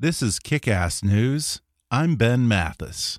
This 0.00 0.22
is 0.22 0.38
Kick 0.38 0.68
Ass 0.68 1.02
News. 1.02 1.60
I'm 1.90 2.14
Ben 2.14 2.46
Mathis. 2.46 3.18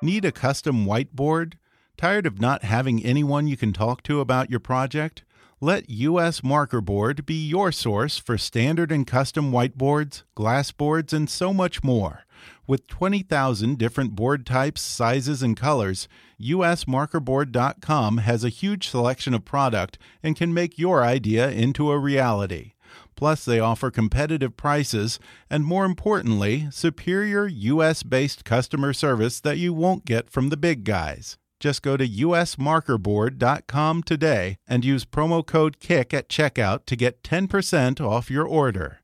Need 0.00 0.24
a 0.24 0.30
custom 0.30 0.86
whiteboard? 0.86 1.54
Tired 1.96 2.24
of 2.24 2.40
not 2.40 2.62
having 2.62 3.04
anyone 3.04 3.48
you 3.48 3.56
can 3.56 3.72
talk 3.72 4.04
to 4.04 4.20
about 4.20 4.48
your 4.48 4.60
project? 4.60 5.24
Let 5.60 5.90
US 5.90 6.44
Marker 6.44 6.80
Board 6.80 7.26
be 7.26 7.34
your 7.34 7.72
source 7.72 8.16
for 8.16 8.38
standard 8.38 8.92
and 8.92 9.04
custom 9.04 9.50
whiteboards, 9.50 10.22
glass 10.36 10.70
boards, 10.70 11.12
and 11.12 11.28
so 11.28 11.52
much 11.52 11.82
more. 11.82 12.20
With 12.68 12.86
20,000 12.86 13.78
different 13.78 14.14
board 14.14 14.44
types, 14.44 14.82
sizes, 14.82 15.42
and 15.42 15.56
colors, 15.56 16.06
usmarkerboard.com 16.38 18.18
has 18.18 18.44
a 18.44 18.50
huge 18.50 18.88
selection 18.88 19.32
of 19.32 19.46
product 19.46 19.98
and 20.22 20.36
can 20.36 20.52
make 20.52 20.78
your 20.78 21.02
idea 21.02 21.50
into 21.50 21.90
a 21.90 21.98
reality. 21.98 22.74
Plus, 23.16 23.46
they 23.46 23.58
offer 23.58 23.90
competitive 23.90 24.58
prices 24.58 25.18
and, 25.48 25.64
more 25.64 25.86
importantly, 25.86 26.68
superior 26.70 27.46
US 27.46 28.02
based 28.02 28.44
customer 28.44 28.92
service 28.92 29.40
that 29.40 29.56
you 29.56 29.72
won't 29.72 30.04
get 30.04 30.28
from 30.28 30.50
the 30.50 30.56
big 30.58 30.84
guys. 30.84 31.38
Just 31.58 31.80
go 31.80 31.96
to 31.96 32.06
usmarkerboard.com 32.06 34.02
today 34.02 34.58
and 34.68 34.84
use 34.84 35.06
promo 35.06 35.44
code 35.44 35.80
KICK 35.80 36.12
at 36.12 36.28
checkout 36.28 36.84
to 36.84 36.96
get 36.96 37.22
10% 37.22 37.98
off 37.98 38.30
your 38.30 38.46
order. 38.46 39.00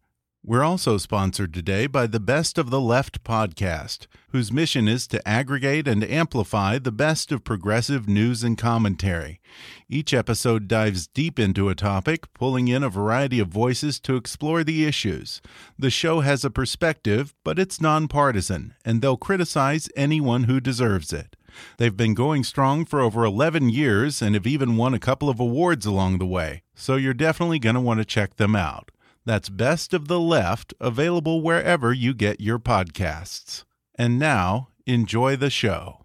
We're 0.47 0.63
also 0.63 0.99
sponsored 0.99 1.55
today 1.55 1.87
by 1.87 2.07
the 2.07 2.21
Best 2.21 2.59
of 2.59 2.69
the 2.69 2.79
Left 2.79 3.25
podcast, 3.25 4.07
whose 4.29 4.53
mission 4.53 4.87
is 4.87 5.07
to 5.07 5.27
aggregate 5.27 5.89
and 5.89 6.05
amplify 6.05 6.79
the 6.79 6.93
best 6.93 7.33
of 7.33 7.45
progressive 7.45 8.07
news 8.07 8.45
and 8.45 8.59
commentary. 8.59 9.41
Each 9.89 10.13
episode 10.13 10.69
dives 10.69 11.07
deep 11.07 11.39
into 11.39 11.71
a 11.71 11.75
topic, 11.75 12.31
pulling 12.35 12.69
in 12.69 12.83
a 12.83 12.91
variety 12.91 13.41
of 13.41 13.49
voices 13.49 13.99
to 14.01 14.17
explore 14.17 14.63
the 14.63 14.85
issues. 14.85 15.41
The 15.79 15.89
show 15.89 16.21
has 16.21 16.45
a 16.45 16.51
perspective, 16.51 17.35
but 17.43 17.59
it's 17.59 17.81
nonpartisan, 17.81 18.75
and 18.85 19.01
they'll 19.01 19.17
criticize 19.17 19.89
anyone 19.97 20.45
who 20.45 20.61
deserves 20.61 21.11
it. 21.11 21.37
They've 21.79 21.97
been 21.97 22.13
going 22.13 22.45
strong 22.45 22.85
for 22.85 23.01
over 23.01 23.25
11 23.25 23.71
years 23.71 24.21
and 24.21 24.35
have 24.35 24.47
even 24.47 24.77
won 24.77 24.93
a 24.93 24.99
couple 24.99 25.31
of 25.31 25.41
awards 25.41 25.87
along 25.87 26.19
the 26.19 26.27
way, 26.27 26.65
so 26.75 26.97
you're 26.97 27.15
definitely 27.15 27.59
going 27.59 27.77
to 27.77 27.81
want 27.81 28.01
to 28.01 28.05
check 28.05 28.37
them 28.37 28.55
out. 28.55 28.91
That's 29.27 29.49
Best 29.49 29.95
of 29.95 30.07
the 30.07 30.21
Left, 30.21 30.75
available 30.81 31.41
wherever 31.41 31.95
you 31.95 32.13
get 32.13 32.43
your 32.43 32.59
podcasts. 32.59 33.65
And 33.95 34.19
now, 34.19 34.69
enjoy 34.87 35.37
the 35.37 35.49
show. 35.49 36.05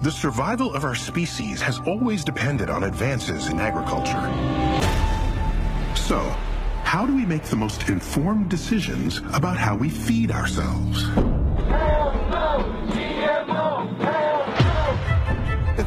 The 0.00 0.12
survival 0.12 0.72
of 0.72 0.84
our 0.84 0.94
species 0.94 1.60
has 1.60 1.80
always 1.80 2.22
depended 2.22 2.70
on 2.70 2.84
advances 2.84 3.48
in 3.48 3.58
agriculture. 3.58 4.12
So, 5.96 6.20
how 6.84 7.04
do 7.04 7.16
we 7.16 7.26
make 7.26 7.42
the 7.42 7.56
most 7.56 7.88
informed 7.88 8.48
decisions 8.48 9.18
about 9.32 9.56
how 9.56 9.74
we 9.76 9.90
feed 9.90 10.30
ourselves? 10.30 11.04
The 13.98 14.27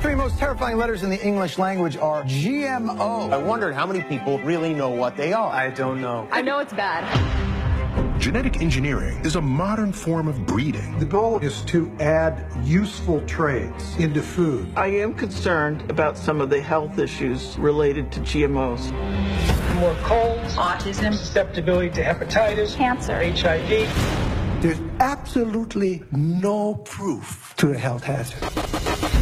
three 0.02 0.16
most 0.16 0.40
terrifying 0.40 0.78
letters 0.78 1.04
in 1.04 1.12
the 1.12 1.24
English 1.24 1.60
language 1.60 1.96
are 1.96 2.24
GMO. 2.24 3.32
I 3.32 3.38
wondered 3.38 3.76
how 3.76 3.86
many 3.86 4.02
people 4.02 4.40
really 4.40 4.74
know 4.74 4.90
what 4.90 5.16
they 5.16 5.32
are. 5.32 5.52
I 5.52 5.70
don't 5.70 6.02
know. 6.02 6.28
I 6.32 6.42
know 6.42 6.58
it's 6.58 6.74
bad. 6.74 7.06
Genetic 8.20 8.62
engineering 8.62 9.20
is 9.24 9.36
a 9.36 9.42
modern 9.42 9.94
form 9.94 10.28
of 10.28 10.44
breeding. 10.48 10.98
The 10.98 11.06
goal 11.06 11.38
is 11.40 11.62
to 11.66 11.92
add 12.00 12.46
useful 12.64 13.22
traits 13.28 13.96
into 13.98 14.24
food. 14.24 14.72
I 14.76 14.88
am 14.88 15.14
concerned 15.14 15.88
about 15.90 16.18
some 16.18 16.42
of 16.42 16.50
the 16.50 16.62
health 16.62 16.98
issues 16.98 17.56
related 17.60 18.12
to 18.14 18.20
GMOs. 18.22 18.92
More 19.76 19.96
colds, 20.04 20.56
autism, 20.56 21.14
susceptibility 21.14 21.90
to 21.92 22.04
hepatitis, 22.04 22.76
cancer, 22.76 23.18
HIV. 23.18 24.62
There's 24.62 24.80
absolutely 25.00 26.04
no 26.12 26.76
proof 26.76 27.54
to 27.58 27.72
a 27.72 27.78
health 27.78 28.04
hazard. 28.04 29.21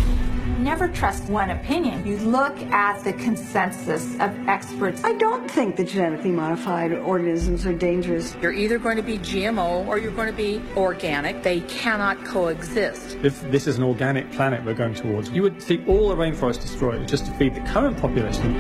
Never 0.60 0.90
trust 0.90 1.24
one 1.30 1.52
opinion. 1.52 2.06
You 2.06 2.18
look 2.18 2.60
at 2.64 3.02
the 3.06 3.14
consensus 3.14 4.04
of 4.16 4.38
experts. 4.50 5.02
I 5.06 5.14
don't 5.14 5.50
think 5.50 5.78
the 5.78 5.86
genetically 5.86 6.32
modified 6.32 6.92
organisms 6.92 7.66
are 7.66 7.72
dangerous. 7.72 8.36
You're 8.42 8.52
either 8.52 8.78
going 8.78 8.98
to 8.98 9.02
be 9.02 9.18
GMO 9.20 9.88
or 9.88 10.00
you're 10.00 10.12
going 10.12 10.28
to 10.28 10.36
be 10.36 10.62
organic. 10.76 11.44
They 11.44 11.62
cannot 11.62 12.26
coexist. 12.26 13.16
If 13.24 13.40
this 13.50 13.68
is 13.68 13.78
an 13.78 13.84
organic 13.84 14.30
planet 14.34 14.62
we're 14.66 14.74
going 14.74 14.96
towards, 14.96 15.30
you 15.30 15.44
would 15.44 15.62
see 15.64 15.82
all 15.88 16.10
the 16.10 16.16
rainforest 16.16 16.60
destroyed 16.60 17.08
just 17.08 17.26
to 17.28 17.32
feed 17.36 17.56
the 17.56 17.62
current 17.62 17.98
population. 17.98 18.54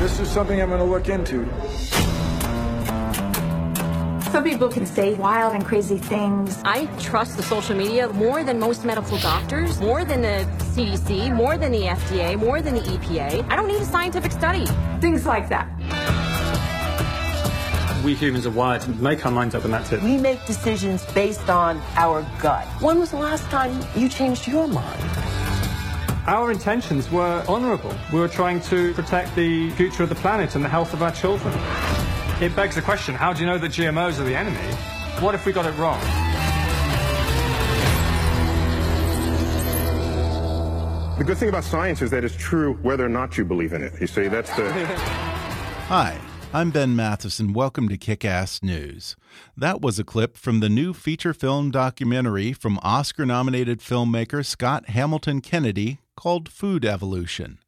This 0.00 0.20
is 0.20 0.30
something 0.30 0.62
I'm 0.62 0.70
going 0.70 0.80
to 0.80 0.86
look 0.86 1.10
into. 1.10 1.46
Some 4.38 4.44
people 4.44 4.68
can 4.68 4.86
say 4.86 5.14
wild 5.14 5.56
and 5.56 5.66
crazy 5.66 5.98
things. 5.98 6.62
I 6.64 6.86
trust 7.00 7.36
the 7.36 7.42
social 7.42 7.74
media 7.74 8.06
more 8.10 8.44
than 8.44 8.60
most 8.60 8.84
medical 8.84 9.18
doctors, 9.18 9.80
more 9.80 10.04
than 10.04 10.22
the 10.22 10.46
CDC, 10.76 11.34
more 11.34 11.58
than 11.58 11.72
the 11.72 11.82
FDA, 11.82 12.38
more 12.38 12.62
than 12.62 12.74
the 12.74 12.82
EPA. 12.82 13.50
I 13.50 13.56
don't 13.56 13.66
need 13.66 13.80
a 13.80 13.84
scientific 13.84 14.30
study. 14.30 14.64
Things 15.00 15.26
like 15.26 15.48
that. 15.48 15.66
We 18.04 18.14
humans 18.14 18.46
are 18.46 18.50
wired 18.50 18.82
to 18.82 18.90
make 18.90 19.26
our 19.26 19.32
minds 19.32 19.56
up 19.56 19.64
and 19.64 19.74
that's 19.74 19.90
it. 19.90 20.00
We 20.02 20.16
make 20.16 20.46
decisions 20.46 21.04
based 21.06 21.50
on 21.50 21.82
our 21.96 22.24
gut. 22.40 22.64
When 22.80 23.00
was 23.00 23.10
the 23.10 23.16
last 23.16 23.42
time 23.46 23.84
you 23.96 24.08
changed 24.08 24.46
your 24.46 24.68
mind? 24.68 25.02
Our 26.28 26.52
intentions 26.52 27.10
were 27.10 27.44
honorable. 27.48 27.92
We 28.12 28.20
were 28.20 28.28
trying 28.28 28.60
to 28.70 28.94
protect 28.94 29.34
the 29.34 29.70
future 29.70 30.04
of 30.04 30.10
the 30.10 30.14
planet 30.14 30.54
and 30.54 30.64
the 30.64 30.68
health 30.68 30.94
of 30.94 31.02
our 31.02 31.10
children. 31.10 31.52
It 32.40 32.54
begs 32.54 32.76
the 32.76 32.82
question, 32.82 33.16
how 33.16 33.32
do 33.32 33.40
you 33.40 33.46
know 33.46 33.58
that 33.58 33.72
GMOs 33.72 34.20
are 34.20 34.22
the 34.22 34.36
enemy? 34.36 34.60
What 35.20 35.34
if 35.34 35.44
we 35.44 35.52
got 35.52 35.66
it 35.66 35.72
wrong? 35.72 35.98
The 41.18 41.24
good 41.24 41.36
thing 41.36 41.48
about 41.48 41.64
science 41.64 42.00
is 42.00 42.12
that 42.12 42.22
it's 42.22 42.36
true 42.36 42.74
whether 42.74 43.04
or 43.04 43.08
not 43.08 43.36
you 43.36 43.44
believe 43.44 43.72
in 43.72 43.82
it. 43.82 43.92
You 44.00 44.06
see, 44.06 44.28
that's 44.28 44.54
the. 44.54 44.70
Hi, 45.88 46.16
I'm 46.52 46.70
Ben 46.70 46.94
Mathis, 46.94 47.40
and 47.40 47.56
welcome 47.56 47.88
to 47.88 47.96
Kick 47.96 48.24
Ass 48.24 48.62
News. 48.62 49.16
That 49.56 49.80
was 49.80 49.98
a 49.98 50.04
clip 50.04 50.36
from 50.36 50.60
the 50.60 50.68
new 50.68 50.94
feature 50.94 51.34
film 51.34 51.72
documentary 51.72 52.52
from 52.52 52.78
Oscar 52.84 53.26
nominated 53.26 53.80
filmmaker 53.80 54.46
Scott 54.46 54.90
Hamilton 54.90 55.40
Kennedy 55.40 55.98
called 56.16 56.48
Food 56.48 56.84
Evolution. 56.84 57.58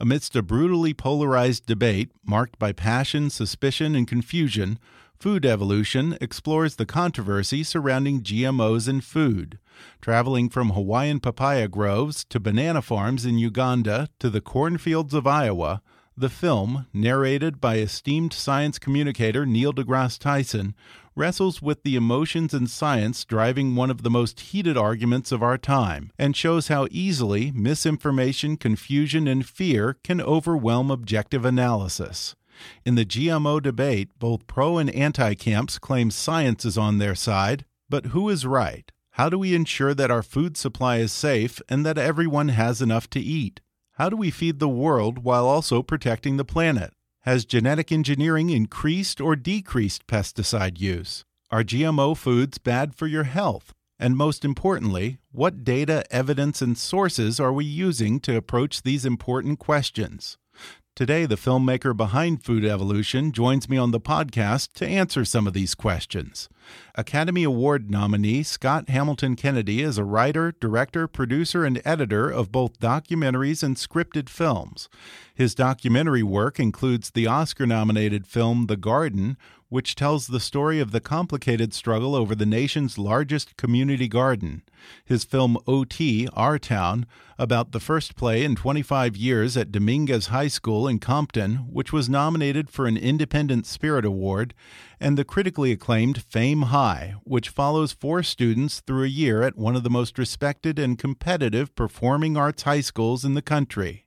Amidst 0.00 0.34
a 0.36 0.42
brutally 0.42 0.92
polarized 0.92 1.66
debate 1.66 2.10
marked 2.24 2.58
by 2.58 2.72
passion, 2.72 3.30
suspicion, 3.30 3.94
and 3.94 4.08
confusion, 4.08 4.78
Food 5.18 5.46
Evolution 5.46 6.18
explores 6.20 6.76
the 6.76 6.84
controversy 6.84 7.62
surrounding 7.62 8.22
GMOs 8.22 8.88
in 8.88 9.00
food. 9.00 9.58
Traveling 10.02 10.50
from 10.50 10.70
Hawaiian 10.70 11.20
papaya 11.20 11.68
groves 11.68 12.24
to 12.26 12.38
banana 12.38 12.82
farms 12.82 13.24
in 13.24 13.38
Uganda 13.38 14.08
to 14.18 14.28
the 14.28 14.42
cornfields 14.42 15.14
of 15.14 15.26
Iowa, 15.26 15.80
The 16.16 16.28
film, 16.28 16.86
narrated 16.92 17.60
by 17.60 17.78
esteemed 17.78 18.32
science 18.32 18.78
communicator 18.78 19.46
Neil 19.46 19.72
deGrasse 19.72 20.18
Tyson, 20.18 20.74
wrestles 21.16 21.62
with 21.62 21.82
the 21.82 21.96
emotions 21.96 22.52
and 22.52 22.68
science 22.68 23.24
driving 23.24 23.76
one 23.76 23.90
of 23.90 24.02
the 24.02 24.10
most 24.10 24.40
heated 24.40 24.76
arguments 24.76 25.32
of 25.32 25.42
our 25.42 25.58
time 25.58 26.10
and 26.18 26.36
shows 26.36 26.68
how 26.68 26.88
easily 26.90 27.52
misinformation, 27.52 28.56
confusion, 28.56 29.28
and 29.28 29.46
fear 29.46 29.96
can 30.04 30.20
overwhelm 30.20 30.90
objective 30.90 31.44
analysis. 31.44 32.34
In 32.84 32.94
the 32.94 33.04
GMO 33.04 33.62
debate, 33.62 34.10
both 34.18 34.46
pro 34.46 34.78
and 34.78 34.90
anti 34.90 35.34
camps 35.34 35.78
claim 35.78 36.10
science 36.10 36.64
is 36.64 36.78
on 36.78 36.98
their 36.98 37.14
side, 37.14 37.64
but 37.88 38.06
who 38.06 38.28
is 38.28 38.46
right? 38.46 38.90
How 39.12 39.28
do 39.28 39.38
we 39.38 39.54
ensure 39.54 39.94
that 39.94 40.10
our 40.10 40.22
food 40.22 40.56
supply 40.56 40.96
is 40.96 41.12
safe 41.12 41.60
and 41.68 41.86
that 41.86 41.98
everyone 41.98 42.48
has 42.48 42.82
enough 42.82 43.08
to 43.10 43.20
eat? 43.20 43.60
How 43.92 44.08
do 44.08 44.16
we 44.16 44.32
feed 44.32 44.58
the 44.58 44.68
world 44.68 45.20
while 45.20 45.46
also 45.46 45.82
protecting 45.82 46.36
the 46.36 46.44
planet? 46.44 46.92
Has 47.24 47.46
genetic 47.46 47.90
engineering 47.90 48.50
increased 48.50 49.18
or 49.18 49.34
decreased 49.34 50.06
pesticide 50.06 50.78
use? 50.78 51.24
Are 51.50 51.64
GMO 51.64 52.14
foods 52.14 52.58
bad 52.58 52.94
for 52.94 53.06
your 53.06 53.24
health? 53.24 53.72
And 53.98 54.14
most 54.14 54.44
importantly, 54.44 55.16
what 55.32 55.64
data, 55.64 56.04
evidence, 56.10 56.60
and 56.60 56.76
sources 56.76 57.40
are 57.40 57.50
we 57.50 57.64
using 57.64 58.20
to 58.20 58.36
approach 58.36 58.82
these 58.82 59.06
important 59.06 59.58
questions? 59.58 60.36
Today, 60.96 61.26
the 61.26 61.34
filmmaker 61.34 61.96
behind 61.96 62.44
Food 62.44 62.64
Evolution 62.64 63.32
joins 63.32 63.68
me 63.68 63.76
on 63.76 63.90
the 63.90 63.98
podcast 63.98 64.74
to 64.74 64.86
answer 64.86 65.24
some 65.24 65.48
of 65.48 65.52
these 65.52 65.74
questions. 65.74 66.48
Academy 66.94 67.42
Award 67.42 67.90
nominee 67.90 68.44
Scott 68.44 68.88
Hamilton 68.88 69.34
Kennedy 69.34 69.82
is 69.82 69.98
a 69.98 70.04
writer, 70.04 70.54
director, 70.60 71.08
producer, 71.08 71.64
and 71.64 71.82
editor 71.84 72.30
of 72.30 72.52
both 72.52 72.78
documentaries 72.78 73.64
and 73.64 73.74
scripted 73.74 74.28
films. 74.28 74.88
His 75.34 75.56
documentary 75.56 76.22
work 76.22 76.60
includes 76.60 77.10
the 77.10 77.26
Oscar 77.26 77.66
nominated 77.66 78.24
film 78.24 78.66
The 78.66 78.76
Garden, 78.76 79.36
which 79.74 79.96
tells 79.96 80.28
the 80.28 80.38
story 80.38 80.78
of 80.78 80.92
the 80.92 81.00
complicated 81.00 81.74
struggle 81.74 82.14
over 82.14 82.36
the 82.36 82.46
nation's 82.46 82.96
largest 82.96 83.56
community 83.56 84.06
garden. 84.06 84.62
His 85.04 85.24
film 85.24 85.58
OT, 85.66 86.28
Our 86.32 86.60
Town, 86.60 87.06
about 87.40 87.72
the 87.72 87.80
first 87.80 88.14
play 88.14 88.44
in 88.44 88.54
25 88.54 89.16
years 89.16 89.56
at 89.56 89.72
Dominguez 89.72 90.28
High 90.28 90.46
School 90.46 90.86
in 90.86 91.00
Compton, 91.00 91.66
which 91.68 91.92
was 91.92 92.08
nominated 92.08 92.70
for 92.70 92.86
an 92.86 92.96
Independent 92.96 93.66
Spirit 93.66 94.04
Award, 94.04 94.54
and 95.00 95.18
the 95.18 95.24
critically 95.24 95.72
acclaimed 95.72 96.22
Fame 96.22 96.62
High, 96.62 97.16
which 97.24 97.48
follows 97.48 97.92
four 97.92 98.22
students 98.22 98.78
through 98.78 99.02
a 99.02 99.08
year 99.08 99.42
at 99.42 99.58
one 99.58 99.74
of 99.74 99.82
the 99.82 99.90
most 99.90 100.18
respected 100.18 100.78
and 100.78 101.00
competitive 101.00 101.74
performing 101.74 102.36
arts 102.36 102.62
high 102.62 102.80
schools 102.80 103.24
in 103.24 103.34
the 103.34 103.42
country. 103.42 104.03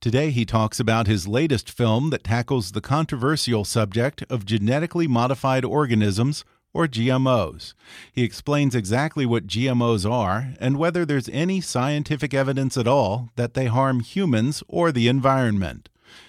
Today, 0.00 0.30
he 0.30 0.44
talks 0.44 0.78
about 0.78 1.06
his 1.06 1.26
latest 1.26 1.68
film 1.68 2.10
that 2.10 2.24
tackles 2.24 2.72
the 2.72 2.80
controversial 2.80 3.64
subject 3.64 4.22
of 4.30 4.46
genetically 4.46 5.08
modified 5.08 5.64
organisms, 5.64 6.44
or 6.72 6.86
GMOs. 6.86 7.74
He 8.12 8.22
explains 8.22 8.74
exactly 8.74 9.26
what 9.26 9.46
GMOs 9.46 10.08
are 10.08 10.54
and 10.60 10.76
whether 10.76 11.04
there's 11.04 11.28
any 11.30 11.60
scientific 11.60 12.32
evidence 12.34 12.76
at 12.76 12.86
all 12.86 13.30
that 13.36 13.54
they 13.54 13.66
harm 13.66 14.00
humans 14.00 14.62
or 14.68 14.92
the 14.92 15.08
environment. 15.08 15.88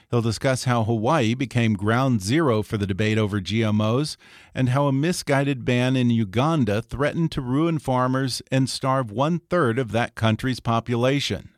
He'll 0.10 0.22
discuss 0.24 0.64
how 0.64 0.84
Hawaii 0.84 1.36
became 1.36 1.74
ground 1.76 2.22
zero 2.22 2.64
for 2.64 2.78
the 2.78 2.88
debate 2.88 3.20
over 3.20 3.40
GMOs 3.40 4.18
and 4.56 4.70
how 4.70 4.88
a 4.88 4.92
misguided 4.92 5.64
ban 5.64 5.96
in 5.96 6.10
Uganda 6.10 6.82
threatened 6.82 7.32
to 7.34 7.42
ruin 7.42 7.78
farmers 7.78 8.42
and 8.52 8.68
starve 8.68 9.12
one 9.12 9.38
third 9.38 9.78
of 9.78 9.92
that 9.92 10.16
country's 10.16 10.60
population. 10.60 11.50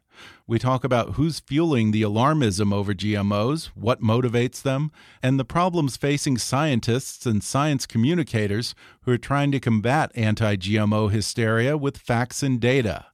We 0.52 0.60
talk 0.60 0.84
about 0.84 1.12
who's 1.12 1.40
fueling 1.40 1.92
the 1.92 2.02
alarmism 2.02 2.74
over 2.74 2.94
GMOs, 2.94 3.68
what 3.68 4.02
motivates 4.02 4.62
them, 4.62 4.92
and 5.24 5.40
the 5.40 5.46
problems 5.46 5.96
facing 5.96 6.38
scientists 6.40 7.26
and 7.26 7.42
science 7.42 7.86
communicators 7.86 8.76
who 9.04 9.14
are 9.14 9.18
trying 9.18 9.54
to 9.54 9.62
combat 9.62 10.12
anti 10.14 10.58
GMO 10.58 11.10
hysteria 11.10 11.78
with 11.78 11.98
facts 11.98 12.44
and 12.44 12.60
data. 12.60 13.06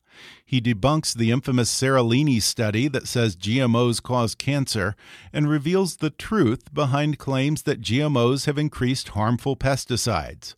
He 0.43 0.59
debunks 0.59 1.13
the 1.13 1.29
infamous 1.29 1.71
Seralini 1.71 2.41
study 2.41 2.87
that 2.87 3.07
says 3.07 3.35
GMOs 3.35 4.01
cause 4.01 4.33
cancer 4.33 4.95
and 5.31 5.47
reveals 5.47 5.97
the 5.97 6.09
truth 6.09 6.73
behind 6.73 7.19
claims 7.19 7.61
that 7.63 7.81
GMOs 7.81 8.47
have 8.47 8.57
increased 8.57 9.09
harmful 9.09 9.55
pesticides 9.55 10.55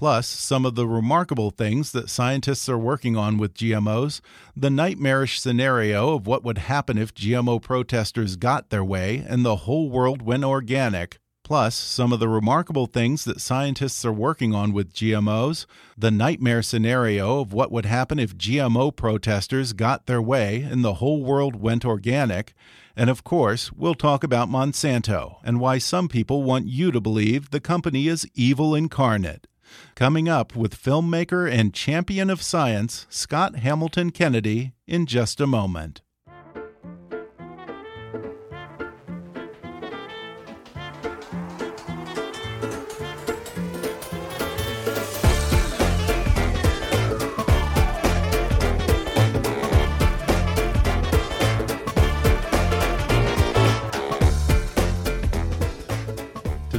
plus 0.00 0.26
some 0.26 0.64
of 0.64 0.76
the 0.76 0.88
remarkable 0.88 1.50
things 1.50 1.92
that 1.92 2.08
scientists 2.08 2.70
are 2.70 2.78
working 2.78 3.18
on 3.18 3.36
with 3.36 3.52
GMOs, 3.52 4.22
the 4.56 4.70
nightmarish 4.70 5.38
scenario 5.38 6.14
of 6.14 6.26
what 6.26 6.42
would 6.42 6.56
happen 6.56 6.96
if 6.96 7.12
GMO 7.12 7.60
protesters 7.60 8.36
got 8.36 8.70
their 8.70 8.82
way 8.82 9.22
and 9.28 9.44
the 9.44 9.56
whole 9.56 9.90
world 9.90 10.22
went 10.22 10.42
organic, 10.42 11.18
plus 11.44 11.74
some 11.74 12.14
of 12.14 12.18
the 12.18 12.30
remarkable 12.30 12.86
things 12.86 13.24
that 13.24 13.42
scientists 13.42 14.02
are 14.02 14.10
working 14.10 14.54
on 14.54 14.72
with 14.72 14.94
GMOs, 14.94 15.66
the 15.98 16.10
nightmare 16.10 16.62
scenario 16.62 17.40
of 17.40 17.52
what 17.52 17.70
would 17.70 17.84
happen 17.84 18.18
if 18.18 18.38
GMO 18.38 18.96
protesters 18.96 19.74
got 19.74 20.06
their 20.06 20.22
way 20.22 20.62
and 20.62 20.82
the 20.82 20.94
whole 20.94 21.22
world 21.22 21.60
went 21.60 21.84
organic, 21.84 22.54
and 22.96 23.10
of 23.10 23.22
course, 23.22 23.70
we'll 23.70 23.94
talk 23.94 24.24
about 24.24 24.48
Monsanto 24.48 25.40
and 25.44 25.60
why 25.60 25.76
some 25.76 26.08
people 26.08 26.42
want 26.42 26.68
you 26.68 26.90
to 26.90 27.02
believe 27.02 27.50
the 27.50 27.60
company 27.60 28.08
is 28.08 28.26
evil 28.34 28.74
incarnate. 28.74 29.46
Coming 29.94 30.28
up 30.28 30.56
with 30.56 30.80
filmmaker 30.80 31.50
and 31.50 31.74
champion 31.74 32.30
of 32.30 32.42
science, 32.42 33.06
Scott 33.08 33.56
Hamilton 33.56 34.10
Kennedy, 34.10 34.72
in 34.86 35.06
just 35.06 35.40
a 35.40 35.46
moment. 35.46 36.02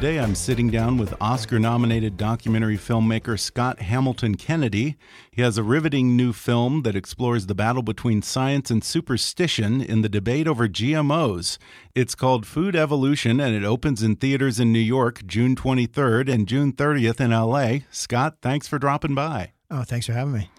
Today 0.02 0.20
I'm 0.20 0.34
sitting 0.34 0.72
down 0.72 0.98
with 0.98 1.14
Oscar 1.22 1.60
nominated 1.60 2.18
documentary 2.18 2.76
filmmaker 2.76 3.40
Scott 3.40 3.82
Hamilton 3.82 4.34
Kennedy. 4.34 4.98
He 5.30 5.44
has 5.44 5.60
a 5.60 5.64
riveting 5.64 6.18
new 6.18 6.34
film 6.34 6.82
that 6.82 6.96
explores 6.96 7.46
the 7.46 7.54
battle 7.54 7.84
between 7.84 8.24
science 8.24 8.72
and 8.72 8.84
superstition 8.84 9.80
in 9.80 10.02
the 10.02 10.10
debate 10.10 10.48
over 10.48 10.68
GMOs. 10.68 11.60
It's 11.94 12.16
called 12.16 12.48
Food 12.48 12.76
Evolution 12.76 13.40
and 13.40 13.56
it 13.56 13.64
opens 13.64 14.02
in 14.02 14.16
theaters 14.16 14.60
in 14.60 14.74
New 14.74 14.80
York 14.80 15.24
June 15.28 15.56
23rd 15.56 16.34
and 16.34 16.48
June 16.48 16.74
30th 16.74 17.20
in 17.20 17.30
LA. 17.30 17.86
Scott, 17.92 18.38
thanks 18.42 18.68
for 18.68 18.80
dropping 18.80 19.14
by. 19.14 19.52
Oh, 19.70 19.84
thanks 19.84 20.08
for 20.08 20.14
having 20.14 20.34
me. 20.34 20.50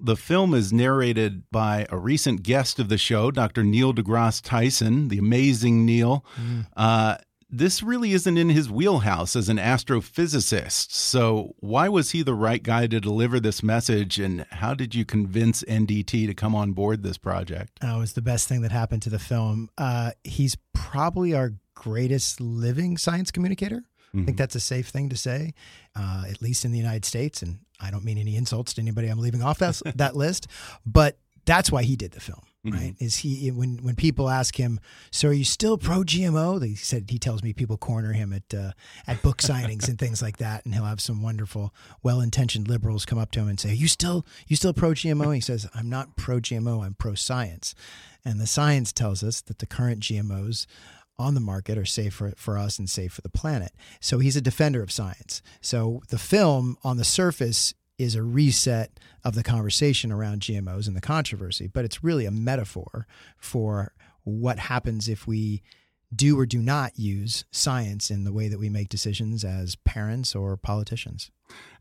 The 0.00 0.16
film 0.16 0.54
is 0.54 0.72
narrated 0.72 1.48
by 1.52 1.86
a 1.88 1.96
recent 1.96 2.42
guest 2.42 2.80
of 2.80 2.88
the 2.88 2.98
show, 2.98 3.30
Dr. 3.30 3.62
Neil 3.62 3.94
deGrasse 3.94 4.42
Tyson, 4.42 5.06
the 5.06 5.18
amazing 5.18 5.86
Neil. 5.86 6.24
Mm. 6.36 6.66
Uh, 6.76 7.16
this 7.50 7.82
really 7.82 8.12
isn't 8.12 8.36
in 8.36 8.50
his 8.50 8.70
wheelhouse 8.70 9.34
as 9.34 9.48
an 9.48 9.56
astrophysicist. 9.56 10.92
So, 10.92 11.54
why 11.60 11.88
was 11.88 12.10
he 12.10 12.22
the 12.22 12.34
right 12.34 12.62
guy 12.62 12.86
to 12.86 13.00
deliver 13.00 13.40
this 13.40 13.62
message? 13.62 14.18
And 14.18 14.46
how 14.50 14.74
did 14.74 14.94
you 14.94 15.04
convince 15.04 15.62
NDT 15.64 16.26
to 16.26 16.34
come 16.34 16.54
on 16.54 16.72
board 16.72 17.02
this 17.02 17.18
project? 17.18 17.78
Oh, 17.82 17.96
it 17.96 18.00
was 18.00 18.12
the 18.12 18.22
best 18.22 18.48
thing 18.48 18.62
that 18.62 18.72
happened 18.72 19.02
to 19.02 19.10
the 19.10 19.18
film. 19.18 19.70
Uh, 19.78 20.12
he's 20.24 20.56
probably 20.74 21.34
our 21.34 21.54
greatest 21.74 22.40
living 22.40 22.98
science 22.98 23.30
communicator. 23.30 23.76
Mm 23.76 23.82
-hmm. 23.82 24.08
I 24.08 24.24
think 24.24 24.28
mm-hmm. 24.28 24.36
that's 24.36 24.56
a 24.56 24.60
safe 24.60 24.90
thing 24.90 25.08
to 25.10 25.16
say, 25.16 25.54
uh, 25.96 26.24
at 26.30 26.42
least 26.42 26.64
in 26.64 26.72
the 26.72 26.78
United 26.78 27.04
States. 27.04 27.42
And 27.42 27.58
I 27.80 27.90
don't 27.90 28.04
mean 28.04 28.18
any 28.18 28.36
insults 28.36 28.74
to 28.74 28.80
anybody 28.80 29.08
I'm 29.08 29.20
leaving 29.20 29.42
off 29.42 29.58
that, 29.58 29.80
that 29.96 30.16
list, 30.16 30.46
but 30.84 31.18
that's 31.44 31.70
why 31.70 31.82
he 31.84 31.96
did 31.96 32.12
the 32.12 32.20
film. 32.20 32.47
Mm-hmm. 32.66 32.76
right? 32.76 32.94
Is 32.98 33.16
he 33.16 33.50
when 33.52 33.78
when 33.78 33.94
people 33.94 34.28
ask 34.28 34.56
him, 34.56 34.80
"So 35.12 35.28
are 35.28 35.32
you 35.32 35.44
still 35.44 35.78
pro 35.78 36.02
GMO?" 36.02 36.64
He 36.64 36.74
said 36.74 37.08
he 37.08 37.18
tells 37.18 37.42
me 37.42 37.52
people 37.52 37.76
corner 37.76 38.12
him 38.12 38.32
at 38.32 38.52
uh, 38.52 38.72
at 39.06 39.22
book 39.22 39.38
signings 39.42 39.88
and 39.88 39.96
things 39.96 40.20
like 40.20 40.38
that, 40.38 40.64
and 40.64 40.74
he'll 40.74 40.84
have 40.84 41.00
some 41.00 41.22
wonderful, 41.22 41.72
well 42.02 42.20
intentioned 42.20 42.66
liberals 42.66 43.06
come 43.06 43.18
up 43.18 43.30
to 43.32 43.40
him 43.40 43.48
and 43.48 43.60
say, 43.60 43.72
"You 43.72 43.86
still 43.86 44.26
you 44.48 44.56
still 44.56 44.72
pro 44.72 44.90
GMO?" 44.90 45.32
He 45.32 45.40
says, 45.40 45.68
"I'm 45.72 45.88
not 45.88 46.16
pro 46.16 46.40
GMO. 46.40 46.84
I'm 46.84 46.94
pro 46.94 47.14
science," 47.14 47.76
and 48.24 48.40
the 48.40 48.46
science 48.46 48.92
tells 48.92 49.22
us 49.22 49.40
that 49.42 49.60
the 49.60 49.66
current 49.66 50.00
GMOs 50.00 50.66
on 51.16 51.34
the 51.34 51.40
market 51.40 51.76
are 51.76 51.84
safe 51.84 52.14
for, 52.14 52.32
for 52.36 52.56
us 52.56 52.78
and 52.78 52.88
safe 52.88 53.12
for 53.12 53.22
the 53.22 53.28
planet. 53.28 53.72
So 54.00 54.18
he's 54.18 54.36
a 54.36 54.40
defender 54.40 54.82
of 54.82 54.92
science. 54.92 55.42
So 55.60 56.02
the 56.10 56.18
film 56.18 56.76
on 56.84 56.96
the 56.96 57.04
surface 57.04 57.74
is 57.98 58.14
a 58.14 58.22
reset 58.22 58.98
of 59.24 59.34
the 59.34 59.42
conversation 59.42 60.12
around 60.12 60.42
GMOs 60.42 60.86
and 60.86 60.96
the 60.96 61.00
controversy, 61.00 61.66
but 61.66 61.84
it's 61.84 62.04
really 62.04 62.26
a 62.26 62.30
metaphor 62.30 63.06
for 63.36 63.92
what 64.24 64.58
happens 64.58 65.08
if 65.08 65.26
we 65.26 65.62
do 66.14 66.38
or 66.38 66.46
do 66.46 66.62
not 66.62 66.98
use 66.98 67.44
science 67.50 68.10
in 68.10 68.24
the 68.24 68.32
way 68.32 68.48
that 68.48 68.58
we 68.58 68.70
make 68.70 68.88
decisions 68.88 69.44
as 69.44 69.76
parents 69.76 70.34
or 70.34 70.56
politicians. 70.56 71.30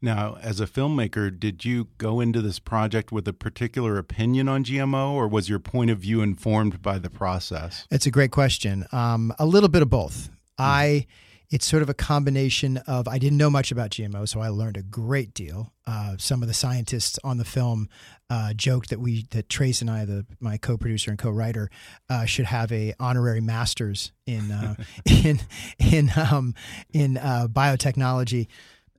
Now, 0.02 0.38
as 0.42 0.60
a 0.60 0.68
filmmaker, 0.68 1.38
did 1.38 1.66
you 1.66 1.88
go 1.98 2.20
into 2.20 2.42
this 2.42 2.60
project 2.60 3.12
with 3.12 3.28
a 3.28 3.34
particular 3.34 3.98
opinion 3.98 4.48
on 4.48 4.64
GMO, 4.64 5.12
or 5.12 5.28
was 5.28 5.50
your 5.50 5.60
point 5.60 5.92
of 5.92 6.00
view 6.00 6.22
informed 6.22 6.82
by 6.82 7.00
the 7.00 7.10
process? 7.10 7.86
It's 7.92 8.06
a 8.06 8.12
great 8.12 8.32
question. 8.32 8.86
Um, 8.92 9.34
a 9.40 9.46
little 9.46 9.70
bit 9.70 9.82
of 9.82 9.90
both. 9.90 10.30
I 10.58 11.06
it's 11.50 11.66
sort 11.66 11.82
of 11.82 11.89
a 11.89 11.94
combination 11.94 12.77
of 12.88 13.08
I 13.08 13.18
didn't 13.18 13.38
know 13.38 13.50
much 13.50 13.72
about 13.72 13.92
GMO, 13.92 14.27
so 14.27 14.42
I 14.42 14.50
learned 14.50 14.75
a 14.75 14.84
great 14.84 15.34
deal. 15.34 15.74
Uh, 15.86 16.16
some 16.18 16.42
of 16.42 16.48
the 16.48 16.54
scientists 16.54 17.18
on 17.24 17.38
the 17.38 17.46
film 17.46 17.88
uh, 18.30 18.54
joked 18.54 18.89
that 18.89 19.00
we 19.00 19.25
that 19.32 19.48
Trace 19.48 19.82
and 19.82 19.89
I, 19.89 20.04
the 20.04 20.25
my 20.42 20.58
co-producer 20.58 21.10
and 21.10 21.18
co-writer, 21.18 21.70
uh, 22.10 22.25
should 22.25 22.46
have 22.46 22.72
a 22.72 22.94
honorary 23.00 23.39
master's 23.39 24.12
in 24.25 24.51
uh, 24.51 24.75
in 25.06 25.39
in 25.80 26.12
um, 26.16 26.54
in 26.92 27.18
uh, 27.18 27.48
biotechnology. 27.50 28.48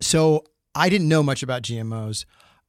So 0.01 0.45
I 0.75 0.89
didn't 0.89 1.09
know 1.09 1.23
much 1.23 1.43
about 1.43 1.63
GMOs. 1.63 2.25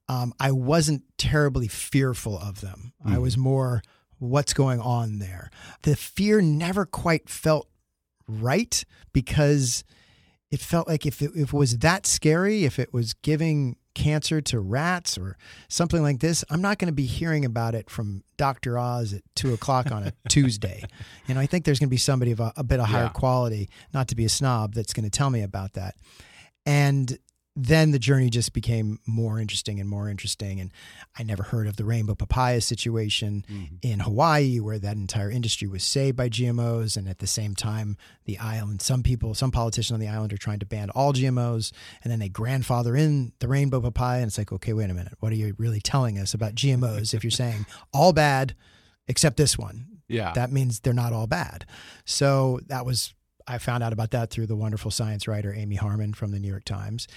Um, 0.09 0.33
I 0.39 0.51
wasn't 0.51 1.03
terribly 1.17 1.67
fearful 1.67 2.38
of 2.38 2.62
them. 2.62 2.93
Mm. 3.05 3.13
I 3.13 3.17
was 3.19 3.38
more 3.38 3.81
what's 4.17 4.53
going 4.53 4.81
on 4.81 5.19
there. 5.19 5.50
The 5.83 5.95
fear 5.95 6.41
never 6.41 6.86
quite 6.86 7.29
felt 7.29 7.69
right 8.29 8.83
because 9.13 9.83
it 10.51 10.59
felt 10.59 10.88
like 10.88 11.05
if 11.05 11.21
it, 11.21 11.31
if 11.36 11.50
it 11.50 11.57
was 11.57 11.79
that 11.79 12.05
scary, 12.05 12.65
if 12.65 12.79
it 12.79 12.93
was 12.93 13.13
giving 13.13 13.75
cancer 13.93 14.39
to 14.39 14.59
rats 14.59 15.17
or 15.17 15.38
something 15.67 16.01
like 16.01 16.19
this, 16.19 16.43
I'm 16.50 16.62
not 16.62 16.79
going 16.79 16.88
to 16.88 16.93
be 16.93 17.05
hearing 17.05 17.45
about 17.45 17.75
it 17.75 17.89
from 17.89 18.24
Dr. 18.38 18.77
Oz 18.77 19.13
at 19.13 19.21
two 19.36 19.53
o'clock 19.53 19.91
on 19.91 20.03
a 20.03 20.13
Tuesday. 20.29 20.83
You 21.27 21.36
know, 21.36 21.41
I 21.41 21.45
think 21.45 21.65
there's 21.65 21.79
going 21.79 21.89
to 21.89 21.91
be 21.91 21.98
somebody 21.98 22.31
of 22.31 22.39
a, 22.39 22.53
a 22.55 22.63
bit 22.63 22.79
of 22.79 22.88
higher 22.88 23.03
yeah. 23.03 23.09
quality, 23.09 23.69
not 23.93 24.07
to 24.07 24.15
be 24.15 24.25
a 24.25 24.29
snob, 24.29 24.74
that's 24.74 24.93
going 24.93 25.03
to 25.03 25.09
tell 25.09 25.29
me 25.29 25.41
about 25.41 25.74
that. 25.74 25.95
And 26.65 27.17
then 27.56 27.91
the 27.91 28.00
journey 28.00 28.29
just 28.29 28.53
became 28.53 29.00
more 29.06 29.39
interesting 29.39 29.79
and 29.79 29.89
more 29.89 30.10
interesting. 30.10 30.60
And 30.60 30.72
I 31.18 31.24
never 31.24 31.44
heard 31.44 31.68
of 31.68 31.75
the 31.75 31.84
rainbow 31.84 32.15
papaya 32.15 32.62
situation 32.62 33.44
mm-hmm. 33.51 33.75
in 33.82 34.00
Hawaii, 34.00 34.60
where 34.60 34.79
that 34.79 34.96
entire 34.96 35.29
industry 35.29 35.68
was 35.68 35.84
saved 35.84 36.15
by 36.15 36.29
GMOs. 36.29 36.96
And 36.96 37.08
at 37.10 37.20
the 37.20 37.27
same 37.27 37.56
time, 37.56 37.98
the 38.25 38.38
island, 38.38 38.82
some 38.82 39.03
people, 39.03 39.34
some 39.34 39.51
politicians 39.51 39.94
on 39.94 40.00
the 40.00 40.08
island 40.08 40.32
are 40.32 40.38
trying 40.38 40.60
to 40.60 40.65
ban 40.65 40.89
all 40.91 41.12
GMOs. 41.12 41.72
And 42.03 42.12
then 42.12 42.20
they 42.20 42.29
grandfather 42.29 42.96
in 42.96 43.34
the 43.39 43.48
rainbow 43.48 43.82
papaya. 43.82 44.20
And 44.20 44.27
it's 44.27 44.38
like, 44.38 44.53
okay, 44.53 44.74
wait 44.74 44.89
a 44.89 44.94
minute. 44.94 45.13
What 45.20 45.32
are 45.32 45.36
you 45.36 45.56
really 45.58 45.82
telling 45.82 46.18
us 46.18 46.34
about 46.34 46.56
GMOs 46.56 47.13
if 47.13 47.24
you're 47.24 47.32
saying 47.32 47.65
all 47.94 48.13
bad 48.13 48.56
except 49.08 49.38
this 49.38 49.58
one? 49.58 49.88
Yeah. 50.08 50.32
That 50.34 50.51
means 50.51 50.79
they're 50.79 50.94
not 50.94 51.13
all 51.13 51.27
bad. 51.27 51.65
So 52.06 52.60
that 52.68 52.86
was 52.86 53.13
I 53.50 53.58
found 53.58 53.84
out 53.84 53.94
about 53.94 54.12
that 54.12 54.29
through 54.29 54.46
the 54.46 54.56
wonderful 54.56 54.91
science 54.91 55.27
writer 55.27 55.53
Amy 55.53 55.75
Harmon 55.75 56.13
from 56.13 56.32
the 56.32 56.39
New 56.39 56.48
York 56.48 56.65
Times 56.65 57.08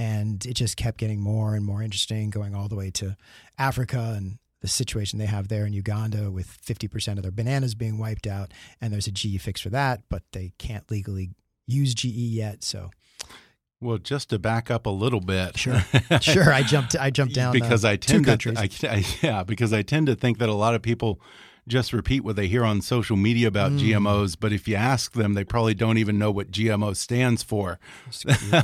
and 0.00 0.46
it 0.46 0.54
just 0.54 0.78
kept 0.78 0.96
getting 0.96 1.20
more 1.20 1.54
and 1.54 1.62
more 1.64 1.82
interesting, 1.82 2.30
going 2.30 2.54
all 2.54 2.68
the 2.68 2.74
way 2.74 2.90
to 2.90 3.18
Africa 3.58 4.14
and 4.16 4.38
the 4.62 4.68
situation 4.68 5.18
they 5.18 5.26
have 5.26 5.48
there 5.48 5.66
in 5.66 5.74
Uganda 5.74 6.30
with 6.30 6.58
50% 6.64 7.18
of 7.18 7.22
their 7.22 7.30
bananas 7.30 7.74
being 7.74 7.98
wiped 7.98 8.26
out. 8.26 8.50
And 8.80 8.94
there's 8.94 9.06
a 9.06 9.10
GE 9.12 9.42
fix 9.42 9.60
for 9.60 9.68
that, 9.68 10.00
but 10.08 10.22
they 10.32 10.54
can't 10.56 10.90
legally 10.90 11.30
use 11.66 11.92
GE 11.92 12.06
yet. 12.06 12.64
So. 12.64 12.90
Well, 13.82 13.98
just 13.98 14.30
to 14.30 14.38
back 14.38 14.70
up 14.70 14.86
a 14.86 14.90
little 14.90 15.20
bit, 15.20 15.58
sure, 15.58 15.82
sure. 16.22 16.50
I 16.50 16.62
jumped, 16.62 16.96
I 16.96 17.10
jumped 17.10 17.34
down 17.40 17.52
because 17.52 17.84
uh, 17.84 17.90
I 17.90 17.96
tend 17.96 18.24
to, 18.24 18.54
I, 18.56 18.70
I, 18.84 19.04
yeah, 19.22 19.42
because 19.42 19.74
I 19.74 19.82
tend 19.82 20.06
to 20.06 20.14
think 20.14 20.38
that 20.38 20.48
a 20.48 20.54
lot 20.54 20.74
of 20.74 20.80
people 20.80 21.20
just 21.70 21.92
repeat 21.92 22.24
what 22.24 22.36
they 22.36 22.48
hear 22.48 22.64
on 22.64 22.82
social 22.82 23.16
media 23.16 23.48
about 23.48 23.72
mm. 23.72 23.80
GMOs, 23.80 24.36
but 24.38 24.52
if 24.52 24.68
you 24.68 24.76
ask 24.76 25.12
them, 25.12 25.34
they 25.34 25.44
probably 25.44 25.74
don't 25.74 25.96
even 25.96 26.18
know 26.18 26.30
what 26.30 26.50
GMO 26.50 26.94
stands 26.94 27.42
for. 27.42 27.78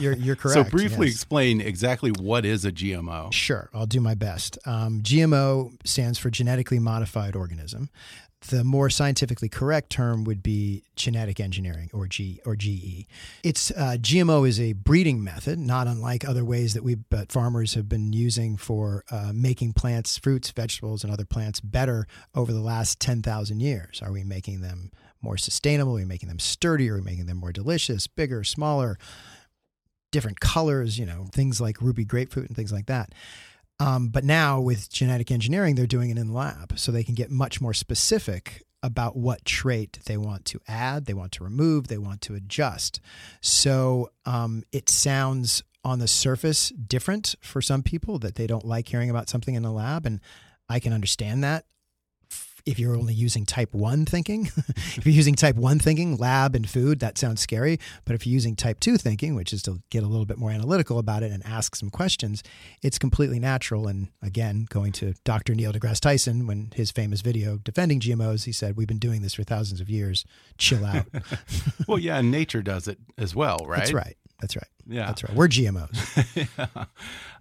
You're, 0.00 0.14
you're 0.16 0.36
correct. 0.36 0.54
so, 0.54 0.64
briefly 0.64 1.06
yes. 1.06 1.14
explain 1.14 1.60
exactly 1.60 2.10
what 2.10 2.44
is 2.44 2.64
a 2.64 2.72
GMO. 2.72 3.32
Sure, 3.32 3.70
I'll 3.72 3.86
do 3.86 4.00
my 4.00 4.14
best. 4.14 4.58
Um, 4.66 5.00
GMO 5.02 5.72
stands 5.84 6.18
for 6.18 6.28
genetically 6.28 6.78
modified 6.78 7.34
organism 7.34 7.88
the 8.48 8.64
more 8.64 8.90
scientifically 8.90 9.48
correct 9.48 9.90
term 9.90 10.24
would 10.24 10.42
be 10.42 10.84
genetic 10.94 11.40
engineering 11.40 11.90
or 11.92 12.06
G 12.06 12.40
or 12.44 12.54
GE. 12.54 13.06
It's 13.42 13.70
uh, 13.70 13.96
GMO 13.98 14.46
is 14.46 14.60
a 14.60 14.74
breeding 14.74 15.24
method, 15.24 15.58
not 15.58 15.86
unlike 15.86 16.24
other 16.24 16.44
ways 16.44 16.74
that 16.74 16.84
we 16.84 16.94
but 16.94 17.32
farmers 17.32 17.74
have 17.74 17.88
been 17.88 18.12
using 18.12 18.56
for 18.56 19.04
uh, 19.10 19.32
making 19.34 19.72
plants, 19.72 20.18
fruits, 20.18 20.50
vegetables, 20.50 21.02
and 21.02 21.12
other 21.12 21.24
plants 21.24 21.60
better 21.60 22.06
over 22.34 22.52
the 22.52 22.60
last 22.60 23.00
ten 23.00 23.22
thousand 23.22 23.60
years. 23.60 24.00
Are 24.02 24.12
we 24.12 24.22
making 24.22 24.60
them 24.60 24.90
more 25.20 25.38
sustainable? 25.38 25.92
Are 25.92 25.96
we 25.96 26.04
making 26.04 26.28
them 26.28 26.38
sturdier? 26.38 26.94
Are 26.94 26.98
we 26.98 27.02
making 27.04 27.26
them 27.26 27.38
more 27.38 27.52
delicious, 27.52 28.06
bigger, 28.06 28.44
smaller, 28.44 28.98
different 30.12 30.40
colors? 30.40 30.98
You 30.98 31.06
know, 31.06 31.26
things 31.32 31.60
like 31.60 31.80
ruby 31.80 32.04
grapefruit 32.04 32.48
and 32.48 32.56
things 32.56 32.72
like 32.72 32.86
that. 32.86 33.12
Um, 33.78 34.08
but 34.08 34.24
now 34.24 34.60
with 34.60 34.90
genetic 34.90 35.30
engineering, 35.30 35.74
they're 35.74 35.86
doing 35.86 36.10
it 36.10 36.18
in 36.18 36.28
the 36.28 36.32
lab, 36.32 36.78
so 36.78 36.90
they 36.90 37.04
can 37.04 37.14
get 37.14 37.30
much 37.30 37.60
more 37.60 37.74
specific 37.74 38.62
about 38.82 39.16
what 39.16 39.44
trait 39.44 39.98
they 40.06 40.16
want 40.16 40.44
to 40.46 40.60
add, 40.68 41.06
they 41.06 41.14
want 41.14 41.32
to 41.32 41.44
remove, 41.44 41.88
they 41.88 41.98
want 41.98 42.20
to 42.22 42.34
adjust. 42.34 43.00
So 43.40 44.10
um, 44.24 44.62
it 44.72 44.88
sounds 44.88 45.62
on 45.84 45.98
the 45.98 46.08
surface 46.08 46.70
different 46.70 47.34
for 47.40 47.60
some 47.60 47.82
people 47.82 48.18
that 48.20 48.36
they 48.36 48.46
don't 48.46 48.64
like 48.64 48.88
hearing 48.88 49.10
about 49.10 49.28
something 49.28 49.54
in 49.54 49.62
the 49.62 49.72
lab, 49.72 50.06
and 50.06 50.20
I 50.68 50.80
can 50.80 50.92
understand 50.92 51.44
that 51.44 51.66
if 52.66 52.78
you're 52.78 52.96
only 52.96 53.14
using 53.14 53.46
type 53.46 53.72
1 53.72 54.04
thinking. 54.04 54.50
if 54.68 55.06
you're 55.06 55.14
using 55.14 55.34
type 55.34 55.56
1 55.56 55.78
thinking, 55.78 56.16
lab 56.16 56.54
and 56.54 56.68
food, 56.68 56.98
that 57.00 57.16
sounds 57.16 57.40
scary. 57.40 57.78
But 58.04 58.16
if 58.16 58.26
you're 58.26 58.34
using 58.34 58.56
type 58.56 58.80
2 58.80 58.96
thinking, 58.98 59.34
which 59.34 59.52
is 59.52 59.62
to 59.62 59.80
get 59.90 60.02
a 60.02 60.06
little 60.06 60.26
bit 60.26 60.36
more 60.36 60.50
analytical 60.50 60.98
about 60.98 61.22
it 61.22 61.30
and 61.30 61.44
ask 61.46 61.76
some 61.76 61.90
questions, 61.90 62.42
it's 62.82 62.98
completely 62.98 63.38
natural. 63.38 63.86
And 63.86 64.08
again, 64.20 64.66
going 64.68 64.92
to 64.92 65.14
Dr. 65.24 65.54
Neil 65.54 65.72
deGrasse 65.72 66.00
Tyson, 66.00 66.46
when 66.46 66.72
his 66.74 66.90
famous 66.90 67.20
video 67.20 67.58
defending 67.58 68.00
GMOs, 68.00 68.44
he 68.44 68.52
said, 68.52 68.76
We've 68.76 68.88
been 68.88 68.98
doing 68.98 69.22
this 69.22 69.34
for 69.34 69.44
thousands 69.44 69.80
of 69.80 69.88
years. 69.88 70.24
Chill 70.58 70.84
out. 70.84 71.06
well, 71.86 71.98
yeah, 71.98 72.18
and 72.18 72.30
nature 72.30 72.62
does 72.62 72.88
it 72.88 72.98
as 73.16 73.34
well, 73.34 73.58
right? 73.66 73.78
That's 73.78 73.92
right. 73.92 74.16
That's 74.40 74.56
right. 74.56 74.68
Yeah. 74.86 75.06
That's 75.06 75.24
right. 75.24 75.34
We're 75.34 75.48
GMOs. 75.48 76.48
yeah. 76.58 76.84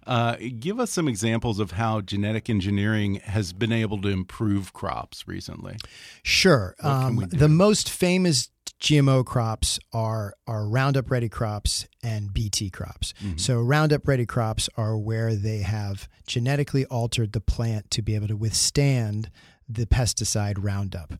uh, 0.06 0.36
give 0.58 0.80
us 0.80 0.90
some 0.90 1.08
examples 1.08 1.60
of 1.60 1.72
how 1.72 2.00
genetic 2.00 2.48
engineering 2.48 3.16
has 3.16 3.52
been 3.52 3.72
able 3.72 4.00
to 4.02 4.08
improve 4.08 4.72
crops 4.72 5.28
recently. 5.28 5.76
Sure. 6.22 6.74
Um, 6.82 7.26
the 7.28 7.48
most 7.48 7.90
famous 7.90 8.50
GMO 8.80 9.24
crops 9.24 9.78
are 9.92 10.34
are 10.46 10.68
Roundup 10.68 11.10
Ready 11.10 11.28
crops 11.28 11.86
and 12.02 12.32
BT 12.32 12.70
crops. 12.70 13.14
Mm 13.22 13.30
-hmm. 13.30 13.40
So 13.40 13.60
Roundup 13.60 14.06
Ready 14.06 14.26
crops 14.26 14.68
are 14.76 14.98
where 14.98 15.36
they 15.36 15.62
have 15.62 16.08
genetically 16.26 16.84
altered 16.86 17.32
the 17.32 17.40
plant 17.40 17.90
to 17.90 18.02
be 18.02 18.14
able 18.16 18.28
to 18.28 18.36
withstand 18.36 19.30
the 19.68 19.86
pesticide 19.86 20.58
Roundup 20.62 21.14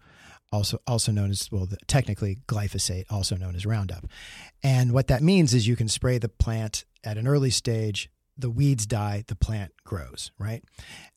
also 0.53 0.79
also 0.87 1.13
known 1.13 1.31
as 1.31 1.49
well 1.51 1.67
the, 1.67 1.77
technically 1.87 2.39
glyphosate 2.47 3.05
also 3.11 3.37
known 3.37 3.55
as 3.55 3.67
roundup. 3.67 4.07
And 4.63 4.93
what 4.93 5.09
that 5.09 5.23
means 5.23 5.55
is 5.55 5.67
you 5.67 5.77
can 5.77 5.89
spray 5.89 6.19
the 6.19 6.29
plant 6.29 6.85
at 7.05 7.19
an 7.19 7.27
early 7.27 7.51
stage 7.51 8.11
the 8.39 8.51
weeds 8.51 8.87
die 8.87 9.25
the 9.29 9.37
plant 9.37 9.73
grows 9.85 10.31
right? 10.39 10.63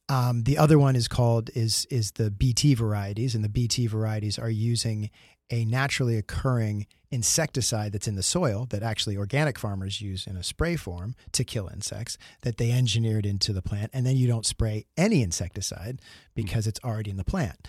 Um, 0.08 0.44
the 0.44 0.58
other 0.58 0.80
one 0.80 0.96
is 0.96 1.08
called 1.08 1.50
is 1.56 1.86
is 1.90 2.12
the 2.12 2.32
bt 2.32 2.74
varieties 2.74 3.36
and 3.36 3.44
the 3.44 3.50
bt 3.50 3.88
varieties 3.88 4.40
are 4.40 4.50
using 4.50 5.10
a 5.52 5.66
naturally 5.66 6.18
occurring 6.18 6.86
insecticide 7.12 7.92
that's 7.92 8.08
in 8.08 8.16
the 8.16 8.24
soil 8.24 8.68
that 8.70 8.84
actually 8.84 9.18
organic 9.18 9.58
farmers 9.58 10.00
use 10.00 10.28
in 10.28 10.38
a 10.38 10.44
spray 10.44 10.76
form 10.76 11.16
to 11.32 11.44
kill 11.44 11.68
insects 11.68 12.18
that 12.42 12.58
they 12.58 12.72
engineered 12.72 13.26
into 13.26 13.52
the 13.52 13.62
plant. 13.62 13.90
And 13.94 14.06
then 14.06 14.16
you 14.16 14.28
don't 14.28 14.46
spray 14.46 14.86
any 14.96 15.24
insecticide 15.24 16.02
because 16.36 16.68
it's 16.68 16.80
already 16.84 17.10
in 17.10 17.18
the 17.18 17.24
plant 17.24 17.68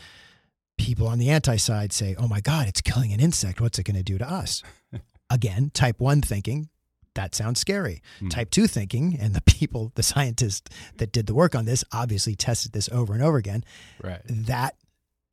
people 0.81 1.07
on 1.07 1.19
the 1.19 1.29
anti 1.29 1.57
side 1.57 1.93
say, 1.93 2.17
oh 2.19 2.27
my 2.27 2.41
God, 2.41 2.67
it's 2.67 2.81
killing 2.81 3.13
an 3.13 3.21
insect. 3.21 3.61
What's 3.61 3.79
it 3.79 3.85
going 3.85 3.97
to 3.97 4.03
do 4.03 4.19
to 4.19 4.29
us? 4.29 4.63
Again, 5.31 5.71
type 5.73 6.01
one 6.01 6.23
thinking, 6.23 6.71
that 7.15 7.35
sounds 7.35 7.61
scary. 7.61 8.03
Mm. 8.21 8.31
Type 8.31 8.51
2 8.51 8.67
thinking, 8.67 9.17
and 9.21 9.35
the 9.35 9.41
people, 9.47 9.93
the 9.95 10.03
scientists 10.03 10.75
that 10.97 11.13
did 11.13 11.27
the 11.27 11.35
work 11.35 11.55
on 11.55 11.67
this 11.67 11.85
obviously 11.93 12.35
tested 12.35 12.73
this 12.73 12.89
over 12.91 13.13
and 13.13 13.23
over 13.23 13.37
again. 13.37 13.65
Right. 14.03 14.21
That 14.25 14.77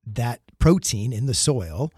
that 0.06 0.42
protein 0.58 1.12
in 1.12 1.26
the 1.26 1.34
soil, 1.34 1.92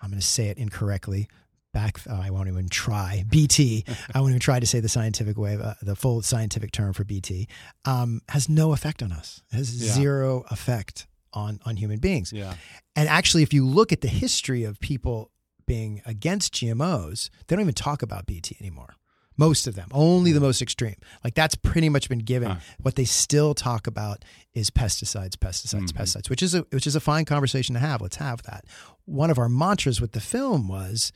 I'm 0.00 0.10
going 0.10 0.20
to 0.20 0.26
say 0.26 0.48
it 0.48 0.58
incorrectly. 0.58 1.28
Back, 1.74 2.00
oh, 2.08 2.20
I 2.20 2.30
won't 2.30 2.48
even 2.48 2.68
try 2.68 3.24
BT. 3.28 3.84
I 4.14 4.20
won't 4.20 4.30
even 4.30 4.40
try 4.40 4.60
to 4.60 4.66
say 4.66 4.80
the 4.80 4.88
scientific 4.88 5.36
way, 5.36 5.56
uh, 5.56 5.74
the 5.82 5.96
full 5.96 6.22
scientific 6.22 6.72
term 6.72 6.92
for 6.92 7.04
BT. 7.04 7.48
Um, 7.84 8.22
has 8.28 8.48
no 8.48 8.72
effect 8.72 9.02
on 9.02 9.12
us. 9.12 9.42
It 9.52 9.56
has 9.56 9.82
yeah. 9.82 9.92
zero 9.92 10.44
effect 10.50 11.07
on 11.32 11.58
on 11.64 11.76
human 11.76 11.98
beings. 11.98 12.32
Yeah. 12.32 12.54
And 12.96 13.08
actually, 13.08 13.42
if 13.42 13.52
you 13.52 13.64
look 13.66 13.92
at 13.92 14.00
the 14.00 14.08
history 14.08 14.64
of 14.64 14.80
people 14.80 15.30
being 15.66 16.00
against 16.06 16.54
GMOs, 16.54 17.28
they 17.46 17.54
don't 17.56 17.62
even 17.62 17.74
talk 17.74 18.02
about 18.02 18.26
BT 18.26 18.56
anymore. 18.60 18.94
Most 19.36 19.68
of 19.68 19.76
them, 19.76 19.88
only 19.92 20.32
the 20.32 20.40
most 20.40 20.60
extreme. 20.60 20.96
Like 21.22 21.34
that's 21.34 21.54
pretty 21.54 21.88
much 21.88 22.08
been 22.08 22.18
given. 22.18 22.50
Huh. 22.50 22.56
What 22.80 22.96
they 22.96 23.04
still 23.04 23.54
talk 23.54 23.86
about 23.86 24.24
is 24.52 24.68
pesticides, 24.70 25.36
pesticides, 25.36 25.92
Mm-hmm. 25.92 25.98
pesticides, 26.02 26.28
which 26.28 26.42
is 26.42 26.54
a 26.56 26.62
which 26.70 26.86
is 26.88 26.96
a 26.96 27.00
fine 27.00 27.24
conversation 27.24 27.74
to 27.74 27.80
have. 27.80 28.00
Let's 28.02 28.16
have 28.16 28.42
that. 28.44 28.64
One 29.04 29.30
of 29.30 29.38
our 29.38 29.48
mantras 29.48 30.00
with 30.00 30.10
the 30.12 30.20
film 30.20 30.66
was 30.66 31.12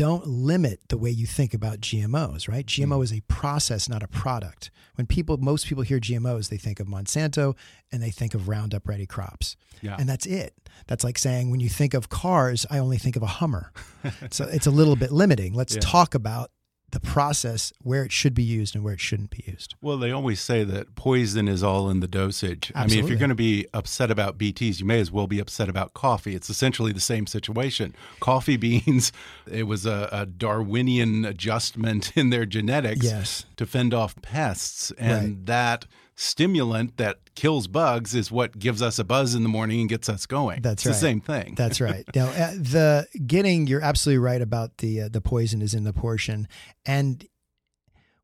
don't 0.00 0.26
limit 0.26 0.80
the 0.88 0.96
way 0.96 1.10
you 1.10 1.26
think 1.26 1.52
about 1.52 1.80
GMOs, 1.80 2.48
right? 2.48 2.64
GMO 2.64 2.98
Mm. 3.00 3.04
is 3.04 3.12
a 3.12 3.20
process, 3.28 3.86
not 3.88 4.02
a 4.02 4.08
product. 4.08 4.70
When 4.94 5.06
people 5.06 5.36
most 5.36 5.66
people 5.66 5.84
hear 5.84 6.00
GMOs, 6.00 6.48
they 6.48 6.56
think 6.56 6.80
of 6.80 6.86
Monsanto 6.86 7.54
and 7.92 8.02
they 8.02 8.10
think 8.10 8.32
of 8.34 8.48
Roundup 8.48 8.88
ready 8.88 9.04
crops. 9.06 9.56
Yeah. 9.82 9.96
And 9.98 10.08
that's 10.08 10.24
it. 10.26 10.54
That's 10.86 11.04
like 11.04 11.18
saying 11.18 11.50
when 11.50 11.60
you 11.60 11.68
think 11.68 11.92
of 11.94 12.08
cars, 12.08 12.64
I 12.70 12.78
only 12.78 12.96
think 12.98 13.16
of 13.16 13.22
a 13.22 13.26
Hummer. 13.40 13.72
so 14.30 14.44
it's 14.46 14.66
a 14.66 14.70
little 14.70 14.96
bit 14.96 15.10
limiting. 15.12 15.52
Let's 15.54 15.74
Yeah. 15.74 15.80
talk 15.82 16.14
about 16.14 16.50
the 16.92 17.00
process 17.00 17.72
where 17.82 18.04
it 18.04 18.12
should 18.12 18.34
be 18.34 18.42
used 18.42 18.74
and 18.74 18.82
where 18.82 18.94
it 18.94 19.00
shouldn't 19.00 19.30
be 19.30 19.44
used. 19.46 19.74
Well, 19.80 19.96
they 19.96 20.10
always 20.10 20.40
say 20.40 20.64
that 20.64 20.94
poison 20.96 21.46
is 21.48 21.62
all 21.62 21.88
in 21.90 22.00
the 22.00 22.08
dosage. 22.08 22.72
I 22.74 22.86
mean, 22.86 22.98
if 23.02 23.08
you're 23.08 23.18
going 23.18 23.28
to 23.28 23.34
be 23.34 23.66
upset 23.72 24.10
about 24.10 24.38
BTs, 24.38 24.80
you 24.80 24.86
may 24.86 25.00
as 25.00 25.10
well 25.12 25.26
be 25.26 25.38
upset 25.38 25.68
about 25.68 25.94
coffee. 25.94 26.34
It's 26.34 26.50
essentially 26.50 26.92
the 26.92 27.00
same 27.00 27.26
situation. 27.26 27.94
Coffee 28.20 28.56
beans, 28.66 29.12
it 29.50 29.64
was 29.64 29.86
a, 29.86 30.08
a 30.10 30.26
Darwinian 30.26 31.24
adjustment 31.24 32.12
in 32.16 32.30
their 32.30 32.46
genetics 32.46 33.04
Yes. 33.04 33.46
to 33.56 33.66
fend 33.66 33.94
off 33.94 34.20
pests. 34.22 34.90
And 34.98 35.10
Right. 35.28 35.46
that 35.46 35.86
stimulant 36.20 36.98
that 36.98 37.34
kills 37.34 37.66
bugs 37.66 38.14
is 38.14 38.30
what 38.30 38.58
gives 38.58 38.82
us 38.82 38.98
a 38.98 39.04
buzz 39.04 39.34
in 39.34 39.42
the 39.42 39.48
morning 39.48 39.80
and 39.80 39.88
gets 39.88 40.06
us 40.06 40.26
going. 40.26 40.60
That's 40.60 40.82
it's 40.82 40.86
right. 40.86 40.92
the 40.92 40.98
same 40.98 41.20
thing. 41.20 41.54
That's 41.54 41.80
right. 41.80 42.04
Now, 42.14 42.26
uh, 42.26 42.52
the 42.52 43.06
getting 43.26 43.66
you're 43.66 43.80
absolutely 43.80 44.18
right 44.18 44.42
about 44.42 44.76
the 44.78 45.02
uh, 45.02 45.08
the 45.08 45.22
poison 45.22 45.62
is 45.62 45.72
in 45.72 45.84
the 45.84 45.94
portion, 45.94 46.46
and 46.84 47.26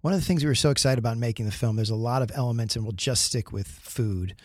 one 0.03 0.13
of 0.13 0.21
the 0.21 0.27
things 0.27 0.45
we 0.45 0.49
were 0.49 0.55
so 0.55 0.71
excited 0.71 0.99
about 0.99 1.15
in 1.15 1.21
making 1.21 1.47
the 1.47 1.53
film. 1.53 1.77
There's 1.77 1.91
a 1.91 1.97
lot 1.97 2.21
of 2.21 2.31
elements, 2.35 2.77
and 2.77 2.85
we'll 2.85 2.93
just 2.93 3.25
stick 3.25 3.51
with 3.51 3.67
food 3.67 4.37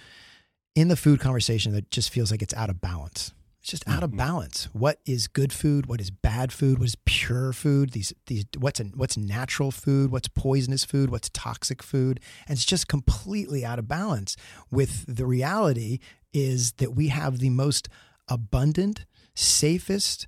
in 0.74 0.88
the 0.88 0.96
food 0.96 1.20
conversation 1.20 1.74
that 1.74 1.92
just 1.92 2.10
feels 2.10 2.32
like 2.32 2.42
it's 2.42 2.54
out 2.54 2.70
of 2.70 2.80
balance. 2.80 3.34
It's 3.62 3.70
just 3.70 3.88
out 3.88 4.02
of 4.02 4.10
mm-hmm. 4.10 4.18
balance. 4.18 4.70
What 4.74 5.00
is 5.06 5.28
good 5.28 5.54
food? 5.54 5.86
What 5.86 6.02
is 6.02 6.10
bad 6.10 6.52
food? 6.52 6.80
What 6.80 6.86
is 6.86 6.98
pure 7.06 7.54
food? 7.54 7.92
These 7.92 8.12
these 8.26 8.46
what's 8.58 8.80
a, 8.80 8.86
what's 8.86 9.18
natural 9.18 9.70
food? 9.70 10.12
What's 10.12 10.28
poisonous 10.28 10.84
food? 10.84 11.12
What's 11.12 11.30
toxic 11.30 11.84
food? 11.84 12.20
And 12.48 12.58
it's 12.58 12.66
just 12.66 12.88
completely 12.88 13.64
out 13.64 13.78
of 13.78 13.88
balance 13.88 14.36
with 14.72 15.06
the 15.08 15.28
reality 15.28 16.00
is 16.34 16.72
that 16.74 16.96
we 16.96 17.10
have 17.10 17.38
the 17.38 17.52
most 17.52 17.88
abundant, 18.28 19.06
safest, 19.36 20.28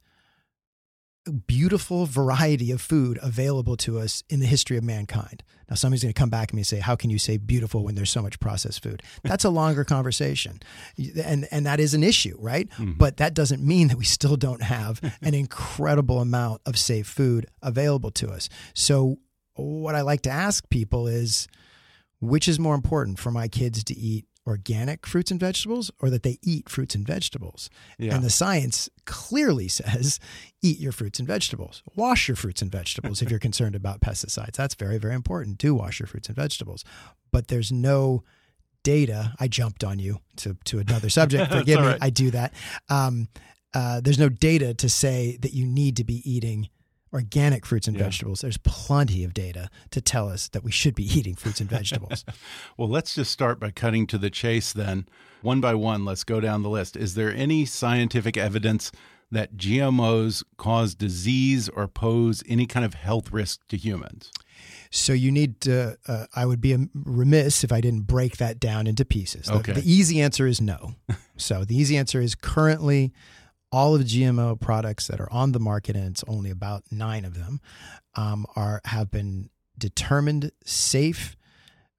beautiful 1.31 2.05
variety 2.05 2.71
of 2.71 2.81
food 2.81 3.17
available 3.21 3.77
to 3.77 3.99
us 3.99 4.23
in 4.29 4.39
the 4.39 4.45
history 4.45 4.77
of 4.77 4.83
mankind. 4.83 5.43
Now, 5.69 5.75
somebody's 5.75 6.03
going 6.03 6.13
to 6.13 6.19
come 6.19 6.29
back 6.29 6.49
at 6.49 6.53
me 6.53 6.61
and 6.61 6.67
say, 6.67 6.79
"How 6.79 6.95
can 6.95 7.09
you 7.09 7.17
say 7.17 7.37
beautiful 7.37 7.83
when 7.83 7.95
there's 7.95 8.11
so 8.11 8.21
much 8.21 8.39
processed 8.39 8.83
food?" 8.83 9.01
That's 9.23 9.45
a 9.45 9.49
longer 9.49 9.83
conversation, 9.83 10.59
and 11.23 11.47
and 11.51 11.65
that 11.65 11.79
is 11.79 11.93
an 11.93 12.03
issue, 12.03 12.35
right? 12.39 12.71
Hmm. 12.73 12.91
But 12.93 13.17
that 13.17 13.33
doesn't 13.33 13.65
mean 13.65 13.87
that 13.87 13.97
we 13.97 14.05
still 14.05 14.35
don't 14.35 14.61
have 14.61 14.99
an 15.21 15.33
incredible 15.33 16.19
amount 16.19 16.61
of 16.65 16.77
safe 16.77 17.07
food 17.07 17.45
available 17.61 18.11
to 18.11 18.29
us. 18.29 18.49
So, 18.73 19.17
what 19.55 19.95
I 19.95 20.01
like 20.01 20.21
to 20.23 20.29
ask 20.29 20.69
people 20.69 21.07
is, 21.07 21.47
which 22.19 22.47
is 22.47 22.59
more 22.59 22.75
important 22.75 23.19
for 23.19 23.31
my 23.31 23.47
kids 23.47 23.83
to 23.85 23.97
eat? 23.97 24.25
Organic 24.45 25.07
fruits 25.07 25.31
and 25.31 25.39
vegetables, 25.39 25.89
or 25.99 26.09
that 26.09 26.23
they 26.23 26.37
eat 26.41 26.69
fruits 26.69 26.95
and 26.95 27.07
vegetables. 27.07 27.69
Yeah. 27.97 28.15
And 28.15 28.23
the 28.23 28.29
science 28.29 28.89
clearly 29.05 29.67
says 29.67 30.19
eat 30.61 30.79
your 30.79 30.91
fruits 30.91 31.19
and 31.19 31.27
vegetables. 31.27 31.81
Wash 31.95 32.27
your 32.27 32.35
fruits 32.35 32.61
and 32.61 32.71
vegetables 32.71 33.21
if 33.21 33.29
you're 33.29 33.39
concerned 33.47 33.75
about 33.75 34.01
pesticides. 34.01 34.55
That's 34.55 34.75
very, 34.75 34.97
very 34.97 35.15
important. 35.15 35.57
Do 35.57 35.75
wash 35.75 35.99
your 35.99 36.07
fruits 36.07 36.27
and 36.27 36.35
vegetables. 36.35 36.83
But 37.31 37.47
there's 37.47 37.71
no 37.71 38.23
data. 38.83 39.33
I 39.39 39.47
jumped 39.47 39.83
on 39.83 39.99
you 39.99 40.19
to, 40.37 40.57
to 40.65 40.79
another 40.79 41.09
subject. 41.19 41.51
Forgive 41.51 41.79
me. 41.79 41.87
right. 41.87 41.97
I 42.01 42.09
do 42.09 42.31
that. 42.31 42.53
Um, 42.89 43.29
uh, 43.73 44.01
there's 44.01 44.19
no 44.19 44.29
data 44.29 44.73
to 44.75 44.89
say 44.89 45.37
that 45.41 45.53
you 45.53 45.65
need 45.65 45.97
to 45.97 46.03
be 46.03 46.21
eating 46.29 46.69
organic 47.13 47.65
fruits 47.65 47.87
and 47.87 47.95
Yeah. 47.95 48.03
vegetables. 48.03 48.41
There's 48.41 48.57
plenty 48.57 49.23
of 49.23 49.33
data 49.33 49.69
to 49.91 50.01
tell 50.01 50.27
us 50.29 50.47
that 50.49 50.63
we 50.63 50.71
should 50.71 50.95
be 50.95 51.03
eating 51.17 51.35
fruits 51.35 51.61
and 51.61 51.69
vegetables. 51.69 52.25
Well, 52.77 52.89
let's 52.89 53.13
just 53.15 53.31
start 53.31 53.59
by 53.59 53.69
cutting 53.71 54.07
to 54.07 54.17
the 54.17 54.29
chase 54.31 54.73
then. 54.73 55.07
One 55.41 55.61
by 55.61 55.75
one, 55.75 56.05
let's 56.05 56.23
go 56.23 56.39
down 56.39 56.63
the 56.63 56.69
list. 56.69 56.95
Is 56.97 57.13
there 57.15 57.31
any 57.33 57.65
scientific 57.65 58.35
evidence 58.37 58.91
that 59.31 59.55
GMOs 59.57 60.43
cause 60.57 60.95
disease 60.95 61.69
or 61.69 61.87
pose 61.87 62.43
any 62.47 62.65
kind 62.65 62.85
of 62.85 62.93
health 62.95 63.31
risk 63.31 63.67
to 63.67 63.77
humans? 63.77 64.31
So 64.89 65.11
you 65.13 65.31
need 65.31 65.59
to. 65.61 65.97
Uh, 66.07 66.25
I 66.35 66.45
would 66.45 66.61
be 66.61 66.87
remiss 66.93 67.63
if 67.63 67.71
I 67.71 67.81
didn't 67.81 68.01
break 68.07 68.37
that 68.37 68.59
down 68.59 68.87
into 68.87 69.03
pieces. 69.05 69.45
The- 69.47 69.53
Okay. 69.55 69.73
The, 69.73 69.91
easy 69.91 70.21
answer 70.21 70.47
is 70.47 70.61
no. 70.61 70.95
so 71.37 71.63
the 71.65 71.75
easy 71.75 71.97
answer 71.97 72.21
is 72.21 72.35
currently 72.35 73.11
all 73.73 73.95
of 73.95 74.03
GMO 74.03 74.59
products 74.59 75.07
that 75.07 75.19
are 75.19 75.31
on 75.33 75.51
the 75.51 75.59
market, 75.59 75.95
and 75.95 76.05
it's 76.05 76.23
only 76.27 76.51
about 76.51 76.83
nine 76.91 77.25
of 77.25 77.37
them, 77.37 77.59
um, 78.15 78.45
are 78.55 78.79
have 78.85 79.09
been 79.09 79.49
determined 79.77 80.51
safe 80.63 81.35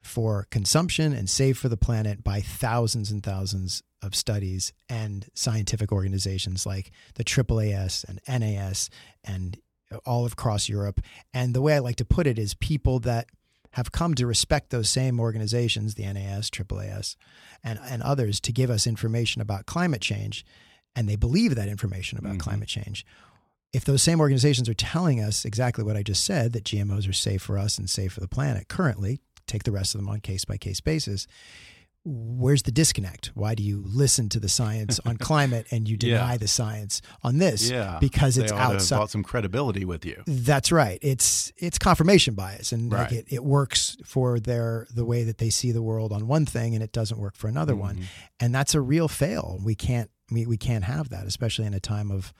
for 0.00 0.46
consumption 0.50 1.12
and 1.12 1.28
safe 1.28 1.58
for 1.58 1.68
the 1.68 1.76
planet 1.76 2.22
by 2.22 2.40
thousands 2.40 3.10
and 3.10 3.22
thousands 3.22 3.82
of 4.02 4.14
studies 4.14 4.72
and 4.88 5.28
scientific 5.34 5.90
organizations 5.90 6.64
like 6.64 6.92
the 7.14 7.24
AAAS 7.24 8.04
and 8.04 8.20
NAS 8.28 8.88
and 9.24 9.58
all 10.06 10.26
across 10.26 10.68
Europe. 10.68 11.00
And 11.32 11.54
the 11.54 11.62
way 11.62 11.74
I 11.74 11.80
like 11.80 11.96
to 11.96 12.04
put 12.04 12.26
it 12.26 12.38
is 12.38 12.54
people 12.54 13.00
that 13.00 13.28
have 13.72 13.90
come 13.90 14.14
to 14.14 14.26
respect 14.26 14.70
those 14.70 14.88
same 14.88 15.18
organizations, 15.18 15.94
the 15.94 16.04
NAS, 16.04 16.50
AAAS, 16.50 17.16
and, 17.64 17.80
and 17.88 18.02
others, 18.02 18.38
to 18.40 18.52
give 18.52 18.70
us 18.70 18.86
information 18.86 19.42
about 19.42 19.66
climate 19.66 20.02
change. 20.02 20.44
And 20.96 21.08
they 21.08 21.16
believe 21.16 21.54
that 21.56 21.68
information 21.68 22.18
about 22.18 22.38
climate 22.38 22.68
change. 22.68 23.04
If 23.72 23.84
those 23.84 24.02
same 24.02 24.20
organizations 24.20 24.68
are 24.68 24.74
telling 24.74 25.20
us 25.20 25.44
exactly 25.44 25.82
what 25.82 25.96
I 25.96 26.02
just 26.04 26.24
said, 26.24 26.52
that 26.52 26.62
GMOs 26.64 27.08
are 27.08 27.12
safe 27.12 27.42
for 27.42 27.58
us 27.58 27.76
and 27.78 27.90
safe 27.90 28.12
for 28.12 28.20
the 28.20 28.28
planet 28.28 28.68
currently, 28.68 29.20
take 29.48 29.64
the 29.64 29.72
rest 29.72 29.94
of 29.94 30.00
them 30.00 30.08
on 30.08 30.20
case 30.20 30.44
by 30.44 30.56
case 30.56 30.80
basis. 30.80 31.26
Where's 32.06 32.64
the 32.64 32.70
disconnect? 32.70 33.28
Why 33.34 33.54
do 33.54 33.62
you 33.62 33.82
listen 33.86 34.28
to 34.28 34.38
the 34.38 34.48
science 34.48 35.00
on 35.06 35.16
climate 35.30 35.66
and 35.70 35.88
you 35.88 35.96
Yeah. 35.98 36.18
deny 36.18 36.36
the 36.36 36.46
science 36.46 37.00
on 37.22 37.38
this? 37.38 37.70
Yeah, 37.70 37.96
because 37.98 38.36
it's 38.36 38.52
ought 38.52 38.56
to 38.56 38.62
have 38.62 38.72
outside. 38.74 38.96
brought 38.96 39.10
some 39.10 39.22
credibility 39.22 39.86
with 39.86 40.04
you. 40.04 40.22
That's 40.26 40.70
right. 40.70 40.98
It's 41.00 41.50
it's 41.56 41.78
confirmation 41.78 42.34
bias, 42.34 42.72
and 42.72 42.92
like 42.92 43.10
it, 43.10 43.24
it 43.30 43.42
works 43.42 43.96
for 44.04 44.38
their 44.38 44.86
the 44.94 45.06
way 45.06 45.24
that 45.24 45.38
they 45.38 45.48
see 45.48 45.72
the 45.72 45.82
world 45.82 46.12
on 46.12 46.26
one 46.26 46.44
thing, 46.44 46.74
and 46.74 46.84
it 46.84 46.92
doesn't 46.92 47.18
work 47.18 47.36
for 47.36 47.48
another 47.48 47.74
one, 47.74 47.94
Mm-hmm. 47.96 48.04
and 48.38 48.54
that's 48.54 48.74
a 48.74 48.82
real 48.82 49.08
fail. 49.08 49.58
We 49.64 49.74
can't 49.74 50.10
we, 50.34 50.46
we 50.46 50.56
can't 50.56 50.84
have 50.84 51.08
that, 51.10 51.26
especially 51.26 51.66
in 51.66 51.74
a 51.74 51.80
time 51.80 52.10
of 52.10 52.32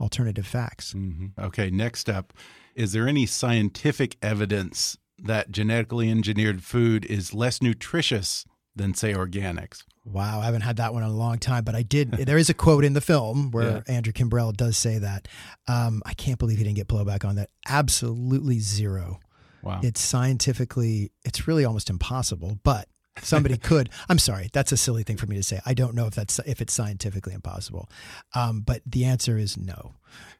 alternative 0.00 0.46
facts. 0.46 0.94
Mm-hmm. 0.94 1.40
Okay, 1.40 1.70
next 1.70 2.08
up, 2.08 2.32
is 2.74 2.92
there 2.92 3.06
any 3.06 3.26
scientific 3.26 4.16
evidence 4.22 4.98
that 5.18 5.50
genetically 5.50 6.10
engineered 6.10 6.62
food 6.64 7.04
is 7.04 7.32
less 7.32 7.62
nutritious 7.62 8.44
than, 8.74 8.94
say, 8.94 9.12
organics? 9.12 9.84
Wow, 10.04 10.40
I 10.40 10.46
haven't 10.46 10.62
had 10.62 10.76
that 10.76 10.92
one 10.92 11.02
in 11.04 11.10
a 11.10 11.14
long 11.14 11.38
time, 11.38 11.62
but 11.62 11.74
I 11.74 11.82
did. 11.82 12.10
there 12.26 12.38
is 12.38 12.50
a 12.50 12.54
quote 12.54 12.84
in 12.84 12.94
the 12.94 13.00
film 13.00 13.50
where 13.52 13.84
Andrew 13.86 14.12
Kimbrell 14.12 14.56
does 14.56 14.76
say 14.76 14.98
that. 14.98 15.28
Um, 15.68 16.02
I 16.04 16.14
can't 16.14 16.38
believe 16.38 16.58
he 16.58 16.64
didn't 16.64 16.76
get 16.76 16.88
blowback 16.88 17.24
on 17.24 17.36
that. 17.36 17.50
Absolutely 17.68 18.58
zero. 18.58 19.20
Wow. 19.62 19.80
It's 19.82 20.00
scientifically, 20.00 21.12
it's 21.24 21.46
really 21.46 21.64
almost 21.64 21.88
impossible, 21.88 22.58
but 22.64 22.88
somebody 23.20 23.56
could. 23.58 23.90
I'm 24.08 24.18
sorry, 24.18 24.48
that's 24.52 24.72
a 24.72 24.76
silly 24.76 25.02
thing 25.02 25.16
for 25.16 25.26
me 25.26 25.36
to 25.36 25.42
say. 25.42 25.60
I 25.66 25.74
don't 25.74 25.94
know 25.94 26.06
if 26.06 26.14
that's 26.14 26.38
if 26.46 26.60
it's 26.60 26.72
scientifically 26.72 27.34
impossible, 27.34 27.88
um, 28.34 28.60
but 28.60 28.82
the 28.86 29.04
answer 29.04 29.36
is 29.36 29.56
no. 29.56 29.94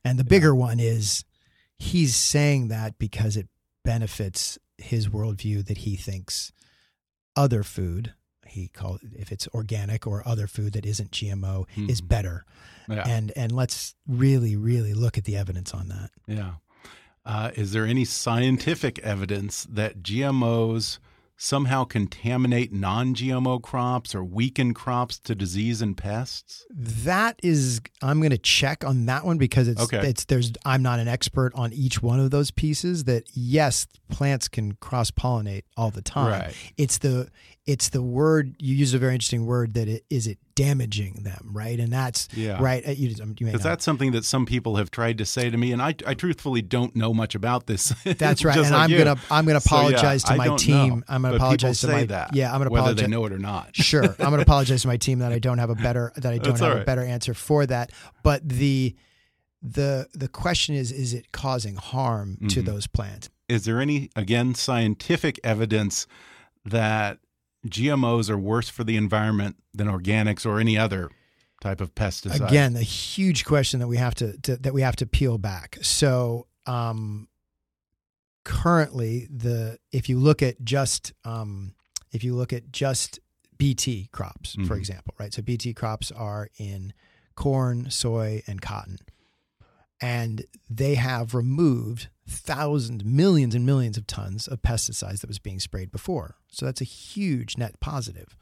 And 0.05 0.19
the 0.19 0.25
bigger 0.25 0.55
one 0.55 0.81
is 0.81 1.25
he's 1.79 2.15
saying 2.17 2.69
that 2.69 2.99
because 2.99 3.37
it 3.37 3.49
benefits 3.85 4.59
his 4.79 5.09
worldview 5.09 5.67
that 5.67 5.79
he 5.79 5.97
thinks 5.97 6.53
other 7.37 7.63
food 7.63 8.15
he 8.47 8.69
called 8.69 9.01
if 9.17 9.33
it's 9.33 9.49
organic 9.55 10.07
or 10.07 10.23
other 10.29 10.47
food 10.47 10.75
that 10.75 10.85
isn't 10.85 11.11
GMO 11.11 11.65
is 11.89 12.03
Mhm. 12.03 12.09
better. 12.09 12.45
Yeah. 12.89 13.05
And 13.09 13.33
and 13.35 13.51
let's 13.53 13.95
really 14.07 14.57
really 14.57 14.93
look 14.93 15.17
at 15.17 15.25
the 15.25 15.37
evidence 15.37 15.73
on 15.73 15.89
that. 15.89 16.11
Yeah. 16.27 16.55
Uh, 17.25 17.51
is 17.55 17.73
there 17.73 17.87
any 17.87 18.05
scientific 18.05 18.99
evidence 18.99 19.67
that 19.71 20.03
GMOs 20.03 20.99
somehow 21.45 21.83
contaminate 21.83 22.73
non 22.73 23.15
GMO 23.15 23.61
crops 23.61 24.15
or 24.15 24.23
weaken 24.23 24.73
crops 24.73 25.19
to 25.19 25.35
disease 25.35 25.83
and 25.83 25.97
pests? 25.97 26.65
That 26.71 27.41
is 27.43 27.81
I'm 28.01 28.21
going 28.21 28.31
to 28.31 28.39
check 28.39 28.85
on 28.85 29.07
that 29.07 29.25
one 29.25 29.39
because 29.39 29.67
it's 29.67 29.81
Okay. 29.83 30.09
it's 30.09 30.25
there's 30.27 30.53
I'm 30.65 30.83
not 30.83 31.01
an 31.01 31.09
expert 31.09 31.53
on 31.57 31.73
each 31.73 32.01
one 32.03 32.21
of 32.21 32.31
those 32.31 32.51
pieces 32.53 33.05
that 33.05 33.25
yes 33.35 33.87
plants 34.09 34.47
can 34.49 34.73
cross 34.77 35.11
pollinate 35.11 35.65
all 35.77 35.91
the 35.91 36.03
time. 36.03 36.41
Right. 36.43 36.55
It's 36.77 36.99
the 36.99 37.29
it's 37.67 37.91
the 37.91 38.03
word 38.03 38.57
you 38.59 38.75
use 38.75 38.93
a 38.95 38.99
very 38.99 39.15
interesting 39.15 39.47
word 39.47 39.75
that 39.75 39.89
it 39.89 40.05
is 40.11 40.27
it 40.27 40.39
damaging 40.55 41.23
them, 41.23 41.51
right? 41.53 41.79
And 41.81 41.91
that's 41.93 42.29
Yeah. 42.35 42.61
right. 42.63 42.87
uh, 42.87 42.91
You, 42.91 43.09
you 43.09 43.25
may 43.47 43.53
Because 43.53 43.63
that's 43.63 43.85
something 43.85 44.13
that 44.13 44.25
some 44.25 44.45
people 44.47 44.77
have 44.77 44.91
tried 44.91 45.17
to 45.19 45.25
say 45.25 45.49
to 45.49 45.57
me, 45.57 45.73
and 45.73 45.81
I, 45.81 45.95
I 46.07 46.13
truthfully 46.13 46.61
don't 46.61 46.95
know 46.95 47.15
much 47.15 47.35
about 47.35 47.67
this. 47.67 47.95
That's 48.05 48.45
right, 48.45 48.59
and 48.59 48.71
like 48.71 48.81
I'm 48.81 48.91
you. 48.91 48.99
gonna 48.99 49.17
I'm 49.31 49.47
gonna 49.47 49.61
So, 49.61 49.75
yeah, 49.77 49.79
apologize 49.87 50.25
to 50.25 50.35
my 50.37 50.57
team. 50.57 50.89
know. 50.89 51.03
I'm 51.09 51.23
gonna 51.23 51.32
But 51.33 51.43
apologize 51.43 51.81
to 51.81 51.87
people 51.87 51.99
say 51.99 52.03
my 52.03 52.07
that, 52.07 52.35
yeah. 52.35 52.53
I'm 52.53 52.59
gonna 52.59 52.71
whether 52.71 52.83
apologize. 52.85 53.03
they 53.05 53.11
know 53.11 53.25
it 53.27 53.33
or 53.33 53.39
not. 53.39 53.75
sure, 53.77 54.05
I'm 54.05 54.17
gonna 54.31 54.43
apologize 54.43 54.83
to 54.83 54.89
my 54.89 54.97
team 54.97 55.19
that 55.21 55.33
I 55.33 55.39
don't 55.39 55.59
have 55.59 55.71
a 55.71 55.75
better 55.75 56.13
that 56.17 56.27
I 56.33 56.39
don't 56.39 56.45
That's 56.49 56.61
have 56.61 56.73
all 56.77 56.83
a 56.83 56.85
better 56.85 57.03
answer 57.03 57.35
for 57.35 57.67
that. 57.67 57.91
But 58.23 58.49
the 58.49 58.95
the 59.63 60.09
the 60.15 60.29
question 60.29 60.75
is, 60.75 60.91
is 60.93 61.15
it 61.15 61.33
causing 61.33 61.77
harm 61.77 62.37
to 62.49 62.63
Mhm. 62.63 62.67
those 62.67 62.87
plants? 62.87 63.31
Is 63.49 63.65
there 63.65 63.81
any 63.81 64.11
again 64.17 64.55
scientific 64.55 65.39
evidence 65.45 66.07
that 66.65 67.19
GMOs 67.67 68.29
are 68.29 68.39
worse 68.39 68.69
for 68.69 68.83
the 68.85 68.97
environment 68.97 69.57
than 69.75 69.87
organics 69.87 70.45
or 70.45 70.59
any 70.59 70.77
other 70.77 71.11
type 71.61 71.81
of 71.81 71.95
pesticide? 71.95 72.47
Again, 72.49 72.75
a 72.77 72.83
huge 72.83 73.45
question 73.45 73.79
that 73.81 73.87
we 73.89 73.99
have 73.99 74.15
to, 74.17 74.37
to 74.43 74.57
that 74.57 74.75
we 74.75 74.83
have 74.83 74.97
to 74.97 75.07
peel 75.07 75.39
back. 75.39 75.79
So, 75.83 76.49
um, 76.67 77.29
currently, 78.45 79.27
the 79.31 79.79
if 79.93 80.09
you 80.09 80.19
look 80.19 80.43
at 80.43 80.63
just 80.65 81.13
um, 81.25 81.75
if 82.13 82.23
you 82.25 82.35
look 82.35 82.53
at 82.53 82.73
just 82.73 83.19
BT 83.59 84.09
crops, 84.13 84.55
for 84.67 84.75
Mhm. 84.75 84.79
example, 84.79 85.15
right? 85.19 85.33
So 85.33 85.43
BT 85.43 85.73
crops 85.75 86.11
are 86.11 86.49
in 86.59 86.93
corn, 87.37 87.91
soy, 87.91 88.43
and 88.47 88.61
cotton, 88.61 88.99
and 90.01 90.45
they 90.69 90.97
have 90.97 91.35
removed 91.35 92.09
thousands, 92.29 93.05
millions, 93.05 93.55
and 93.55 93.65
millions 93.65 93.97
of 93.97 94.07
tons 94.07 94.49
of 94.49 94.63
pesticides 94.63 95.21
that 95.21 95.29
was 95.29 95.39
being 95.39 95.61
sprayed 95.61 95.91
before. 95.93 96.37
So 96.49 96.67
that's 96.67 96.81
a 96.81 96.85
huge 96.85 97.57
net 97.57 97.79
positive. 97.81 98.37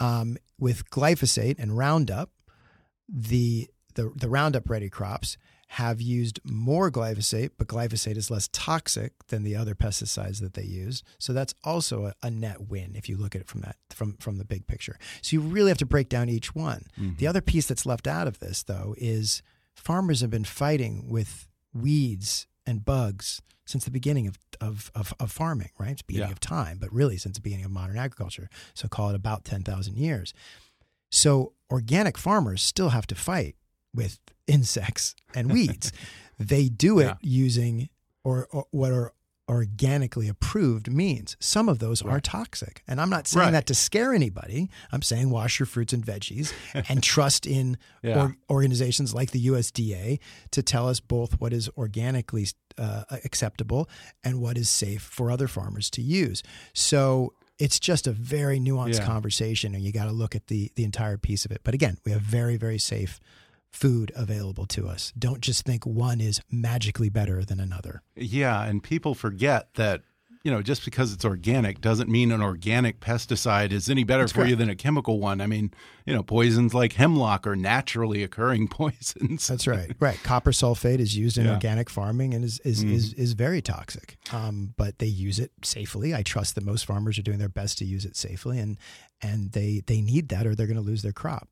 Um, 0.00 0.36
with 0.58 0.90
glyphosate 0.90 1.56
and 1.58 1.76
Roundup, 1.76 2.30
the 3.08 3.68
the 3.94 4.12
the 4.14 4.28
Roundup 4.28 4.68
ready 4.68 4.88
crops 4.90 5.36
have 5.72 6.00
used 6.00 6.40
more 6.44 6.90
glyphosate, 6.90 7.50
but 7.58 7.66
glyphosate 7.68 8.16
is 8.16 8.30
less 8.30 8.48
toxic 8.52 9.12
than 9.28 9.42
the 9.42 9.54
other 9.54 9.74
pesticides 9.74 10.40
that 10.40 10.54
they 10.54 10.62
use. 10.62 11.02
So 11.18 11.34
that's 11.34 11.54
also 11.62 12.06
a, 12.06 12.14
a 12.22 12.30
net 12.30 12.68
win 12.68 12.92
if 12.96 13.08
you 13.08 13.18
look 13.18 13.34
at 13.34 13.42
it 13.42 13.48
from 13.48 13.60
that 13.60 13.76
from 13.90 14.14
from 14.14 14.38
the 14.38 14.44
big 14.46 14.66
picture. 14.66 14.98
So 15.20 15.34
you 15.34 15.40
really 15.40 15.68
have 15.68 15.78
to 15.78 15.86
break 15.86 16.08
down 16.08 16.30
each 16.30 16.54
one. 16.54 16.86
The 16.96 17.02
mm-hmm. 17.02 17.26
other 17.28 17.42
piece 17.42 17.66
that's 17.66 17.84
left 17.84 18.06
out 18.06 18.26
of 18.26 18.38
this 18.38 18.62
though 18.62 18.94
is 18.96 19.42
farmers 19.74 20.22
have 20.22 20.30
been 20.30 20.44
fighting 20.44 21.08
with 21.08 21.46
weeds 21.74 22.46
and 22.66 22.84
bugs 22.84 23.42
since 23.66 23.84
the 23.84 23.90
beginning 23.90 24.26
of, 24.26 24.38
of, 24.62 24.90
of, 24.94 25.12
of 25.20 25.30
farming, 25.30 25.70
right? 25.78 25.90
It's 25.92 26.02
beginning 26.02 26.28
Yeah. 26.28 26.32
of 26.32 26.40
time, 26.40 26.78
but 26.80 26.90
really 26.92 27.18
since 27.18 27.36
the 27.36 27.42
beginning 27.42 27.66
of 27.66 27.70
modern 27.70 27.98
agriculture. 27.98 28.48
So 28.72 28.88
call 28.88 29.10
it 29.10 29.14
about 29.14 29.44
10,000 29.44 29.96
years. 29.96 30.32
So 31.10 31.52
organic 31.70 32.16
farmers 32.16 32.62
still 32.62 32.88
have 32.90 33.06
to 33.08 33.14
fight 33.14 33.56
with 33.94 34.18
insects 34.48 35.14
and 35.34 35.52
weeds. 35.52 35.92
they 36.38 36.68
do 36.68 36.98
it 36.98 37.04
Yeah. 37.04 37.14
using 37.20 37.88
or, 38.24 38.46
or 38.50 38.66
what 38.70 38.92
are 38.92 39.12
organically 39.48 40.28
approved 40.28 40.92
means. 40.92 41.34
Some 41.40 41.70
of 41.70 41.78
those 41.78 42.02
are 42.02 42.20
toxic. 42.20 42.82
And 42.86 43.00
I'm 43.00 43.08
not 43.08 43.26
saying 43.26 43.46
Right. 43.46 43.50
that 43.52 43.66
to 43.66 43.74
scare 43.74 44.12
anybody. 44.12 44.68
I'm 44.92 45.00
saying 45.00 45.30
wash 45.30 45.58
your 45.58 45.64
fruits 45.66 45.94
and 45.94 46.04
veggies 46.04 46.52
and 46.88 47.02
trust 47.14 47.46
in 47.46 47.78
Yeah. 48.02 48.18
or, 48.26 48.36
organizations 48.50 49.14
like 49.14 49.30
the 49.30 49.46
USDA 49.46 50.20
to 50.50 50.62
tell 50.62 50.86
us 50.86 51.00
both 51.00 51.40
what 51.40 51.54
is 51.54 51.70
organically 51.78 52.46
uh, 52.76 53.04
acceptable 53.24 53.88
and 54.22 54.38
what 54.40 54.58
is 54.58 54.68
safe 54.68 55.02
for 55.02 55.30
other 55.30 55.48
farmers 55.48 55.88
to 55.90 56.02
use. 56.02 56.42
So 56.74 57.32
it's 57.58 57.80
just 57.80 58.06
a 58.06 58.12
very 58.12 58.60
nuanced 58.60 58.98
Yeah. 58.98 59.06
conversation, 59.06 59.74
and 59.74 59.82
you 59.82 59.92
got 59.92 60.04
to 60.04 60.12
look 60.12 60.36
at 60.36 60.46
the 60.48 60.70
the 60.76 60.84
entire 60.84 61.16
piece 61.16 61.44
of 61.44 61.50
it. 61.50 61.62
But 61.64 61.74
again, 61.74 61.96
we 62.04 62.12
have 62.12 62.20
very 62.20 62.56
very 62.58 62.78
safe 62.78 63.18
food 63.70 64.10
available 64.16 64.66
to 64.66 64.88
us. 64.88 65.12
Don't 65.18 65.40
just 65.40 65.64
think 65.64 65.84
one 65.86 66.20
is 66.20 66.40
magically 66.50 67.08
better 67.10 67.44
than 67.44 67.60
another. 67.60 68.02
Yeah, 68.16 68.64
and 68.64 68.82
people 68.82 69.14
forget 69.14 69.74
that 69.74 70.02
you 70.44 70.52
know 70.52 70.62
just 70.62 70.84
because 70.84 71.12
it's 71.12 71.24
organic 71.24 71.80
doesn't 71.80 72.08
mean 72.08 72.30
an 72.30 72.40
organic 72.40 73.00
pesticide 73.00 73.72
is 73.72 73.90
any 73.90 74.04
better 74.04 74.22
That's 74.22 74.32
for 74.32 74.46
you 74.46 74.54
than 74.56 74.70
a 74.70 74.76
chemical 74.76 75.18
one. 75.20 75.40
I 75.40 75.46
mean, 75.46 75.72
you 76.06 76.14
know, 76.14 76.22
poisons 76.22 76.72
like 76.72 76.92
hemlock 76.94 77.46
are 77.46 77.56
naturally 77.56 78.22
occurring 78.22 78.68
poisons. 78.80 79.46
That's 79.48 79.66
right. 79.66 79.90
Right. 80.00 80.18
Copper 80.22 80.52
sulfate 80.52 81.00
is 81.00 81.16
used 81.16 81.38
in 81.38 81.44
Yeah. 81.46 81.54
organic 81.54 81.90
farming 81.90 82.34
and 82.34 82.44
is 82.44 82.60
is, 82.60 82.84
Mhm. 82.84 82.92
is 82.92 83.12
is 83.14 83.32
very 83.34 83.60
toxic. 83.60 84.16
Um, 84.32 84.74
but 84.76 84.98
they 85.00 85.06
use 85.06 85.38
it 85.38 85.50
safely. 85.62 86.14
I 86.14 86.22
trust 86.22 86.54
that 86.54 86.64
most 86.64 86.86
farmers 86.86 87.18
are 87.18 87.22
doing 87.22 87.38
their 87.38 87.48
best 87.50 87.76
to 87.78 87.84
use 87.84 88.04
it 88.04 88.16
safely, 88.16 88.58
and 88.60 88.78
and 89.20 89.52
they 89.52 89.82
they 89.86 90.00
need 90.00 90.28
that 90.30 90.46
or 90.46 90.54
they're 90.54 90.66
going 90.68 90.76
to 90.76 90.82
lose 90.82 91.02
their 91.02 91.12
crop. 91.12 91.48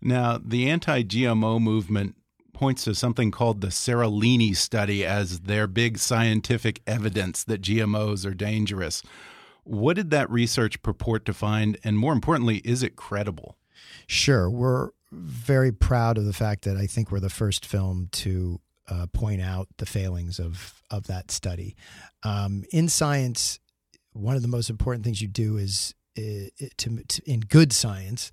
Now, 0.00 0.38
the 0.42 0.68
anti-GMO 0.70 1.60
movement 1.60 2.16
points 2.52 2.84
to 2.84 2.94
something 2.94 3.30
called 3.30 3.60
the 3.60 3.68
Seralini 3.68 4.54
study 4.54 5.04
as 5.04 5.40
their 5.40 5.66
big 5.66 5.98
scientific 5.98 6.80
evidence 6.86 7.44
that 7.44 7.62
GMOs 7.62 8.26
are 8.26 8.34
dangerous. 8.34 9.02
What 9.64 9.96
did 9.96 10.10
that 10.10 10.30
research 10.30 10.82
purport 10.82 11.24
to 11.26 11.34
find, 11.34 11.78
and 11.84 11.98
more 11.98 12.12
importantly, 12.12 12.56
is 12.64 12.82
it 12.82 12.96
credible? 12.96 13.56
Sure, 14.06 14.50
we're 14.50 14.90
very 15.12 15.72
proud 15.72 16.18
of 16.18 16.24
the 16.24 16.32
fact 16.32 16.64
that 16.64 16.76
I 16.76 16.86
think 16.86 17.10
we're 17.10 17.20
the 17.20 17.30
first 17.30 17.64
film 17.64 18.08
to 18.12 18.60
uh, 18.88 19.06
point 19.12 19.40
out 19.40 19.68
the 19.76 19.86
failings 19.86 20.38
of 20.38 20.82
of 20.90 21.06
that 21.06 21.30
study. 21.30 21.76
Um, 22.22 22.64
in 22.72 22.88
science, 22.88 23.60
one 24.12 24.36
of 24.36 24.42
the 24.42 24.48
most 24.48 24.70
important 24.70 25.04
things 25.04 25.20
you 25.20 25.28
do 25.28 25.58
is 25.58 25.94
to, 26.16 26.50
to 27.08 27.22
in 27.26 27.40
good 27.40 27.72
science. 27.72 28.32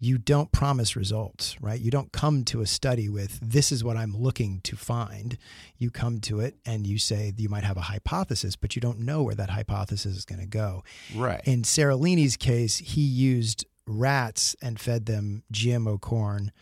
You 0.00 0.18
don't 0.18 0.52
promise 0.52 0.94
results, 0.94 1.56
right? 1.60 1.80
You 1.80 1.90
don't 1.90 2.12
come 2.12 2.44
to 2.44 2.60
a 2.60 2.66
study 2.66 3.08
with 3.08 3.38
this 3.42 3.72
is 3.72 3.82
what 3.82 3.96
I'm 3.96 4.16
looking 4.16 4.60
to 4.62 4.76
find. 4.76 5.36
You 5.76 5.90
come 5.90 6.20
to 6.20 6.40
it 6.40 6.56
and 6.64 6.86
you 6.86 6.98
say 6.98 7.32
you 7.36 7.48
might 7.48 7.64
have 7.64 7.76
a 7.76 7.82
hypothesis, 7.82 8.54
but 8.54 8.76
you 8.76 8.80
don't 8.80 9.00
know 9.00 9.22
where 9.24 9.34
that 9.34 9.50
hypothesis 9.50 10.16
is 10.16 10.24
going 10.24 10.40
to 10.40 10.46
go. 10.46 10.84
Right. 11.14 11.40
In 11.44 11.62
Seralini's 11.62 12.36
case, 12.36 12.78
he 12.78 13.00
used 13.00 13.66
rats 13.86 14.54
and 14.62 14.78
fed 14.78 15.06
them 15.06 15.42
GMO 15.52 16.00
corn, 16.00 16.52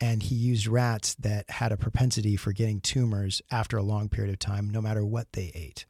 and 0.00 0.22
he 0.22 0.34
used 0.34 0.66
rats 0.66 1.14
that 1.14 1.48
had 1.50 1.70
a 1.70 1.76
propensity 1.76 2.34
for 2.36 2.52
getting 2.52 2.80
tumors 2.80 3.40
after 3.50 3.76
a 3.76 3.82
long 3.82 4.08
period 4.08 4.32
of 4.32 4.38
time, 4.40 4.68
no 4.68 4.80
matter 4.80 5.04
what 5.04 5.32
they 5.34 5.52
ate. 5.54 5.84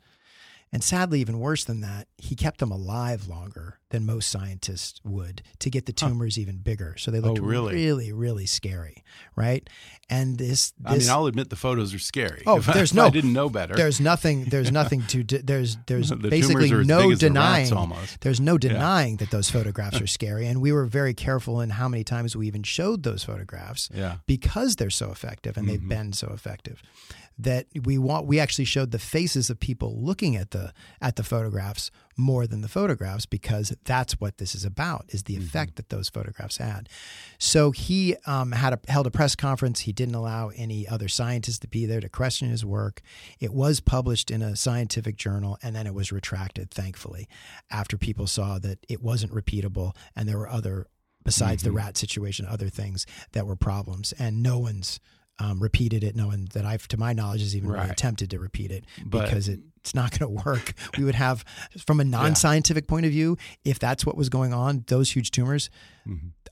And 0.74 0.82
sadly, 0.82 1.20
even 1.20 1.38
worse 1.38 1.64
than 1.64 1.82
that, 1.82 2.08
he 2.16 2.34
kept 2.34 2.58
them 2.58 2.70
alive 2.70 3.28
longer 3.28 3.78
than 3.90 4.06
most 4.06 4.30
scientists 4.30 5.02
would 5.04 5.42
to 5.58 5.68
get 5.68 5.84
the 5.84 5.92
Huh. 5.94 6.08
tumors 6.08 6.38
even 6.38 6.56
bigger. 6.56 6.96
So 6.96 7.10
they 7.10 7.18
Oh, 7.18 7.28
looked 7.34 7.40
really? 7.40 7.74
really, 7.74 8.10
really 8.10 8.46
scary, 8.46 9.04
right? 9.36 9.68
And 10.08 10.38
this, 10.38 10.72
I 10.82 10.96
mean, 10.96 11.10
I'll 11.10 11.26
admit 11.26 11.50
the 11.50 11.56
photos 11.56 11.92
are 11.92 11.98
scary. 11.98 12.42
Oh, 12.46 12.56
If 12.56 12.70
I- 12.70 12.72
there's 12.72 12.92
if 12.92 12.96
no. 12.96 13.04
I 13.04 13.10
didn't 13.10 13.34
know 13.34 13.50
better. 13.50 13.74
There's 13.74 14.00
nothing. 14.00 14.44
There's 14.46 14.72
nothing 14.80 15.02
to. 15.08 15.22
There's 15.24 15.76
there's 15.86 16.08
The 16.08 16.16
basically 16.16 16.68
tumors 16.68 16.72
are 16.72 16.80
as 16.80 16.86
no 16.86 17.10
as 17.10 17.18
the 17.18 17.26
denying. 17.28 17.92
There's 18.22 18.40
no 18.40 18.54
Yeah. 18.54 18.58
denying 18.58 19.16
that 19.16 19.30
those 19.30 19.50
photographs 19.50 20.00
are 20.00 20.06
scary, 20.18 20.46
and 20.46 20.62
we 20.62 20.72
were 20.72 20.86
very 20.86 21.12
careful 21.12 21.60
in 21.60 21.68
how 21.70 21.86
many 21.88 22.02
times 22.02 22.34
we 22.34 22.46
even 22.46 22.62
showed 22.62 23.02
those 23.02 23.24
photographs. 23.24 23.90
Yeah. 23.94 24.16
Because 24.26 24.76
they're 24.76 24.88
so 24.88 25.10
effective 25.10 25.58
and 25.58 25.68
they've 25.68 25.80
Mhm. 25.82 25.88
been 25.88 26.12
so 26.14 26.28
effective, 26.28 26.82
that 27.38 27.66
we 27.84 27.98
want. 27.98 28.26
We 28.26 28.38
actually 28.38 28.64
showed 28.66 28.90
the 28.90 28.98
faces 28.98 29.50
of 29.50 29.58
people 29.60 29.96
looking 30.00 30.36
at 30.36 30.50
the 30.50 30.72
at 31.00 31.16
the 31.16 31.22
photographs 31.24 31.90
more 32.16 32.46
than 32.46 32.60
the 32.60 32.68
photographs 32.68 33.24
because 33.24 33.74
that's 33.84 34.20
what 34.20 34.36
this 34.38 34.54
is 34.54 34.64
about 34.64 35.06
is 35.08 35.22
Mm-hmm. 35.22 35.34
the 35.40 35.44
effect 35.46 35.76
that 35.76 35.88
those 35.88 36.08
photographs 36.10 36.58
had. 36.58 36.88
So 37.38 37.70
he 37.70 38.16
um, 38.26 38.52
had 38.52 38.74
a, 38.74 38.80
held 38.90 39.06
a 39.06 39.10
press 39.10 39.34
conference. 39.34 39.80
He 39.80 39.92
didn't 39.92 40.14
allow 40.14 40.50
any 40.54 40.86
other 40.86 41.08
scientists 41.08 41.58
to 41.60 41.68
be 41.68 41.86
there 41.86 42.00
to 42.00 42.08
question 42.08 42.50
his 42.50 42.64
work. 42.64 43.00
It 43.40 43.52
was 43.54 43.80
published 43.80 44.30
in 44.30 44.42
a 44.42 44.56
scientific 44.56 45.16
journal 45.16 45.58
and 45.62 45.74
then 45.74 45.86
it 45.86 45.94
was 45.94 46.12
retracted, 46.12 46.70
thankfully, 46.70 47.28
after 47.70 47.96
people 47.96 48.26
saw 48.26 48.58
that 48.58 48.84
it 48.88 49.02
wasn't 49.02 49.32
repeatable 49.32 49.94
and 50.14 50.28
there 50.28 50.38
were 50.38 50.48
other, 50.48 50.88
besides 51.24 51.62
Mhm. 51.62 51.66
the 51.66 51.72
rat 51.72 51.96
situation, 51.96 52.44
other 52.46 52.68
things 52.68 53.06
that 53.32 53.46
were 53.46 53.56
problems. 53.56 54.12
And 54.18 54.42
no 54.42 54.58
one's 54.58 55.00
um, 55.38 55.60
repeated 55.60 56.04
it. 56.04 56.14
No 56.16 56.28
one 56.28 56.48
that 56.54 56.64
I've, 56.64 56.86
to 56.88 56.96
my 56.96 57.12
knowledge, 57.12 57.40
has 57.40 57.56
even 57.56 57.70
really 57.70 57.88
attempted 57.90 58.30
to 58.30 58.38
repeat 58.38 58.70
it 58.70 58.84
But- 59.04 59.24
because 59.24 59.48
it, 59.48 59.60
it's 59.78 59.94
not 59.94 60.16
going 60.16 60.36
to 60.36 60.44
work. 60.44 60.74
We 60.98 61.02
would 61.04 61.16
have, 61.16 61.44
from 61.84 61.98
a 61.98 62.04
non 62.04 62.34
scientific 62.36 62.86
point 62.86 63.04
of 63.06 63.10
view, 63.12 63.36
if 63.64 63.78
that's 63.80 64.06
what 64.06 64.16
was 64.16 64.28
going 64.28 64.52
on, 64.54 64.84
those 64.86 65.10
huge 65.10 65.30
tumors, 65.32 65.70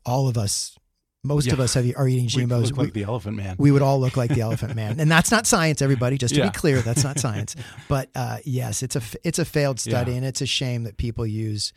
all 0.05 0.27
of 0.29 0.37
us, 0.37 0.77
most 1.23 1.47
of 1.49 1.53
Mm-hmm. 1.53 1.61
Us 1.63 1.75
have, 1.75 1.85
are 1.97 2.09
eating 2.09 2.27
GMOs. 2.29 2.69
look 2.69 2.77
like 2.79 2.93
the 2.95 3.03
Elephant 3.05 3.37
Man. 3.37 3.55
We 3.59 3.71
would 3.71 3.83
all 3.83 4.01
look 4.01 4.17
like 4.17 4.31
the 4.35 4.41
Elephant 4.41 4.75
Man, 4.75 4.99
and 4.99 5.11
that's 5.11 5.31
not 5.31 5.47
science, 5.47 5.83
everybody. 5.83 6.17
Just 6.17 6.35
to 6.35 6.41
Yeah. 6.41 6.47
be 6.49 6.53
clear, 6.59 6.81
that's 6.81 7.05
not 7.05 7.19
science. 7.27 7.55
But 7.89 8.09
uh, 8.15 8.39
yes, 8.45 8.83
it's 8.83 8.97
a 8.97 9.03
it's 9.23 9.39
a 9.39 9.45
failed 9.45 9.79
study, 9.79 10.13
Yeah. 10.13 10.17
and 10.17 10.27
it's 10.27 10.41
a 10.41 10.47
shame 10.47 10.85
that 10.85 10.97
people 10.97 11.27
use 11.27 11.73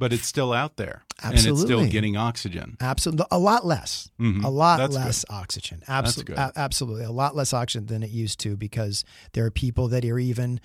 But 0.00 0.12
it's 0.12 0.26
still 0.26 0.52
out 0.52 0.76
there. 0.76 1.04
And 1.22 1.34
it's 1.34 1.60
still 1.60 1.86
getting 1.86 2.16
oxygen. 2.16 2.76
absolutely 2.80 3.26
a 3.30 3.38
lot 3.38 3.64
less, 3.66 4.08
Mhm. 4.18 4.42
a 4.42 4.48
lot 4.48 4.78
That's 4.78 4.94
less 4.94 5.24
good. 5.26 5.34
oxygen. 5.34 5.82
Absolutely, 5.86 6.34
good. 6.34 6.52
absolutely, 6.56 7.04
a 7.04 7.12
lot 7.12 7.36
less 7.36 7.52
oxygen 7.52 7.86
than 7.86 8.02
it 8.02 8.10
used 8.10 8.40
to 8.40 8.56
because 8.56 9.04
there 9.34 9.44
are 9.44 9.50
people 9.50 9.86
that 9.88 10.04
are 10.04 10.18
even 10.18 10.58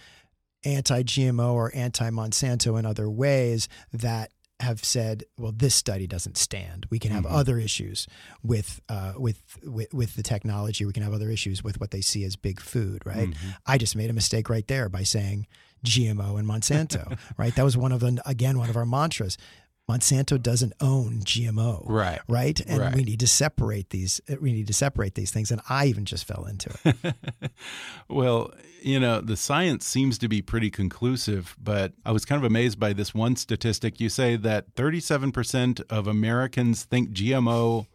anti-GMO 0.64 1.54
or 1.54 1.72
anti-Monsanto 1.76 2.80
in 2.80 2.86
other 2.86 3.10
ways 3.10 3.68
that 3.94 4.32
have 4.62 4.84
said, 4.86 5.26
well, 5.38 5.52
this 5.52 5.76
study 5.76 6.08
doesn't 6.08 6.38
stand. 6.38 6.86
We 6.90 6.98
can 6.98 7.12
have 7.12 7.26
Mhm. 7.26 7.32
other 7.34 7.60
issues 7.60 8.08
with, 8.42 8.80
uh, 8.88 9.14
with 9.18 9.42
with 9.66 9.94
with 9.94 10.16
the 10.16 10.24
technology. 10.24 10.86
We 10.86 10.94
can 10.94 11.04
have 11.04 11.14
other 11.14 11.30
issues 11.30 11.62
with 11.64 11.82
what 11.82 11.92
they 11.92 12.00
see 12.02 12.24
as 12.24 12.38
big 12.38 12.62
food, 12.62 13.02
right? 13.06 13.30
Mhm. 13.32 13.58
I 13.66 13.78
just 13.78 13.98
made 13.98 14.10
a 14.10 14.14
mistake 14.14 14.50
right 14.50 14.66
there 14.68 14.88
by 14.88 15.04
saying 15.04 15.48
GMO 15.86 16.38
and 16.40 16.48
Monsanto, 16.48 17.18
right? 17.38 17.56
That 17.56 17.64
was 17.64 17.78
one 17.78 17.92
of 17.92 18.00
the 18.02 18.22
again 18.26 18.58
one 18.58 18.70
of 18.70 18.76
our 18.76 18.86
mantras. 18.86 19.38
Monsanto 19.88 20.42
doesn't 20.42 20.74
own 20.82 21.20
GMO, 21.20 21.84
Right. 21.86 22.20
Right, 22.28 22.60
and 22.60 22.80
Right. 22.80 22.96
we 22.96 23.04
need 23.04 23.20
to 23.20 23.28
separate 23.28 23.92
these. 23.92 24.20
Uh, 24.28 24.38
we 24.42 24.52
need 24.52 24.66
to 24.66 24.74
separate 24.74 25.14
these 25.14 25.30
things, 25.30 25.52
and 25.52 25.62
I 25.70 25.86
even 25.86 26.06
just 26.06 26.26
fell 26.26 26.46
into 26.46 26.76
it. 26.84 27.14
Well, 28.10 28.52
you 28.82 29.00
know, 29.00 29.22
the 29.22 29.38
science 29.38 29.86
seems 29.86 30.18
to 30.20 30.28
be 30.28 30.42
pretty 30.42 30.70
conclusive, 30.72 31.56
but 31.62 31.94
I 32.06 32.12
was 32.12 32.26
kind 32.26 32.40
of 32.40 32.44
amazed 32.46 32.80
by 32.80 32.94
this 32.94 33.14
one 33.14 33.36
statistic. 33.36 34.00
You 34.00 34.10
say 34.10 34.36
that 34.38 34.74
37% 34.76 35.82
of 35.90 36.08
Americans 36.08 36.84
think 36.84 37.12
GMO 37.12 37.86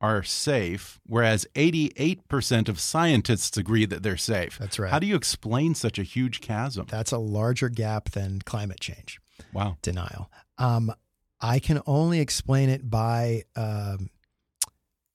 are 0.00 0.22
safe, 0.22 1.00
whereas 1.06 1.46
88% 1.54 2.68
of 2.68 2.78
scientists 2.78 3.56
agree 3.56 3.86
that 3.86 4.02
they're 4.02 4.16
safe. 4.16 4.58
That's 4.58 4.78
right. 4.78 4.90
How 4.90 4.98
do 4.98 5.06
you 5.06 5.16
explain 5.16 5.74
such 5.74 5.98
a 5.98 6.02
huge 6.02 6.40
chasm? 6.40 6.86
That's 6.90 7.12
a 7.12 7.18
larger 7.18 7.68
gap 7.68 8.10
than 8.10 8.40
climate 8.42 8.80
change. 8.80 9.18
Wow. 9.52 9.78
Denial. 9.82 10.30
Um, 10.58 10.92
I 11.40 11.58
can 11.58 11.80
only 11.86 12.20
explain 12.20 12.68
it 12.68 12.88
by 12.90 13.44
um, 13.56 14.10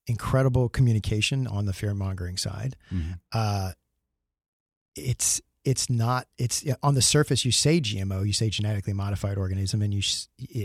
incredible 0.06 0.68
communication 0.68 1.46
on 1.46 1.66
the 1.66 1.72
fear 1.72 1.94
mongering 1.94 2.36
side. 2.36 2.76
Mhm. 2.92 3.20
Uh, 3.32 3.72
it's 4.96 5.40
it's 5.64 5.90
not 5.90 6.26
it's 6.38 6.64
on 6.82 6.94
the 6.94 7.02
surface 7.02 7.44
you 7.44 7.52
say 7.52 7.80
GMO 7.80 8.26
you 8.26 8.32
say 8.32 8.48
genetically 8.48 8.92
modified 8.92 9.36
organism 9.36 9.82
and 9.82 9.92
you 9.92 10.02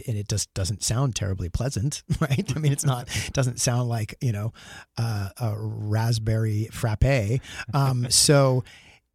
and 0.08 0.17
it 0.17 0.29
just 0.29 0.53
doesn't 0.53 0.84
sound 0.84 1.15
terribly 1.15 1.49
pleasant 1.49 2.03
right 2.21 2.51
I 2.55 2.60
mean 2.60 2.71
it's 2.71 2.86
not 2.86 3.10
it 3.27 3.34
doesn't 3.34 3.60
sound 3.60 3.89
like 3.89 4.15
you 4.21 4.31
know 4.31 4.53
uh, 4.97 5.29
a 5.39 5.53
raspberry 5.58 6.69
frappe 6.71 7.41
um, 7.73 8.08
so 8.10 8.63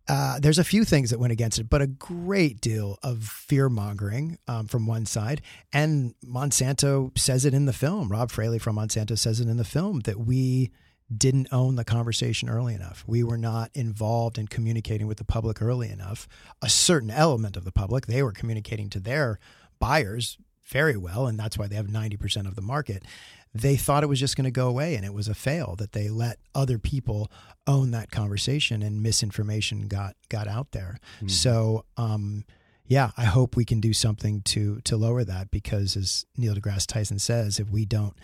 uh, 0.09 0.41
there's 0.41 0.59
a 0.59 0.65
few 0.65 0.85
things 0.85 1.11
that 1.11 1.21
went 1.21 1.33
against 1.33 1.61
it, 1.61 1.71
but 1.71 1.81
a 1.81 1.87
great 1.87 2.61
deal 2.61 2.99
of 3.01 3.23
fear 3.23 3.69
mongering 3.69 4.39
um, 4.49 4.67
from 4.67 4.85
one 4.85 5.07
side. 5.07 5.41
And 5.73 6.15
Monsanto 6.27 7.17
says 7.17 7.45
it 7.45 7.55
in 7.55 7.67
the 7.67 7.73
film. 7.73 8.09
Robb 8.09 8.33
Fraley 8.33 8.59
from 8.59 8.75
Monsanto 8.75 9.17
says 9.17 9.39
it 9.39 9.47
in 9.47 9.57
the 9.57 9.65
film 9.65 10.01
that 10.01 10.19
we 10.19 10.73
didn't 11.15 11.49
own 11.51 11.77
the 11.77 11.85
conversation 11.85 12.49
early 12.49 12.75
enough. 12.75 13.05
We 13.07 13.25
were 13.25 13.39
not 13.39 13.71
involved 13.75 14.39
in 14.39 14.47
communicating 14.47 15.07
with 15.07 15.19
the 15.19 15.25
public 15.25 15.61
early 15.61 15.91
enough. 15.91 16.29
A 16.63 16.69
certain 16.69 17.11
element 17.11 17.57
of 17.57 17.65
the 17.65 17.73
public, 17.73 18.07
they 18.07 18.23
were 18.23 18.33
communicating 18.33 18.89
to 18.91 19.01
their 19.01 19.39
buyers 19.81 20.39
very 20.65 20.97
well, 20.97 21.27
and 21.27 21.39
that's 21.39 21.59
why 21.59 21.67
they 21.67 21.75
have 21.75 21.89
90% 21.89 22.47
of 22.47 22.55
the 22.55 22.63
market. 22.63 23.05
They 23.53 23.77
thought 23.77 24.05
it 24.05 24.09
was 24.09 24.21
just 24.21 24.37
going 24.37 24.45
to 24.45 24.53
go 24.53 24.69
away, 24.69 24.95
and 24.95 25.05
it 25.05 25.13
was 25.13 25.27
a 25.27 25.35
fail 25.35 25.75
that 25.79 25.91
they 25.93 26.09
let 26.09 26.39
other 26.55 26.79
people 26.79 27.29
own 27.67 27.91
that 27.91 28.13
conversation, 28.13 28.81
and 28.81 29.03
misinformation 29.03 29.89
got 29.89 30.15
got 30.29 30.47
out 30.47 30.71
there. 30.71 31.01
So, 31.27 31.85
um, 31.97 32.45
yeah, 32.87 33.11
I 33.17 33.25
hope 33.25 33.57
we 33.57 33.65
can 33.65 33.81
do 33.81 33.93
something 33.93 34.43
to 34.43 34.81
to 34.83 34.97
lower 34.97 35.25
that 35.25 35.51
because, 35.51 35.97
as 35.97 36.25
Neil 36.37 36.55
deGrasse 36.55 36.87
Tyson 36.87 37.19
says, 37.19 37.59
if 37.59 37.69
we 37.69 37.85
don't, 37.85 38.15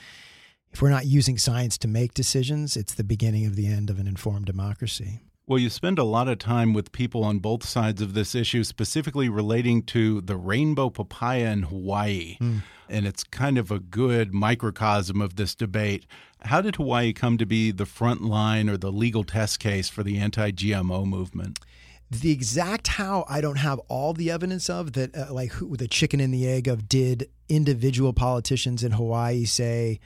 if 0.76 0.82
we're 0.82 0.90
not 0.90 1.06
using 1.06 1.38
science 1.38 1.78
to 1.78 1.88
make 1.88 2.12
decisions, 2.12 2.76
it's 2.76 2.92
the 2.92 3.02
beginning 3.02 3.46
of 3.46 3.56
the 3.56 3.66
end 3.66 3.88
of 3.88 3.98
an 3.98 4.06
informed 4.06 4.44
democracy. 4.44 5.20
Well, 5.46 5.58
you 5.58 5.70
spend 5.70 5.98
a 5.98 6.04
lot 6.04 6.28
of 6.28 6.38
time 6.38 6.74
with 6.74 6.92
people 6.92 7.24
on 7.24 7.38
both 7.38 7.64
sides 7.64 8.02
of 8.02 8.12
this 8.12 8.34
issue, 8.34 8.62
specifically 8.62 9.30
relating 9.30 9.84
to 9.84 10.20
the 10.20 10.36
rainbow 10.36 10.90
papaya 10.90 11.50
in 11.50 11.62
Hawaii. 11.62 12.36
And 12.90 13.06
it's 13.06 13.24
kind 13.24 13.56
of 13.56 13.70
a 13.70 13.78
good 13.78 14.34
microcosm 14.34 15.22
of 15.22 15.36
this 15.36 15.54
debate. 15.54 16.04
How 16.42 16.60
did 16.60 16.76
Hawaii 16.76 17.14
come 17.14 17.38
to 17.38 17.46
be 17.46 17.70
the 17.70 17.86
front 17.86 18.20
line 18.20 18.68
or 18.68 18.76
the 18.76 18.92
legal 18.92 19.24
test 19.24 19.58
case 19.58 19.88
for 19.88 20.02
the 20.02 20.18
anti 20.18 20.50
GMO 20.50 21.06
movement? 21.06 21.58
The 22.10 22.32
exact 22.32 22.88
how 22.88 23.24
I 23.30 23.40
don't 23.40 23.56
have 23.56 23.78
all 23.88 24.12
the 24.12 24.30
evidence 24.30 24.68
of 24.68 24.92
that, 24.92 25.16
uh, 25.16 25.32
like 25.32 25.52
who, 25.52 25.74
the 25.78 25.88
chicken 25.88 26.20
and 26.20 26.34
the 26.34 26.46
egg 26.46 26.68
of 26.68 26.86
did 26.86 27.30
individual 27.48 28.12
politicians 28.12 28.84
in 28.84 28.92
Hawaii 28.92 29.46
say, 29.46 30.00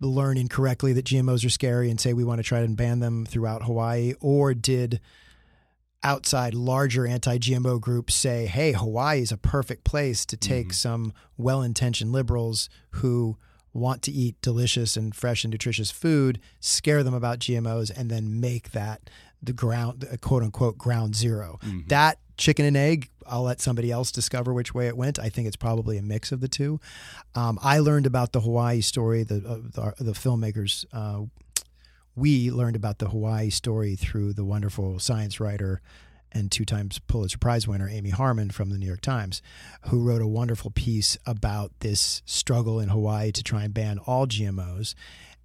learn 0.00 0.36
incorrectly 0.36 0.92
that 0.92 1.06
GMOs 1.06 1.44
are 1.44 1.50
scary 1.50 1.90
and 1.90 2.00
say 2.00 2.12
we 2.12 2.24
want 2.24 2.38
to 2.38 2.42
try 2.42 2.60
and 2.60 2.76
ban 2.76 3.00
them 3.00 3.26
throughout 3.26 3.64
Hawaii, 3.64 4.14
or 4.20 4.54
did 4.54 5.00
outside 6.02 6.54
larger 6.54 7.06
anti-GMO 7.06 7.80
groups 7.80 8.14
say, 8.14 8.46
"Hey, 8.46 8.72
Hawaii 8.72 9.22
is 9.22 9.32
a 9.32 9.36
perfect 9.36 9.84
place 9.84 10.26
to 10.26 10.36
take 10.36 10.66
mm-hmm. 10.66 10.72
some 10.72 11.12
well-intentioned 11.36 12.12
liberals 12.12 12.68
who 12.90 13.36
want 13.72 14.02
to 14.02 14.12
eat 14.12 14.40
delicious 14.40 14.96
and 14.96 15.14
fresh 15.14 15.44
and 15.44 15.52
nutritious 15.52 15.90
food, 15.90 16.40
scare 16.60 17.02
them 17.02 17.14
about 17.14 17.38
GMOs, 17.38 17.90
and 17.94 18.10
then 18.10 18.40
make 18.40 18.72
that 18.72 19.10
the 19.42 19.52
ground, 19.52 20.06
quote 20.20 20.42
unquote, 20.42 20.78
ground 20.78 21.14
0 21.14 21.58
mm-hmm. 21.62 21.80
That 21.88 22.18
chicken 22.36 22.64
and 22.64 22.76
egg, 22.76 23.10
I'll 23.26 23.42
let 23.42 23.60
somebody 23.60 23.90
else 23.90 24.12
discover 24.12 24.52
which 24.52 24.74
way 24.74 24.86
it 24.86 24.96
went. 24.96 25.18
I 25.18 25.28
think 25.28 25.46
it's 25.46 25.56
probably 25.56 25.98
a 25.98 26.02
mix 26.02 26.32
of 26.32 26.40
the 26.40 26.48
two. 26.48 26.80
Um, 27.34 27.58
I 27.62 27.78
learned 27.78 28.06
about 28.06 28.32
the 28.32 28.40
Hawaii 28.40 28.80
story. 28.80 29.22
The 29.24 29.36
uh, 29.36 29.94
the, 29.96 30.04
the 30.04 30.12
filmmakers. 30.12 30.84
Uh, 30.92 31.26
we 32.14 32.50
learned 32.50 32.76
about 32.76 32.98
the 32.98 33.10
Hawaii 33.10 33.50
story 33.50 33.94
through 33.94 34.32
the 34.32 34.44
wonderful 34.44 34.98
science 34.98 35.38
writer 35.38 35.82
and 36.32 36.50
two 36.50 36.64
times 36.64 36.98
Pulitzer 36.98 37.38
Prize 37.38 37.68
winner 37.68 37.88
Amy 37.88 38.10
Harmon 38.10 38.50
from 38.50 38.70
the 38.70 38.78
New 38.78 38.86
York 38.86 39.00
Times, 39.00 39.42
who 39.88 40.02
wrote 40.02 40.22
a 40.22 40.26
wonderful 40.26 40.70
piece 40.70 41.16
about 41.26 41.72
this 41.80 42.22
struggle 42.26 42.80
in 42.80 42.88
Hawaii 42.88 43.32
to 43.32 43.42
try 43.42 43.64
and 43.64 43.74
ban 43.74 43.98
all 43.98 44.26
GMOs. 44.26 44.94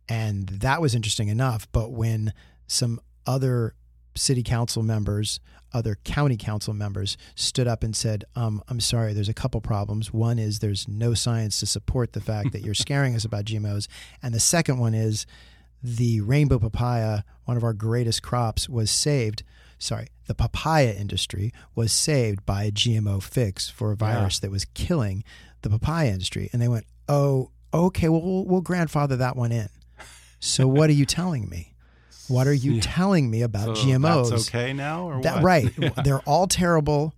And 0.10 0.48
that 0.48 0.82
was 0.82 0.96
interesting 0.96 1.30
enough. 1.30 1.68
But 1.72 1.92
when 1.92 2.34
some 2.68 3.00
other 3.26 3.74
city 4.16 4.44
council 4.44 4.84
members, 4.84 5.40
other 5.74 5.98
county 6.04 6.38
council 6.38 6.74
members 6.74 7.18
stood 7.36 7.68
up 7.68 7.84
and 7.84 7.96
said, 7.96 8.26
um, 8.36 8.62
I'm 8.68 8.80
sorry, 8.80 9.14
there's 9.14 9.30
a 9.30 9.34
couple 9.34 9.62
problems. 9.62 10.14
One 10.14 10.40
is 10.40 10.60
there's 10.60 10.88
no 10.88 11.14
science 11.14 11.60
to 11.60 11.66
support 11.66 12.14
the 12.14 12.22
fact 12.22 12.52
that 12.52 12.62
you're 12.62 12.74
scaring 12.74 13.16
us 13.16 13.26
about 13.26 13.46
GMOs. 13.46 13.88
And 14.22 14.34
the 14.34 14.40
second 14.40 14.80
one 14.80 14.94
is 14.94 15.26
the 15.84 16.22
rainbow 16.22 16.60
papaya, 16.60 17.24
one 17.46 17.58
of 17.58 17.64
our 17.64 17.74
greatest 17.74 18.22
crops, 18.22 18.70
was 18.70 18.92
saved. 18.92 19.44
Sorry, 19.80 20.08
the 20.28 20.36
papaya 20.36 20.94
industry 20.94 21.52
was 21.76 21.92
saved 21.92 22.46
by 22.46 22.64
a 22.64 22.72
GMO 22.72 23.22
fix 23.22 23.70
for 23.70 23.92
a 23.92 23.96
virus 23.96 24.40
that 24.40 24.52
was 24.52 24.66
killing 24.66 25.24
the 25.62 25.70
papaya 25.70 26.12
industry. 26.12 26.50
And 26.54 26.62
they 26.62 26.68
went, 26.68 26.86
oh, 27.10 27.52
okay, 27.74 28.10
well, 28.10 28.22
we'll, 28.22 28.46
we'll 28.46 28.62
grandfather 28.62 29.16
that 29.18 29.36
one 29.36 29.52
in. 29.52 29.70
So 30.40 30.68
what 30.68 30.90
are 30.90 30.94
you 30.94 31.06
telling 31.06 31.50
me? 31.50 31.71
What 32.32 32.48
are 32.48 32.54
you 32.54 32.74
Yeah. 32.74 32.82
telling 32.82 33.30
me 33.30 33.42
about 33.42 33.78
So 33.78 33.84
GMOs? 33.86 34.30
that's 34.30 34.48
okay 34.50 34.74
now, 34.74 35.10
or 35.10 35.22
that 35.22 35.36
what? 35.36 35.44
right? 35.44 35.74
they're 36.04 36.20
all 36.22 36.48
terrible. 36.48 37.14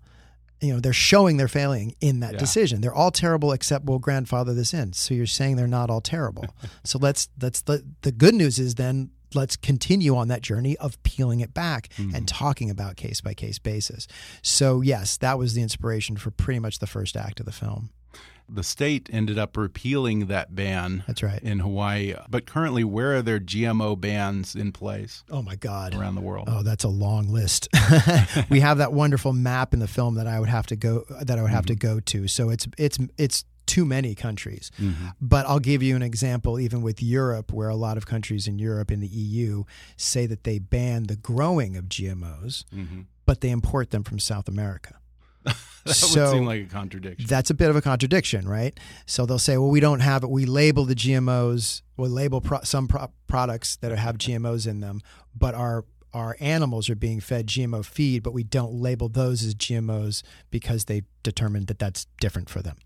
You 0.62 0.73
know, 0.73 0.80
they're 0.80 0.93
showing 0.93 1.38
they're 1.38 1.47
failing 1.49 1.95
in 1.99 2.21
that 2.21 2.34
Yeah. 2.34 2.39
decision. 2.39 2.82
They're 2.82 2.93
all 2.93 3.12
terrible 3.12 3.52
except 3.52 3.86
we'll 3.86 3.99
grandfather 3.99 4.54
this 4.54 4.73
in. 4.73 4.93
So 4.93 5.13
you're 5.13 5.26
saying 5.26 5.58
they're 5.58 5.67
not 5.67 5.89
all 5.89 5.99
terrible. 6.02 6.45
so 6.84 6.97
let's 6.99 7.28
let's 7.41 7.62
the 7.62 7.84
the 8.02 8.12
good 8.12 8.34
news 8.34 8.60
is 8.60 8.76
then 8.76 9.12
let's 9.36 9.56
continue 9.56 10.15
on 10.15 10.28
that 10.30 10.41
journey 10.43 10.78
of 10.78 11.02
peeling 11.04 11.39
it 11.41 11.54
back 11.54 11.89
Mm-hmm. 11.97 12.15
and 12.15 12.28
talking 12.28 12.69
about 12.69 12.95
case 12.95 13.19
by 13.19 13.34
case 13.34 13.60
basis. 13.60 14.08
So 14.41 14.82
yes, 14.82 15.17
that 15.17 15.38
was 15.38 15.54
the 15.54 15.62
inspiration 15.62 16.17
for 16.17 16.32
pretty 16.32 16.60
much 16.60 16.80
the 16.80 16.88
first 16.88 17.17
act 17.17 17.39
of 17.39 17.45
the 17.45 17.52
film. 17.52 17.89
The 18.50 18.64
state 18.64 19.10
ended 19.12 19.38
up 19.40 19.58
repealing 19.58 20.28
that 20.28 20.54
ban. 20.54 21.04
That's 21.08 21.24
right. 21.24 21.42
In 21.42 21.60
Hawaii. 21.60 22.14
But 22.30 22.46
currently, 22.46 22.84
where 22.84 23.16
are 23.16 23.22
there 23.22 23.40
GMO 23.40 24.00
bans 24.00 24.56
in 24.56 24.72
place? 24.72 25.24
Oh 25.32 25.42
my 25.42 25.56
God. 25.56 25.96
Around 25.96 26.16
the 26.16 26.22
world. 26.22 26.48
Oh, 26.52 26.62
that's 26.64 26.84
a 26.84 26.90
long 26.90 27.30
list. 27.30 27.68
we 28.50 28.60
have 28.60 28.78
that 28.80 28.94
wonderful 28.94 29.34
map 29.34 29.74
in 29.74 29.80
the 29.80 29.88
film 29.88 30.16
that 30.16 30.28
I 30.28 30.40
would 30.40 30.50
have 30.50 30.68
to 30.68 30.76
go 30.76 31.06
that 31.22 31.38
I 31.40 31.42
would 31.42 31.52
have 31.52 31.66
to 31.68 31.76
go 31.76 32.00
to. 32.00 32.28
So 32.28 32.50
it's 32.50 32.68
it's 32.78 32.98
it's 33.18 33.46
too 33.66 33.86
many 33.86 34.14
countries. 34.14 34.72
But 35.22 35.46
I'll 35.48 35.60
give 35.62 35.82
you 35.82 35.96
an 35.96 36.02
example 36.04 36.60
even 36.60 36.82
with 36.82 37.02
Europe 37.02 37.52
where 37.54 37.70
a 37.70 37.76
lot 37.78 37.96
of 37.98 38.06
countries 38.06 38.46
in 38.46 38.60
Europe 38.60 38.92
in 38.92 39.00
the 39.00 39.08
EU 39.08 39.64
say 39.96 40.26
that 40.28 40.44
they 40.44 40.60
ban 40.60 41.04
the 41.04 41.16
growing 41.16 41.78
of 41.78 41.86
GMOs, 41.86 42.66
Mhm. 42.76 43.06
but 43.26 43.40
they 43.40 43.50
import 43.52 43.92
them 43.92 44.04
from 44.04 44.20
South 44.20 44.50
America. 44.50 44.96
That 45.86 45.96
So- 45.96 46.22
would 46.22 46.32
seem 46.32 46.46
like 46.46 46.62
a 46.62 46.70
contradiction. 46.70 47.28
That's 47.28 47.50
a 47.50 47.54
bit 47.54 47.70
of 47.70 47.76
a 47.76 47.82
contradiction, 47.82 48.48
right? 48.48 48.80
So 49.06 49.26
they'll 49.26 49.38
say, 49.38 49.58
well, 49.58 49.70
we 49.70 49.82
don't 49.82 50.00
have 50.00 50.24
it. 50.24 50.30
We 50.30 50.46
label 50.46 50.86
the 50.86 50.96
GMOs, 50.96 51.82
we 51.98 52.08
label 52.08 52.40
pro- 52.40 52.62
some 52.62 52.88
pro- 52.88 53.12
products 53.28 53.76
that 53.78 53.92
have 53.92 54.18
GMOs 54.18 54.66
in 54.66 54.80
them, 54.80 55.02
but 55.36 55.56
our 55.56 55.84
our 56.14 56.38
animals 56.40 56.90
are 56.90 56.96
being 56.96 57.20
fed 57.20 57.48
GMO 57.48 57.84
feed, 57.84 58.24
but 58.24 58.34
we 58.34 58.44
don't 58.44 58.74
label 58.74 59.10
those 59.10 59.44
as 59.44 59.56
GMOs 59.56 60.22
because 60.52 60.86
they 60.86 61.02
determined 61.24 61.68
that 61.68 61.80
that's 61.80 62.06
different 62.22 62.50
for 62.50 62.62
them. 62.62 62.78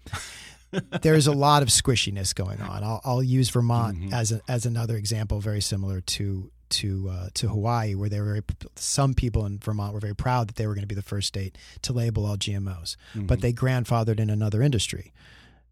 There's 1.02 1.28
a 1.28 1.34
lot 1.34 1.62
of 1.62 1.70
squishiness 1.70 2.34
going 2.34 2.62
on. 2.62 2.84
I'll, 2.84 3.02
I'll 3.04 3.24
use 3.24 3.50
Vermont 3.50 3.98
mm-hmm. 3.98 4.14
as 4.14 4.32
a, 4.32 4.42
as 4.48 4.66
another 4.66 4.96
example, 4.96 5.40
very 5.40 5.62
similar 5.62 6.02
to 6.02 6.52
to 6.70 7.10
uh, 7.10 7.28
to 7.36 7.48
Hawaii, 7.50 7.96
where 7.96 8.10
they 8.10 8.20
were 8.20 8.26
very, 8.26 8.42
some 8.76 9.14
people 9.14 9.46
in 9.46 9.58
Vermont 9.60 9.94
were 9.94 10.00
very 10.00 10.16
proud 10.16 10.48
that 10.50 10.56
they 10.56 10.68
were 10.68 10.74
going 10.74 10.84
to 10.84 10.88
be 10.88 10.96
the 10.96 11.02
first 11.02 11.28
state 11.28 11.58
to 11.84 11.94
label 11.94 12.26
all 12.26 12.38
GMOs, 12.38 12.96
but 13.16 13.42
they 13.42 13.54
grandfathered 13.54 14.20
in 14.20 14.30
another 14.30 14.62
industry. 14.62 15.14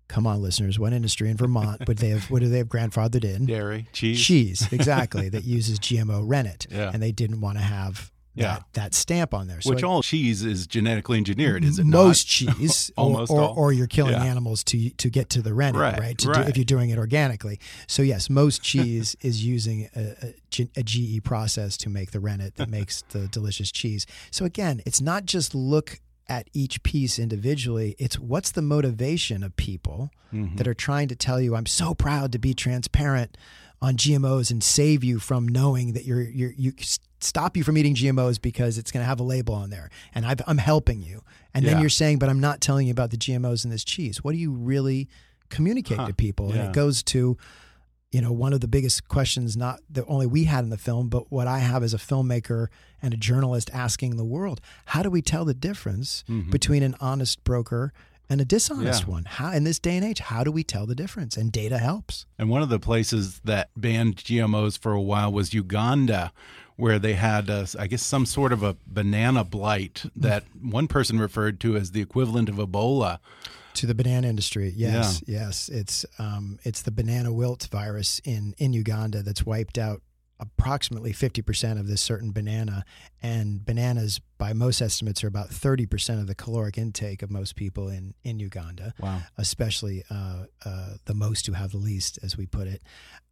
Come 0.08 0.28
on, 0.28 0.40
listeners. 0.42 0.78
What 0.78 0.94
industry 0.94 1.32
in 1.32 1.38
Vermont 1.38 1.88
would 1.88 1.98
they 1.98 2.10
have? 2.10 2.30
Would 2.30 2.44
they 2.44 2.60
have 2.60 2.68
grandfathered 2.68 3.24
in? 3.26 3.48
Dairy, 3.48 3.88
cheese, 3.92 4.24
cheese, 4.24 4.68
exactly. 4.72 5.30
that 5.36 5.44
uses 5.46 5.80
GMO 5.80 6.22
rennet, 6.24 6.68
Yeah. 6.70 6.92
and 6.94 7.02
they 7.02 7.12
didn't 7.12 7.42
want 7.42 7.58
to 7.58 7.64
have 7.64 8.12
Yeah. 8.36 8.60
that 8.74 8.94
stamp 8.94 9.34
on 9.34 9.48
there. 9.48 9.60
Which 9.64 9.84
I- 9.84 9.88
all 9.88 10.02
cheese 10.04 10.44
is 10.44 10.68
genetically 10.68 11.18
engineered, 11.18 11.64
is 11.64 11.80
it 11.80 11.86
most 11.86 12.42
not? 12.46 12.58
cheese, 12.58 12.92
Almost 12.98 13.32
or, 13.32 13.40
or, 13.40 13.44
all. 13.44 13.54
or 13.58 13.72
you're 13.74 13.88
killing 13.88 14.12
Yeah. 14.14 14.24
animals 14.26 14.64
to 14.66 14.90
to 14.90 15.10
get 15.10 15.30
to 15.32 15.42
the 15.42 15.54
rennet, 15.54 15.80
Right, 15.80 16.00
right? 16.00 16.18
To 16.20 16.30
right. 16.30 16.44
Do, 16.44 16.50
if 16.50 16.58
you're 16.58 16.66
doing 16.66 16.90
it 16.90 16.98
organically. 16.98 17.60
So 17.88 18.02
yes, 18.02 18.30
most 18.30 18.62
cheese 18.62 19.16
is 19.22 19.44
using 19.46 19.90
a 19.96 20.84
GE 20.84 21.24
process 21.24 21.78
to 21.78 21.90
make 21.90 22.12
the 22.12 22.20
rennet 22.20 22.56
that 22.56 22.70
makes 22.70 23.04
the 23.10 23.28
delicious 23.28 23.72
cheese. 23.72 24.06
So 24.32 24.46
again, 24.46 24.82
it's 24.86 25.02
not 25.02 25.26
just 25.26 25.56
look 25.56 26.00
at 26.28 26.50
each 26.54 26.82
piece 26.84 27.20
individually. 27.20 27.96
It's 28.00 28.18
what's 28.20 28.52
the 28.52 28.62
motivation 28.64 29.44
of 29.44 29.56
people 29.58 30.10
Mhm. 30.34 30.58
that 30.58 30.68
are 30.68 30.74
trying 30.74 31.08
to 31.10 31.16
tell 31.16 31.40
you, 31.40 31.56
"I'm 31.56 31.68
so 31.68 31.94
proud 31.94 32.32
to 32.32 32.40
be 32.40 32.54
transparent." 32.54 33.38
On 33.82 33.96
GMOs 33.98 34.50
and 34.52 34.64
save 34.64 35.04
you 35.04 35.20
from 35.20 35.48
knowing 35.48 35.94
that 35.94 36.06
you're, 36.06 36.22
you're 36.22 36.54
you 36.58 36.74
stop 37.20 37.56
you 37.58 37.64
from 37.64 37.78
eating 37.78 37.94
GMOs 37.94 38.42
because 38.42 38.78
it's 38.78 38.92
going 38.92 39.02
to 39.02 39.08
have 39.08 39.20
a 39.20 39.24
label 39.24 39.54
on 39.54 39.70
there, 39.70 39.90
and 40.14 40.26
I've, 40.26 40.42
I'm 40.48 40.58
helping 40.60 41.02
you. 41.02 41.22
And 41.54 41.66
then 41.66 41.80
you're 41.82 41.90
saying, 41.90 42.20
but 42.20 42.30
I'm 42.30 42.40
not 42.40 42.62
telling 42.62 42.88
you 42.88 42.92
about 42.92 43.12
the 43.12 43.18
GMOs 43.18 43.64
in 43.66 43.72
this 43.72 43.84
cheese. 43.84 44.24
What 44.24 44.32
do 44.32 44.38
you 44.38 44.52
really 44.52 45.08
communicate 45.50 45.98
Huh. 45.98 46.08
to 46.08 46.14
people? 46.14 46.52
And 46.52 46.62
it 46.62 46.74
goes 46.74 47.04
to, 47.04 47.38
you 48.12 48.22
know, 48.22 48.32
one 48.32 48.54
of 48.54 48.62
the 48.62 48.68
biggest 48.68 49.08
questions, 49.08 49.56
not 49.58 49.80
that 49.90 50.06
only 50.08 50.26
we 50.26 50.46
had 50.46 50.64
in 50.64 50.70
the 50.70 50.78
film, 50.78 51.10
but 51.10 51.32
what 51.32 51.48
I 51.48 51.60
have 51.60 51.84
as 51.84 51.94
a 51.94 51.98
filmmaker 51.98 52.68
and 53.02 53.14
a 53.14 53.18
journalist 53.18 53.70
asking 53.74 54.16
the 54.16 54.26
world: 54.26 54.62
How 54.86 55.04
do 55.04 55.10
we 55.10 55.22
tell 55.22 55.46
the 55.46 55.54
difference 55.54 56.24
Mhm. 56.30 56.50
between 56.50 56.82
an 56.82 56.96
honest 57.02 57.44
broker 57.44 57.94
and 58.30 58.42
a 58.42 58.46
dishonest 58.46 59.04
Yeah. 59.04 59.10
one? 59.10 59.24
How 59.26 59.52
in 59.52 59.64
this 59.64 59.80
day 59.80 59.96
and 59.98 60.06
age, 60.06 60.20
how 60.20 60.44
do 60.44 60.52
we 60.52 60.64
tell 60.64 60.86
the 60.86 60.96
difference? 60.96 61.38
And 61.38 61.52
data 61.52 61.78
helps. 61.78 62.26
And 62.40 62.50
one 62.50 62.62
of 62.62 62.70
the 62.70 62.80
places 62.80 63.40
that 63.44 63.70
banned 63.78 64.18
GMOs 64.18 64.78
for 64.78 64.92
a 64.94 65.02
while 65.02 65.32
was 65.32 65.54
Uganda, 65.54 66.32
where 66.76 67.00
they 67.00 67.14
had, 67.14 67.50
uh, 67.50 67.66
I 67.80 67.88
guess, 67.88 68.04
some 68.04 68.26
sort 68.26 68.52
of 68.52 68.62
a 68.64 68.76
banana 68.86 69.44
blight 69.44 70.04
that 70.16 70.44
one 70.62 70.88
person 70.88 71.20
referred 71.20 71.60
to 71.62 71.76
as 71.78 71.92
the 71.92 72.02
equivalent 72.02 72.50
of 72.50 72.56
Ebola. 72.56 73.20
to 73.76 73.86
the 73.86 73.96
banana 73.96 74.28
industry. 74.30 74.72
Yes, 74.76 75.22
yes, 75.28 75.68
it's 75.68 76.06
um, 76.18 76.60
it's 76.64 76.82
the 76.82 76.92
banana 76.92 77.34
wilt 77.34 77.68
virus 77.72 78.20
in 78.24 78.56
in 78.58 78.72
Uganda 78.72 79.22
that's 79.22 79.46
wiped 79.46 79.78
out 79.78 80.02
approximately 80.40 81.14
50% 81.14 81.80
of 81.80 81.88
this 81.88 82.02
certain 82.02 82.32
banana 82.32 82.84
and 83.22 83.66
bananas 83.66 84.20
by 84.38 84.54
most 84.54 84.82
estimates 84.82 85.24
are 85.24 85.28
about 85.28 85.50
30% 85.50 86.20
of 86.20 86.28
the 86.28 86.36
caloric 86.36 86.78
intake 86.78 87.22
of 87.22 87.32
most 87.32 87.56
people 87.56 87.88
in 87.88 88.14
in 88.24 88.40
Uganda. 88.40 88.94
Wow. 89.00 89.22
especially 89.38 90.04
uh, 90.10 90.46
uh, 90.66 90.96
the 91.06 91.14
most 91.14 91.48
who 91.48 91.54
have 91.54 91.72
the 91.72 91.78
least 91.78 92.20
as 92.22 92.38
we 92.38 92.46
put 92.46 92.68
it. 92.68 92.82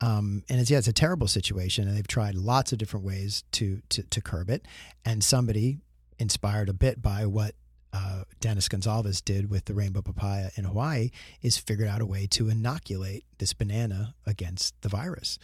Um, 0.02 0.44
and 0.50 0.60
it's 0.60 0.72
yeah 0.72 0.78
it's 0.78 0.88
a 0.88 0.94
terrible 0.94 1.28
situation 1.28 1.88
and 1.88 1.98
they've 1.98 2.08
tried 2.08 2.36
lots 2.36 2.72
of 2.72 2.78
different 2.78 3.06
ways 3.06 3.44
to 3.54 3.82
to, 3.90 4.04
to 4.04 4.22
curb 4.22 4.50
it. 4.50 4.66
And 5.04 5.24
somebody 5.24 5.80
inspired 6.20 6.70
a 6.70 6.74
bit 6.74 7.02
by 7.02 7.26
what 7.26 7.56
uh, 7.94 8.24
Dennis 8.40 8.68
Gonsalves 8.68 9.24
did 9.24 9.50
with 9.52 9.66
the 9.66 9.74
rainbow 9.76 10.02
papaya 10.02 10.50
in 10.56 10.64
Hawaii 10.66 11.12
is 11.44 11.58
figured 11.58 11.88
out 11.88 12.02
a 12.02 12.06
way 12.06 12.26
to 12.32 12.50
inoculate 12.50 13.24
this 13.38 13.54
banana 13.54 14.16
against 14.26 14.82
the 14.82 14.90
virus. 14.90 15.38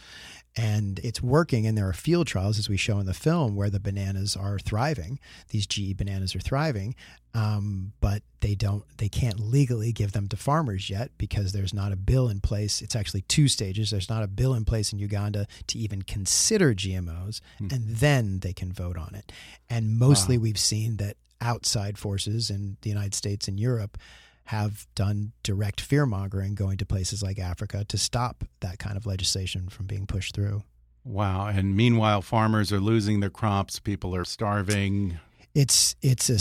And 0.56 0.98
it's 1.04 1.22
working. 1.22 1.64
And 1.66 1.78
there 1.78 1.88
are 1.88 1.92
field 1.92 2.26
trials, 2.26 2.58
as 2.58 2.68
we 2.68 2.76
show 2.76 2.98
in 2.98 3.06
the 3.06 3.14
film, 3.14 3.54
where 3.54 3.70
the 3.70 3.78
bananas 3.78 4.36
are 4.36 4.58
thriving. 4.58 5.20
These 5.50 5.66
GE 5.68 5.96
bananas 5.96 6.34
are 6.34 6.40
thriving, 6.40 6.96
um, 7.34 7.92
but 8.00 8.22
they 8.40 8.56
don't, 8.56 8.82
they 8.98 9.08
can't 9.08 9.38
legally 9.38 9.92
give 9.92 10.10
them 10.10 10.26
to 10.28 10.36
farmers 10.36 10.90
yet 10.90 11.12
because 11.18 11.52
there's 11.52 11.72
not 11.72 11.92
a 11.92 11.96
bill 11.96 12.28
in 12.28 12.40
place. 12.40 12.82
It's 12.82 12.96
actually 12.96 13.22
two 13.22 13.46
stages. 13.46 13.90
There's 13.90 14.10
not 14.10 14.24
a 14.24 14.28
bill 14.28 14.54
in 14.54 14.64
place 14.64 14.92
in 14.92 14.98
Uganda 14.98 15.46
to 15.68 15.78
even 15.78 16.02
consider 16.02 16.74
GMOs, 16.74 17.40
and 17.60 17.70
then 17.70 18.40
they 18.40 18.52
can 18.52 18.72
vote 18.72 18.98
on 18.98 19.14
it. 19.14 19.30
And 19.68 19.96
mostly 19.96 20.36
Wow. 20.36 20.42
we've 20.42 20.58
seen 20.58 20.96
that 20.96 21.16
outside 21.40 21.98
forces 21.98 22.50
in 22.50 22.76
the 22.82 22.88
United 22.90 23.14
States 23.14 23.48
and 23.48 23.58
Europe 23.58 23.96
have 24.44 24.86
done 24.94 25.32
direct 25.42 25.80
fear 25.80 26.06
mongering 26.06 26.54
going 26.54 26.76
to 26.78 26.84
places 26.86 27.22
like 27.22 27.38
Africa 27.38 27.84
to 27.84 27.96
stop 27.96 28.44
that 28.60 28.78
kind 28.78 28.96
of 28.96 29.06
legislation 29.06 29.68
from 29.68 29.86
being 29.86 30.06
pushed 30.06 30.34
through. 30.34 30.62
Wow. 31.04 31.46
And 31.46 31.76
meanwhile, 31.76 32.20
farmers 32.20 32.72
are 32.72 32.80
losing 32.80 33.20
their 33.20 33.30
crops, 33.30 33.78
people 33.78 34.14
are 34.14 34.24
starving. 34.24 35.18
It's 35.52 35.96
it's 36.00 36.30
a 36.30 36.34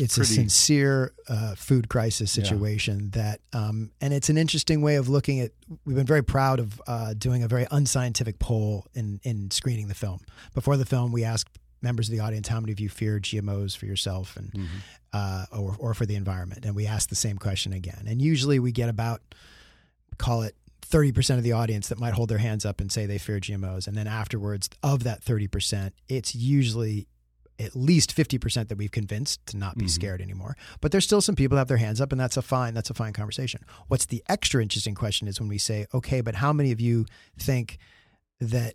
it's 0.00 0.16
a 0.16 0.24
sincere 0.24 1.12
uh, 1.28 1.56
food 1.56 1.88
crisis 1.88 2.36
Yeah. 2.36 2.44
situation 2.44 3.10
that 3.10 3.40
um, 3.52 3.90
and 4.00 4.14
it's 4.14 4.28
an 4.28 4.38
interesting 4.38 4.80
way 4.80 4.94
of 4.94 5.08
looking 5.08 5.40
at. 5.40 5.50
We've 5.84 5.96
been 5.96 6.06
very 6.06 6.22
proud 6.22 6.60
of 6.60 6.80
uh, 6.86 7.14
doing 7.14 7.42
a 7.42 7.48
very 7.48 7.66
unscientific 7.72 8.38
poll 8.38 8.86
in 8.94 9.18
in 9.24 9.50
screening 9.50 9.88
the 9.88 9.94
film. 9.94 10.20
Before 10.54 10.76
the 10.76 10.84
film, 10.84 11.10
we 11.10 11.24
asked 11.24 11.48
members 11.84 12.08
of 12.08 12.12
the 12.16 12.20
audience 12.20 12.48
how 12.48 12.58
many 12.58 12.72
of 12.72 12.80
you 12.80 12.88
fear 12.88 13.20
GMOs 13.20 13.76
for 13.76 13.86
yourself 13.86 14.36
and 14.36 14.50
Mm-hmm. 14.52 14.76
uh, 15.12 15.44
or 15.52 15.76
or 15.78 15.94
for 15.94 16.06
the 16.06 16.16
environment, 16.16 16.64
and 16.64 16.74
we 16.74 16.86
ask 16.88 17.08
the 17.08 17.14
same 17.14 17.38
question 17.38 17.72
again. 17.72 18.04
And 18.08 18.20
usually 18.20 18.58
we 18.58 18.72
get 18.72 18.88
about 18.88 19.20
call 20.18 20.42
it 20.42 20.56
30% 20.90 21.38
of 21.38 21.42
the 21.42 21.52
audience 21.52 21.88
that 21.88 21.98
might 21.98 22.12
hold 22.14 22.28
their 22.28 22.38
hands 22.38 22.64
up 22.64 22.80
and 22.80 22.90
say 22.92 23.06
they 23.06 23.18
fear 23.18 23.40
GMOs. 23.40 23.86
And 23.88 23.96
then 23.96 24.06
afterwards, 24.06 24.68
of 24.82 25.02
that 25.04 25.24
30%, 25.24 25.90
it's 26.08 26.34
usually 26.34 27.06
at 27.58 27.74
least 27.74 28.14
50% 28.14 28.68
that 28.68 28.76
we've 28.78 28.90
convinced 28.90 29.44
to 29.46 29.56
not 29.56 29.78
be 29.78 29.86
Mhm. 29.86 29.90
scared 29.90 30.20
anymore. 30.20 30.56
But 30.80 30.92
there's 30.92 31.04
still 31.04 31.20
some 31.20 31.34
people 31.36 31.54
that 31.56 31.60
have 31.62 31.68
their 31.68 31.78
hands 31.78 32.00
up, 32.00 32.12
and 32.12 32.20
that's 32.20 32.36
a 32.36 32.42
fine, 32.42 32.74
that's 32.74 32.90
a 32.90 32.94
fine 32.94 33.12
conversation. 33.12 33.60
What's 33.88 34.06
the 34.06 34.22
extra 34.28 34.60
interesting 34.62 34.94
question 34.94 35.26
is 35.28 35.40
when 35.40 35.48
we 35.48 35.58
say, 35.58 35.86
okay, 35.94 36.20
but 36.20 36.34
how 36.36 36.52
many 36.52 36.70
of 36.72 36.80
you 36.80 37.06
think 37.38 37.78
that 38.40 38.74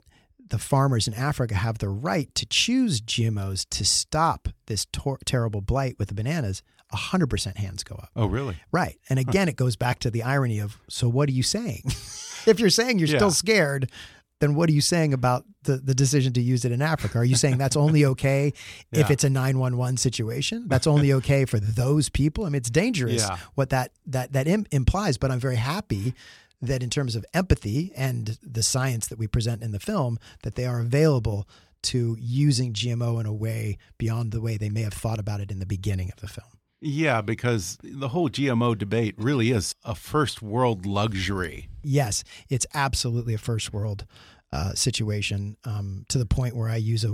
the 0.49 0.57
farmers 0.57 1.07
in 1.07 1.13
Africa 1.13 1.55
have 1.55 1.77
the 1.79 1.89
right 1.89 2.33
to 2.35 2.45
choose 2.45 3.01
GMOs 3.01 3.65
to 3.69 3.85
stop 3.85 4.49
this 4.67 4.85
tor- 4.91 5.19
terrible 5.25 5.61
blight 5.61 5.95
with 5.99 6.07
the 6.09 6.13
bananas? 6.15 6.61
100% 6.93 7.57
hands 7.57 7.83
go 7.83 7.95
up. 7.95 8.09
Oh, 8.15 8.25
really? 8.25 8.57
Right. 8.71 8.97
And 9.09 9.19
again, 9.19 9.47
it 9.47 9.55
goes 9.55 9.75
back 9.75 9.99
to 9.99 10.09
the 10.09 10.23
irony 10.23 10.59
of 10.59 10.79
so 10.89 11.07
what 11.07 11.29
are 11.29 11.33
you 11.33 11.43
saying? 11.43 11.83
if 12.47 12.59
you're 12.59 12.69
saying 12.71 12.97
you're 12.99 13.07
Yeah. 13.07 13.17
still 13.17 13.31
scared, 13.31 13.91
then 14.39 14.55
what 14.55 14.69
are 14.69 14.71
you 14.73 14.81
saying 14.81 15.13
about 15.13 15.45
the, 15.63 15.77
the 15.77 15.93
decision 15.93 16.33
to 16.33 16.41
use 16.41 16.65
it 16.65 16.71
in 16.71 16.81
Africa? 16.81 17.19
Are 17.19 17.25
you 17.25 17.35
saying 17.35 17.57
that's 17.59 17.75
only 17.75 18.05
okay 18.05 18.53
if 18.91 19.11
it's 19.11 19.23
a 19.23 19.29
911 19.29 19.97
situation? 19.97 20.65
That's 20.67 20.87
only 20.87 21.13
okay 21.19 21.45
for 21.45 21.59
those 21.59 22.09
people? 22.09 22.45
I 22.45 22.49
mean, 22.49 22.55
it's 22.55 22.69
dangerous 22.71 23.21
Yeah. 23.21 23.37
what 23.53 23.69
that 23.69 23.91
that 24.07 24.33
that 24.33 24.47
Im- 24.47 24.65
implies, 24.71 25.17
but 25.19 25.29
I'm 25.29 25.39
very 25.39 25.57
happy 25.57 26.15
that 26.61 26.83
in 26.83 26.89
terms 26.89 27.15
of 27.15 27.25
empathy 27.33 27.91
and 27.95 28.37
the 28.41 28.63
science 28.63 29.07
that 29.07 29.17
we 29.17 29.27
present 29.27 29.63
in 29.63 29.71
the 29.71 29.79
film 29.79 30.17
that 30.43 30.55
they 30.55 30.65
are 30.65 30.79
available 30.79 31.47
to 31.81 32.17
using 32.19 32.73
GMO 32.73 33.19
in 33.19 33.25
a 33.25 33.33
way 33.33 33.77
beyond 33.97 34.31
the 34.31 34.41
way 34.41 34.57
they 34.57 34.69
may 34.69 34.81
have 34.81 34.93
thought 34.93 35.19
about 35.19 35.39
it 35.39 35.51
in 35.51 35.59
the 35.59 35.65
beginning 35.65 36.11
of 36.11 36.19
the 36.19 36.27
film. 36.27 36.49
Yeah, 36.81 37.21
because 37.21 37.77
the 37.83 38.09
whole 38.09 38.29
GMO 38.29 38.77
debate 38.77 39.15
really 39.17 39.51
is 39.51 39.75
a 39.83 39.95
first 39.95 40.41
world 40.41 40.85
luxury. 40.85 41.67
yes, 41.83 42.23
it's 42.49 42.65
absolutely 42.73 43.33
a 43.33 43.37
first 43.37 43.73
world 43.73 44.05
uh, 44.51 44.73
situation 44.73 45.57
um, 45.65 46.05
to 46.09 46.17
the 46.17 46.25
point 46.25 46.55
where 46.55 46.69
I 46.69 46.77
use 46.77 47.03
a, 47.03 47.13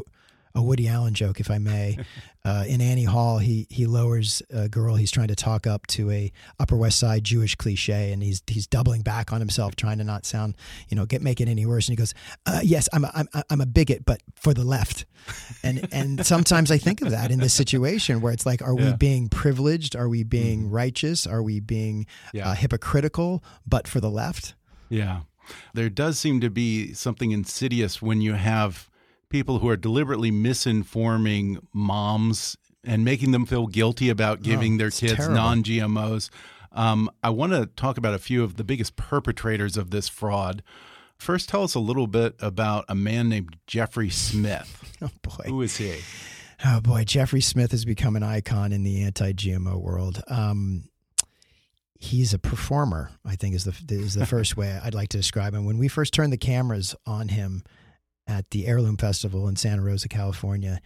a 0.56 0.62
Woody 0.62 0.88
Allen 0.88 1.14
joke, 1.14 1.40
if 1.40 1.52
I 1.52 1.58
may. 1.60 1.98
Uh, 2.46 2.64
in 2.68 2.80
Annie 2.80 3.06
Hall, 3.06 3.40
he 3.40 3.66
he 3.72 3.88
lowers 3.88 4.40
a 4.52 4.70
girl 4.70 4.96
he's 4.96 5.10
trying 5.10 5.30
to 5.30 5.36
talk 5.36 5.66
up 5.66 5.88
to 5.88 6.12
a 6.12 6.32
Upper 6.60 6.78
West 6.78 7.00
Side 7.00 7.24
Jewish 7.24 7.56
cliche, 7.56 8.12
and 8.12 8.22
he's 8.22 8.44
he's 8.46 8.68
doubling 8.68 9.02
back 9.02 9.34
on 9.34 9.40
himself, 9.40 9.76
trying 9.76 9.98
to 9.98 10.04
not 10.04 10.28
sound, 10.28 10.56
you 10.88 10.96
know, 10.96 11.08
get 11.08 11.24
make 11.24 11.42
it 11.42 11.48
any 11.48 11.66
worse. 11.66 11.88
And 11.88 11.94
he 11.94 11.96
goes, 11.96 12.14
uh, 12.46 12.60
"Yes, 12.62 12.88
I'm 12.94 13.04
a, 13.04 13.12
I'm 13.16 13.28
I'm 13.50 13.62
a 13.62 13.66
bigot, 13.66 14.06
but 14.06 14.22
for 14.36 14.54
the 14.54 14.64
left." 14.64 15.06
And 15.64 15.88
and 15.92 16.24
sometimes 16.34 16.70
I 16.70 16.78
think 16.78 17.02
of 17.02 17.10
that 17.10 17.32
in 17.32 17.40
this 17.40 17.56
situation 17.56 18.22
where 18.22 18.32
it's 18.32 18.46
like, 18.46 18.62
are 18.62 18.76
we 18.76 18.94
being 18.94 19.28
privileged? 19.28 19.96
Are 19.96 20.08
we 20.08 20.22
being 20.24 20.70
righteous? 20.70 21.26
Are 21.26 21.42
we 21.42 21.60
being 21.60 22.06
Yeah. 22.32 22.50
uh, 22.50 22.54
hypocritical, 22.54 23.44
but 23.66 23.88
for 23.88 24.00
the 24.00 24.12
left? 24.12 24.54
Yeah. 24.88 25.22
There 25.74 25.90
does 25.90 26.20
seem 26.20 26.42
to 26.42 26.52
be 26.52 26.94
something 26.94 27.32
insidious 27.32 28.04
when 28.04 28.22
you 28.22 28.34
have 28.34 28.88
people 29.36 29.60
who 29.60 29.68
are 29.68 29.76
deliberately 29.76 30.32
misinforming 30.32 31.58
moms 31.74 32.56
and 32.86 33.04
making 33.04 33.32
them 33.32 33.46
feel 33.46 33.68
guilty 33.68 34.08
about 34.08 34.42
giving 34.42 34.78
their 34.78 34.86
Oh, 34.86 34.88
it's 34.88 35.00
kids 35.02 35.28
non 35.28 35.62
GMOs. 35.62 36.30
Um, 36.72 37.12
I 37.22 37.32
want 37.32 37.52
to 37.52 37.66
talk 37.66 37.98
about 37.98 38.14
a 38.14 38.18
few 38.18 38.46
of 38.46 38.56
the 38.56 38.64
biggest 38.64 38.96
perpetrators 38.96 39.76
of 39.76 39.92
this 39.92 40.08
fraud. 40.08 40.64
First, 41.18 41.50
tell 41.50 41.64
us 41.64 41.76
a 41.76 41.82
little 41.82 42.08
bit 42.08 42.36
about 42.40 42.86
a 42.88 42.96
man 42.96 43.28
named 43.28 43.58
Jeffrey 43.68 44.10
Smith. 44.10 44.82
Oh 45.02 45.10
boy. 45.22 45.44
Who 45.48 45.62
is 45.62 45.76
he? 45.76 45.98
Oh 46.66 46.80
boy, 46.80 47.04
Jeffrey 47.04 47.42
Smith 47.42 47.72
has 47.72 47.84
become 47.84 48.16
an 48.16 48.24
icon 48.24 48.72
in 48.72 48.84
the 48.84 49.04
anti-GMO 49.04 49.82
world. 49.82 50.24
Um, 50.30 50.86
he's 52.00 52.34
a 52.34 52.40
performer. 52.40 53.12
I 53.26 53.36
think 53.36 53.56
is 53.56 53.66
the 53.66 53.76
is 53.94 54.14
the 54.14 54.26
first 54.36 54.56
way 54.56 54.80
I'd 54.82 54.94
like 54.94 55.10
to 55.10 55.18
describe 55.18 55.54
him. 55.54 55.66
When 55.66 55.78
we 55.78 55.90
first 55.90 56.14
turned 56.14 56.32
the 56.32 56.38
cameras 56.38 56.96
on 57.06 57.28
him 57.28 57.64
at 58.28 58.50
the 58.52 58.68
Heirloom 58.68 58.98
Festival 58.98 59.48
in 59.48 59.56
Santa 59.56 59.82
Rosa, 59.82 60.08
California, 60.10 60.80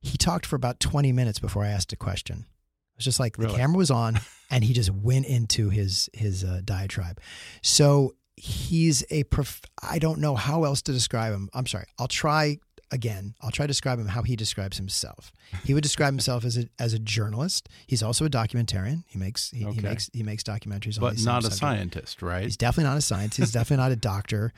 he 0.00 0.16
talked 0.16 0.46
for 0.46 0.56
about 0.56 0.80
twenty 0.80 1.12
minutes 1.12 1.38
before 1.38 1.64
I 1.64 1.68
asked 1.68 1.92
a 1.92 1.96
question. 1.96 2.46
It 2.94 2.98
was 2.98 3.04
just 3.04 3.20
like 3.20 3.36
Really? 3.38 3.52
the 3.52 3.58
camera 3.58 3.76
was 3.76 3.90
on, 3.90 4.20
and 4.50 4.64
he 4.64 4.72
just 4.72 4.90
went 4.90 5.26
into 5.26 5.68
his 5.70 6.08
his 6.14 6.44
uh, 6.44 6.60
diatribe. 6.64 7.20
So 7.62 8.14
he's 8.36 9.04
a 9.10 9.24
prof- 9.24 9.62
I 9.82 9.98
don't 9.98 10.18
know 10.20 10.34
how 10.34 10.64
else 10.64 10.82
to 10.82 10.92
describe 10.92 11.32
him. 11.32 11.48
I'm 11.54 11.66
sorry. 11.66 11.86
I'll 11.98 12.08
try 12.08 12.58
again. 12.92 13.34
I'll 13.42 13.50
try 13.50 13.64
to 13.64 13.68
describe 13.68 13.98
him 13.98 14.06
how 14.06 14.22
he 14.22 14.36
describes 14.36 14.76
himself. 14.76 15.32
He 15.64 15.74
would 15.74 15.82
describe 15.82 16.12
himself 16.12 16.44
as 16.44 16.56
a 16.56 16.68
as 16.78 16.92
a 16.92 16.98
journalist. 16.98 17.68
He's 17.86 18.02
also 18.02 18.24
a 18.24 18.30
documentarian. 18.30 19.04
He 19.08 19.18
makes 19.18 19.50
he, 19.50 19.64
he 19.64 19.80
makes 19.80 20.08
he 20.12 20.22
makes 20.22 20.42
documentaries 20.42 20.96
on 20.96 21.00
but 21.00 21.18
not 21.24 21.40
a 21.40 21.42
subjects. 21.50 21.58
scientist, 21.58 22.22
right? 22.22 22.44
He's 22.44 22.56
definitely 22.56 22.90
not 22.90 22.98
a 22.98 23.02
scientist. 23.02 23.38
He's 23.38 23.52
definitely 23.52 23.82
not 23.82 23.92
a 23.92 23.96
doctor. 23.96 24.52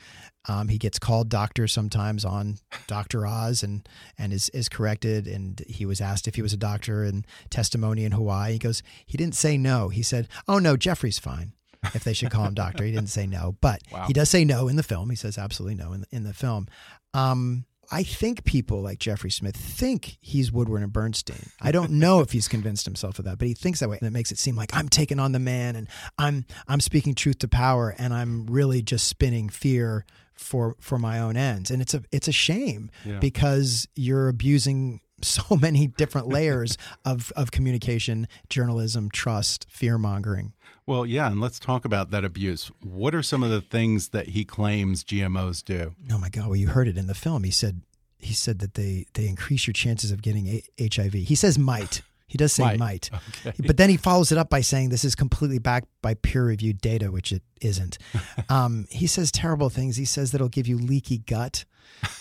Um, 0.47 0.69
he 0.69 0.77
gets 0.77 0.97
called 0.99 1.29
doctor 1.29 1.67
sometimes 1.67 2.23
on 2.23 2.59
Doctor 2.87 3.27
Oz 3.27 3.61
and 3.61 3.87
and 4.17 4.31
is 4.33 4.49
is 4.49 4.69
corrected. 4.69 5.27
And 5.27 5.59
he 5.67 5.85
was 5.85 5.99
asked 6.01 6.27
if 6.27 6.35
he 6.35 6.41
was 6.41 6.53
a 6.53 6.57
doctor 6.57 7.03
in 7.03 7.25
testimony 7.49 8.05
in 8.05 8.13
Hawaii. 8.13 8.53
He 8.53 8.59
goes, 8.59 8.81
he 9.05 9.17
didn't 9.17 9.35
say 9.35 9.57
no. 9.57 9.89
He 9.89 10.01
said, 10.01 10.27
"Oh 10.47 10.57
no, 10.59 10.77
Jeffrey's 10.77 11.19
fine." 11.19 11.53
If 11.93 12.03
they 12.03 12.11
should 12.13 12.29
call 12.31 12.45
him 12.45 12.53
doctor, 12.53 12.83
he 12.83 12.91
didn't 12.91 13.07
say 13.09 13.25
no, 13.25 13.55
but 13.61 13.81
Wow. 13.91 14.05
he 14.05 14.11
does 14.13 14.29
say 14.29 14.43
no 14.43 14.67
in 14.67 14.75
the 14.75 14.83
film. 14.83 15.09
He 15.09 15.15
says 15.15 15.37
absolutely 15.37 15.75
no 15.75 15.93
in 15.93 16.01
the, 16.01 16.07
in 16.11 16.23
the 16.23 16.33
film. 16.33 16.67
Um, 17.13 17.65
I 17.91 18.03
think 18.03 18.43
people 18.43 18.81
like 18.81 18.99
Jeffrey 18.99 19.31
Smith 19.31 19.55
think 19.55 20.17
he's 20.21 20.51
Woodward 20.51 20.83
and 20.83 20.93
Bernstein. 20.93 21.49
I 21.61 21.71
don't 21.71 21.91
know 21.91 22.19
if 22.21 22.31
he's 22.31 22.47
convinced 22.47 22.85
himself 22.85 23.17
of 23.19 23.25
that, 23.25 23.37
but 23.39 23.47
he 23.47 23.53
thinks 23.53 23.79
that 23.79 23.89
way. 23.89 23.97
And 23.99 24.07
it 24.07 24.11
makes 24.11 24.31
it 24.31 24.37
seem 24.37 24.55
like 24.55 24.69
I'm 24.75 24.89
taking 24.89 25.19
on 25.19 25.31
the 25.31 25.39
man 25.39 25.75
and 25.75 25.87
I'm 26.17 26.45
I'm 26.67 26.79
speaking 26.81 27.15
truth 27.15 27.39
to 27.39 27.47
power 27.47 27.95
and 27.97 28.13
I'm 28.13 28.45
really 28.47 28.81
just 28.81 29.07
spinning 29.07 29.49
fear 29.49 30.05
for 30.35 30.75
for 30.79 30.97
my 30.99 31.19
own 31.19 31.35
ends. 31.35 31.71
And 31.71 31.81
it's 31.81 31.93
a 31.93 32.03
it's 32.11 32.27
a 32.27 32.31
shame 32.31 32.91
Yeah. 33.05 33.19
because 33.19 33.87
you're 33.95 34.29
abusing 34.29 35.01
so 35.21 35.55
many 35.57 35.87
different 35.87 36.27
layers 36.29 36.77
of 37.05 37.31
of 37.35 37.51
communication, 37.51 38.27
journalism, 38.49 39.09
trust, 39.09 39.65
fear 39.69 39.97
mongering. 39.97 40.53
Well, 40.89 41.05
yeah, 41.05 41.27
and 41.27 41.39
let's 41.39 41.59
talk 41.59 41.85
about 41.85 42.09
that 42.09 42.25
abuse. 42.25 42.71
What 42.81 43.13
are 43.13 43.21
some 43.21 43.43
of 43.43 43.51
the 43.51 43.61
things 43.61 44.09
that 44.09 44.29
he 44.29 44.43
claims 44.43 45.03
GMOs 45.03 45.63
do? 45.63 45.93
Oh 46.11 46.17
my 46.17 46.29
God! 46.29 46.47
Well, 46.47 46.55
you 46.55 46.69
heard 46.69 46.87
it 46.87 46.97
in 46.97 47.05
the 47.05 47.13
film. 47.13 47.43
He 47.43 47.51
said 47.51 47.81
he 48.17 48.33
said 48.33 48.57
that 48.57 48.73
they 48.73 49.05
they 49.13 49.27
increase 49.27 49.67
your 49.67 49.73
chances 49.75 50.09
of 50.11 50.23
getting 50.23 50.47
a- 50.47 50.63
HIV. 50.81 51.13
He 51.13 51.35
says 51.35 51.59
might. 51.59 52.01
He 52.27 52.37
does 52.37 52.53
say 52.53 52.63
Might. 52.63 52.79
might, 52.79 53.09
Okay. 53.47 53.55
but 53.65 53.77
then 53.77 53.89
he 53.89 53.97
follows 53.97 54.31
it 54.31 54.37
up 54.37 54.49
by 54.51 54.61
saying 54.61 54.89
this 54.89 55.03
is 55.03 55.15
completely 55.15 55.57
backed 55.57 55.87
by 56.03 56.13
peer 56.13 56.45
reviewed 56.45 56.79
data, 56.79 57.11
which 57.11 57.31
it 57.31 57.41
isn't. 57.61 57.97
um, 58.49 58.85
he 58.91 59.07
says 59.07 59.31
terrible 59.31 59.69
things. 59.71 59.95
He 59.97 60.05
says 60.05 60.31
that 60.31 60.37
it'll 60.37 60.47
give 60.47 60.67
you 60.67 60.77
leaky 60.77 61.17
gut, 61.17 61.65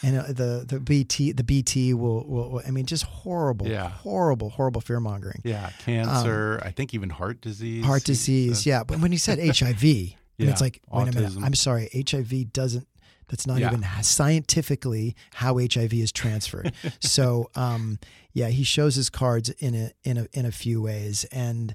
and 0.03 0.19
uh, 0.19 0.23
the 0.29 0.65
the 0.67 0.81
BT 0.81 1.33
the 1.33 1.45
BT 1.45 1.95
will 1.95 2.25
will. 2.27 2.63
I 2.67 2.71
mean, 2.71 2.87
just 2.87 3.05
horrible, 3.05 3.67
Yeah. 3.69 3.89
horrible, 3.91 4.51
horrible 4.51 4.81
fear 4.81 5.01
mongering. 5.01 5.41
Yeah, 5.45 5.71
cancer. 5.81 6.61
I 6.65 6.71
think 6.71 6.95
even 6.95 7.11
heart 7.11 7.41
disease. 7.41 7.83
Um, 7.83 7.89
Heart 7.89 8.05
disease, 8.05 8.67
yeah. 8.67 8.85
But 8.85 9.01
when 9.01 9.13
he 9.13 9.19
said 9.19 9.39
HIV, 9.59 9.83
and 9.83 10.15
Yeah, 10.37 10.51
it's 10.51 10.61
like, 10.61 10.81
wait 10.91 11.09
a 11.09 11.13
minute. 11.13 11.33
I'm 11.43 11.55
sorry, 11.55 11.89
HIV 11.95 12.53
doesn't. 12.53 12.87
That's 13.29 13.47
not 13.47 13.59
Yeah. 13.59 13.69
even 13.69 13.85
scientifically 14.03 15.15
how 15.35 15.59
HIV 15.59 15.93
is 15.95 16.13
transferred. 16.13 16.73
so, 17.01 17.51
um, 17.55 17.99
yeah, 18.33 18.49
he 18.49 18.63
shows 18.65 18.95
his 18.95 19.11
cards 19.11 19.51
in 19.51 19.75
a 19.75 19.91
in 20.05 20.17
a 20.19 20.27
in 20.33 20.45
a 20.47 20.53
few 20.53 20.81
ways, 20.83 21.25
and 21.33 21.75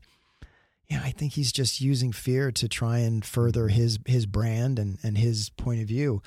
yeah, 0.90 1.02
I 1.04 1.12
think 1.12 1.34
he's 1.34 1.52
just 1.52 1.82
using 1.82 2.12
fear 2.12 2.52
to 2.52 2.68
try 2.68 3.00
and 3.00 3.24
further 3.26 3.68
his 3.70 4.00
his 4.06 4.26
brand 4.26 4.80
and 4.80 4.98
and 5.04 5.18
his 5.18 5.50
point 5.52 5.82
of 5.82 5.88
view. 5.88 6.22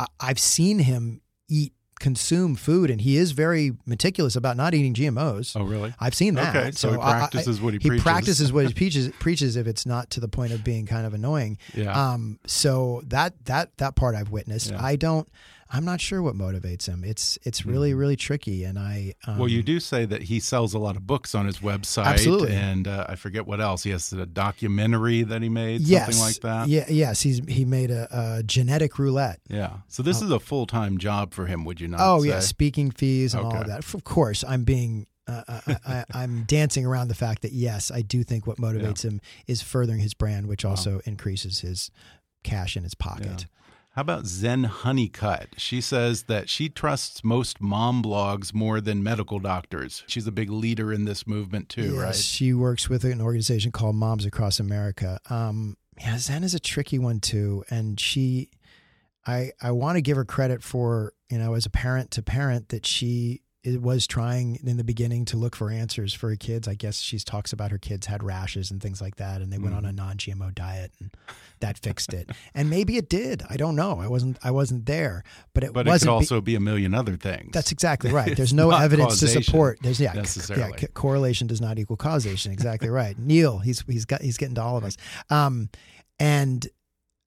I, 0.00 0.28
I've 0.28 0.38
seen 0.38 0.78
him 0.80 1.20
eat 1.48 1.72
consume 1.98 2.54
food 2.54 2.90
and 2.90 3.00
he 3.02 3.18
is 3.18 3.32
very 3.32 3.72
meticulous 3.84 4.34
about 4.34 4.56
not 4.56 4.72
eating 4.72 4.94
GMOs. 4.94 5.54
Oh, 5.54 5.64
really? 5.64 5.92
I've 6.00 6.14
seen 6.14 6.34
that. 6.36 6.56
Okay, 6.56 6.70
so 6.70 6.92
he 6.92 6.96
I- 6.96 7.00
I- 7.16 7.18
practices 7.18 7.60
what 7.60 7.74
he 7.74 7.78
He 7.78 7.88
preaches. 7.90 8.02
practices 8.02 8.52
what 8.54 8.66
he 8.66 8.72
preaches 8.80 9.08
preaches 9.18 9.56
if 9.56 9.66
it's 9.66 9.84
not 9.84 10.08
to 10.10 10.20
the 10.20 10.28
point 10.28 10.52
of 10.52 10.64
being 10.64 10.86
kind 10.86 11.06
of 11.06 11.12
annoying. 11.12 11.58
Yeah. 11.74 11.92
Um 12.12 12.38
so 12.46 13.02
that 13.08 13.44
that 13.44 13.76
that 13.76 13.96
part 13.96 14.14
I've 14.14 14.30
witnessed. 14.30 14.70
Yeah. 14.70 14.82
I 14.82 14.96
don't 14.96 15.28
I'm 15.72 15.84
not 15.84 16.00
sure 16.00 16.20
what 16.20 16.34
motivates 16.34 16.86
him. 16.86 17.04
It's 17.04 17.38
it's 17.42 17.64
really 17.64 17.94
really 17.94 18.16
tricky 18.16 18.64
and 18.64 18.78
I 18.78 19.14
um. 19.26 19.38
Well, 19.38 19.48
you 19.48 19.62
do 19.62 19.78
say 19.78 20.04
that 20.04 20.22
he 20.22 20.40
sells 20.40 20.74
a 20.74 20.78
lot 20.78 20.96
of 20.96 21.06
books 21.06 21.34
on 21.34 21.46
his 21.46 21.58
website. 21.58 22.06
Absolutely. 22.06 22.54
And 22.54 22.88
uh, 22.88 23.06
I 23.08 23.14
forget 23.14 23.46
what 23.46 23.60
else. 23.60 23.84
He 23.84 23.90
has 23.90 24.12
a 24.12 24.26
documentary 24.26 25.22
that 25.22 25.42
he 25.42 25.48
made, 25.48 25.82
yes, 25.82 26.06
something 26.06 26.20
like 26.20 26.40
that. 26.40 26.68
Yeah, 26.68 26.86
yes, 26.88 27.22
he's 27.22 27.40
he 27.46 27.64
made 27.64 27.90
a, 27.90 28.08
a 28.10 28.42
genetic 28.42 28.98
roulette. 28.98 29.40
Yeah. 29.48 29.78
So 29.88 30.02
this 30.02 30.20
is 30.20 30.30
a 30.30 30.40
full 30.40 30.66
time 30.66 30.98
job 30.98 31.32
for 31.32 31.46
him, 31.46 31.64
would 31.64 31.80
you 31.80 31.88
not? 31.88 32.00
Oh 32.00 32.22
say? 32.22 32.30
yeah, 32.30 32.40
speaking 32.40 32.90
fees 32.90 33.34
and 33.34 33.44
all 33.44 33.56
of 33.56 33.66
that. 33.66 33.94
Of 33.94 34.04
course, 34.04 34.44
I'm 34.46 34.64
being. 34.64 35.06
Uh, 35.28 35.42
I, 35.46 35.76
I, 35.86 36.04
I'm 36.12 36.42
dancing 36.42 36.84
around 36.84 37.06
the 37.06 37.14
fact 37.14 37.42
that 37.42 37.52
yes, 37.52 37.92
I 37.92 38.02
do 38.02 38.24
think 38.24 38.48
what 38.48 38.56
motivates 38.56 39.04
him 39.04 39.20
is 39.46 39.62
furthering 39.62 40.00
his 40.00 40.12
brand, 40.12 40.48
which 40.48 40.64
also 40.64 41.00
increases 41.04 41.60
his 41.60 41.92
cash 42.42 42.76
in 42.76 42.82
his 42.82 42.94
pocket. 42.94 43.46
How 44.00 44.02
about 44.02 44.24
Zen 44.24 44.64
Honeycutt? 44.64 45.56
She 45.58 45.82
says 45.82 46.22
that 46.22 46.48
she 46.48 46.70
trusts 46.70 47.22
most 47.22 47.60
mom 47.60 48.02
blogs 48.02 48.54
more 48.54 48.80
than 48.80 49.02
medical 49.02 49.38
doctors. 49.38 50.04
She's 50.06 50.26
a 50.26 50.32
big 50.32 50.48
leader 50.48 50.90
in 50.90 51.04
this 51.04 51.26
movement 51.26 51.68
too, 51.68 51.96
yes, 51.96 52.02
right? 52.02 52.14
she 52.14 52.54
works 52.54 52.88
with 52.88 53.04
an 53.04 53.20
organization 53.20 53.72
called 53.72 53.96
Moms 53.96 54.24
Across 54.24 54.58
America. 54.58 55.20
Um, 55.28 55.76
yeah, 56.00 56.16
Zen 56.16 56.44
is 56.44 56.54
a 56.54 56.58
tricky 56.58 56.98
one 56.98 57.20
too, 57.20 57.62
and 57.68 58.00
she, 58.00 58.48
I, 59.26 59.52
I 59.60 59.72
want 59.72 59.96
to 59.96 60.00
give 60.00 60.16
her 60.16 60.24
credit 60.24 60.62
for 60.62 61.12
you 61.28 61.36
know 61.36 61.52
as 61.52 61.66
a 61.66 61.70
parent 61.70 62.10
to 62.12 62.22
parent 62.22 62.70
that 62.70 62.86
she 62.86 63.42
it 63.62 63.82
was 63.82 64.06
trying 64.06 64.58
in 64.64 64.78
the 64.78 64.84
beginning 64.84 65.26
to 65.26 65.36
look 65.36 65.54
for 65.54 65.70
answers 65.70 66.14
for 66.14 66.30
her 66.30 66.36
kids. 66.36 66.66
I 66.66 66.74
guess 66.74 66.98
she 66.98 67.18
talks 67.18 67.52
about 67.52 67.70
her 67.70 67.78
kids 67.78 68.06
had 68.06 68.22
rashes 68.22 68.70
and 68.70 68.80
things 68.80 69.02
like 69.02 69.16
that, 69.16 69.42
and 69.42 69.52
they 69.52 69.58
went 69.58 69.74
on 69.74 69.84
a 69.84 69.92
non-GMO 69.92 70.54
diet, 70.54 70.92
and 70.98 71.10
that 71.60 71.78
fixed 71.78 72.14
it. 72.14 72.30
And 72.54 72.70
maybe 72.70 72.96
it 72.96 73.10
did. 73.10 73.42
I 73.50 73.58
don't 73.58 73.76
know. 73.76 74.00
I 74.00 74.08
wasn't. 74.08 74.38
I 74.42 74.50
wasn't 74.50 74.86
there, 74.86 75.24
but 75.52 75.62
it 75.62 75.72
But 75.74 75.86
it 75.86 75.98
could 75.98 76.08
also 76.08 76.40
be 76.40 76.54
a 76.54 76.60
million 76.60 76.94
other 76.94 77.16
things. 77.16 77.50
that's 77.52 77.70
exactly 77.70 78.10
right. 78.10 78.34
There's 78.34 78.54
no 78.64 78.70
evidence 78.70 79.20
to 79.20 79.28
support. 79.28 79.78
There's 79.82 80.00
yeah, 80.00 80.14
necessarily. 80.14 80.72
yeah. 80.80 80.86
correlation 80.94 81.46
does 81.46 81.60
not 81.60 81.78
equal 81.78 81.98
causation. 81.98 82.52
Exactly 82.52 82.88
right. 82.88 83.18
Neil, 83.18 83.58
he's 83.58 83.84
he's 83.86 84.06
got 84.06 84.22
he's 84.22 84.38
getting 84.38 84.54
to 84.54 84.62
all 84.62 84.78
of 84.78 84.84
us. 84.84 84.96
Um, 85.28 85.68
and 86.18 86.66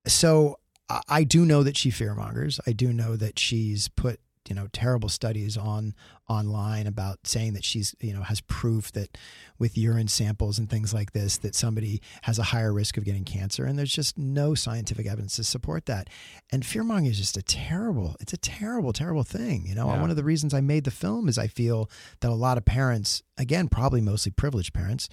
so 0.08 0.58
I, 0.90 1.02
I 1.08 1.24
do 1.26 1.46
know 1.46 1.62
that 1.62 1.78
she 1.78 1.92
fearmongers. 1.92 2.60
I 2.66 2.72
do 2.72 2.92
know 2.92 3.16
that 3.18 3.38
she's 3.38 3.88
put 3.90 4.20
you 4.50 4.56
know 4.56 4.68
terrible 4.74 5.10
studies 5.10 5.58
on 5.58 5.94
online 6.34 6.88
about 6.88 7.20
saying 7.26 7.54
that 7.54 7.64
she's 7.64 7.96
you 8.02 8.14
know 8.14 8.24
has 8.24 8.42
proof 8.42 8.92
that 8.92 9.18
with 9.60 9.78
urine 9.78 10.08
samples 10.10 10.60
and 10.60 10.70
things 10.70 10.94
like 10.94 11.14
this 11.14 11.38
that 11.38 11.56
somebody 11.56 12.02
has 12.24 12.38
a 12.40 12.44
higher 12.44 12.74
risk 12.74 12.98
of 12.98 13.06
getting 13.06 13.24
cancer. 13.24 13.64
And 13.66 13.78
there's 13.80 13.94
just 13.94 14.18
no 14.18 14.56
scientific 14.56 15.06
evidence 15.06 15.36
to 15.38 15.44
support 15.44 15.86
that. 15.86 16.10
And 16.52 16.66
fear 16.66 16.84
mongering 16.84 17.12
is 17.12 17.18
just 17.18 17.38
a 17.38 17.42
terrible 17.44 18.16
it's 18.20 18.34
a 18.34 18.38
terrible 18.38 18.92
terrible 18.94 19.24
thing 19.24 19.66
you 19.68 19.76
know? 19.76 19.88
Yeah. 19.88 20.02
one 20.02 20.10
of 20.10 20.16
the 20.16 20.24
reasons 20.24 20.54
i 20.54 20.62
made 20.62 20.84
the 20.84 20.92
film 20.92 21.28
is 21.30 21.38
i 21.38 21.48
feel 21.48 21.90
that 22.22 22.30
a 22.30 22.34
lot 22.34 22.58
of 22.58 22.66
parents 22.66 23.24
again 23.38 23.68
probably 23.68 24.02
mostly 24.02 24.32
privileged 24.32 24.74
parents 24.74 25.08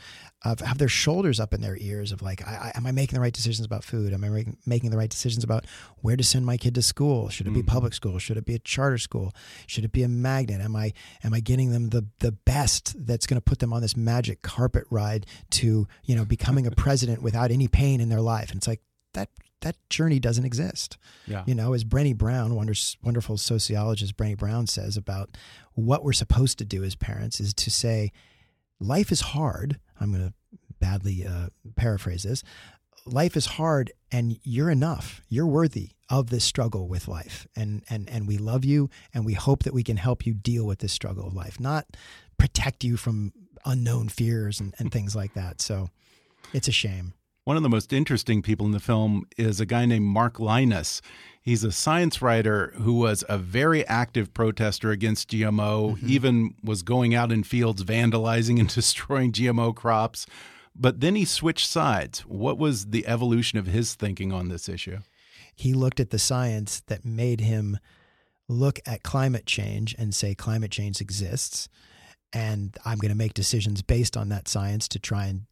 uh, 0.44 0.54
have 0.64 0.78
their 0.78 0.88
shoulders 0.88 1.38
up 1.38 1.52
in 1.54 1.60
their 1.60 1.76
ears 1.80 2.12
of 2.12 2.22
like 2.22 2.46
I, 2.46 2.72
I, 2.74 2.78
am 2.78 2.86
i 2.86 2.92
making 2.92 3.14
the 3.16 3.20
right 3.20 3.32
decisions 3.32 3.66
about 3.66 3.84
food? 3.84 4.12
Am 4.12 4.24
i 4.24 4.28
making, 4.28 4.56
making 4.66 4.90
the 4.90 4.96
right 4.96 5.10
decisions 5.10 5.44
about 5.44 5.66
where 5.98 6.16
to 6.16 6.24
send 6.24 6.46
my 6.46 6.56
kid 6.56 6.74
to 6.76 6.82
school? 6.82 7.28
Should 7.28 7.46
it 7.46 7.52
be 7.54 7.62
Mhm. 7.62 7.66
public 7.66 7.92
school? 7.94 8.18
Should 8.18 8.36
it 8.38 8.46
be 8.46 8.54
a 8.54 8.58
charter 8.58 8.96
school? 8.98 9.32
Should 9.66 9.84
it 9.84 9.92
be 9.92 10.02
a 10.02 10.08
magnet? 10.08 10.60
Am 10.62 10.74
i 10.76 10.92
am 11.24 11.34
i 11.34 11.40
getting 11.40 11.70
them 11.70 11.88
the 11.90 12.06
the 12.20 12.32
best 12.32 12.94
that's 13.06 13.26
going 13.26 13.36
to 13.36 13.44
put 13.44 13.58
them 13.58 13.72
on 13.72 13.82
this 13.82 13.96
magic 13.96 14.42
carpet 14.42 14.84
ride 14.90 15.26
to 15.50 15.86
you 16.04 16.16
know 16.16 16.24
becoming 16.24 16.66
a 16.66 16.70
president 16.76 17.22
without 17.22 17.50
any 17.50 17.68
pain 17.68 18.00
in 18.00 18.08
their 18.08 18.20
life? 18.20 18.50
And 18.50 18.58
it's 18.58 18.68
like 18.68 18.82
that 19.14 19.30
that 19.62 19.76
journey 19.90 20.18
doesn't 20.18 20.44
exist. 20.44 20.96
Yeah. 21.26 21.44
you 21.46 21.54
know 21.54 21.72
as 21.72 21.84
Brené 21.84 22.16
Brown 22.16 22.54
wonderful 22.54 23.36
sociologist 23.36 24.16
Brené 24.16 24.36
Brown 24.36 24.66
says 24.66 24.96
about 24.96 25.36
what 25.74 26.04
we're 26.04 26.12
supposed 26.12 26.58
to 26.58 26.64
do 26.64 26.82
as 26.84 26.94
parents 26.94 27.40
is 27.40 27.54
to 27.54 27.70
say 27.70 28.12
life 28.80 29.12
is 29.12 29.20
hard. 29.20 29.78
I'm 30.00 30.12
going 30.12 30.28
to 30.28 30.34
badly 30.80 31.26
uh, 31.26 31.48
paraphrase 31.76 32.22
this 32.22 32.42
life 33.12 33.36
is 33.36 33.46
hard 33.46 33.92
and 34.12 34.38
you're 34.42 34.70
enough. 34.70 35.22
You're 35.28 35.46
worthy 35.46 35.90
of 36.08 36.30
this 36.30 36.44
struggle 36.44 36.88
with 36.88 37.08
life. 37.08 37.46
And 37.56 37.82
and 37.88 38.08
and 38.08 38.26
we 38.26 38.38
love 38.38 38.64
you 38.64 38.90
and 39.14 39.24
we 39.24 39.34
hope 39.34 39.62
that 39.64 39.74
we 39.74 39.82
can 39.82 39.96
help 39.96 40.26
you 40.26 40.34
deal 40.34 40.66
with 40.66 40.80
this 40.80 40.92
struggle 40.92 41.26
of 41.26 41.34
life 41.34 41.60
not 41.60 41.86
protect 42.38 42.82
you 42.82 42.96
from 42.96 43.32
unknown 43.64 44.08
fears 44.08 44.60
and, 44.60 44.74
and 44.78 44.90
things 44.90 45.14
like 45.14 45.34
that. 45.34 45.60
So 45.60 45.90
it's 46.52 46.68
a 46.68 46.72
shame. 46.72 47.12
One 47.44 47.56
of 47.56 47.62
the 47.62 47.68
most 47.68 47.92
interesting 47.92 48.42
people 48.42 48.66
in 48.66 48.72
the 48.72 48.80
film 48.80 49.26
is 49.36 49.60
a 49.60 49.66
guy 49.66 49.86
named 49.86 50.06
Mark 50.06 50.34
Lynas. 50.34 51.00
He's 51.42 51.64
a 51.64 51.72
science 51.72 52.20
writer 52.20 52.72
who 52.76 52.94
was 52.94 53.24
a 53.28 53.38
very 53.38 53.86
active 53.86 54.32
protester 54.34 54.90
against 54.90 55.30
GMO, 55.30 55.96
mm-hmm. 55.96 56.08
even 56.08 56.54
was 56.62 56.82
going 56.82 57.14
out 57.14 57.32
in 57.32 57.42
fields 57.42 57.82
vandalizing 57.82 58.60
and 58.60 58.68
destroying 58.74 59.32
GMO 59.32 59.74
crops. 59.74 60.26
But 60.74 61.00
then 61.00 61.14
he 61.14 61.24
switched 61.24 61.68
sides. 61.68 62.20
What 62.20 62.58
was 62.58 62.86
the 62.86 63.06
evolution 63.06 63.58
of 63.58 63.66
his 63.66 63.94
thinking 63.94 64.32
on 64.32 64.48
this 64.48 64.68
issue? 64.68 64.98
he 65.60 65.74
looked 65.74 66.00
at 66.00 66.10
the 66.10 66.18
science 66.18 66.80
that 66.86 67.04
made 67.04 67.40
him 67.40 67.78
look 68.48 68.80
at 68.86 69.02
climate 69.02 69.46
change 69.46 69.94
and 69.98 70.14
say 70.14 70.34
climate 70.34 70.70
change 70.70 71.00
exists 71.00 71.68
and 72.32 72.76
I'm 72.84 72.98
going 72.98 73.10
to 73.10 73.16
make 73.16 73.34
decisions 73.34 73.82
based 73.82 74.16
on 74.16 74.28
that 74.30 74.48
science 74.48 74.88
to 74.88 74.98
try 74.98 75.26
and 75.26 75.42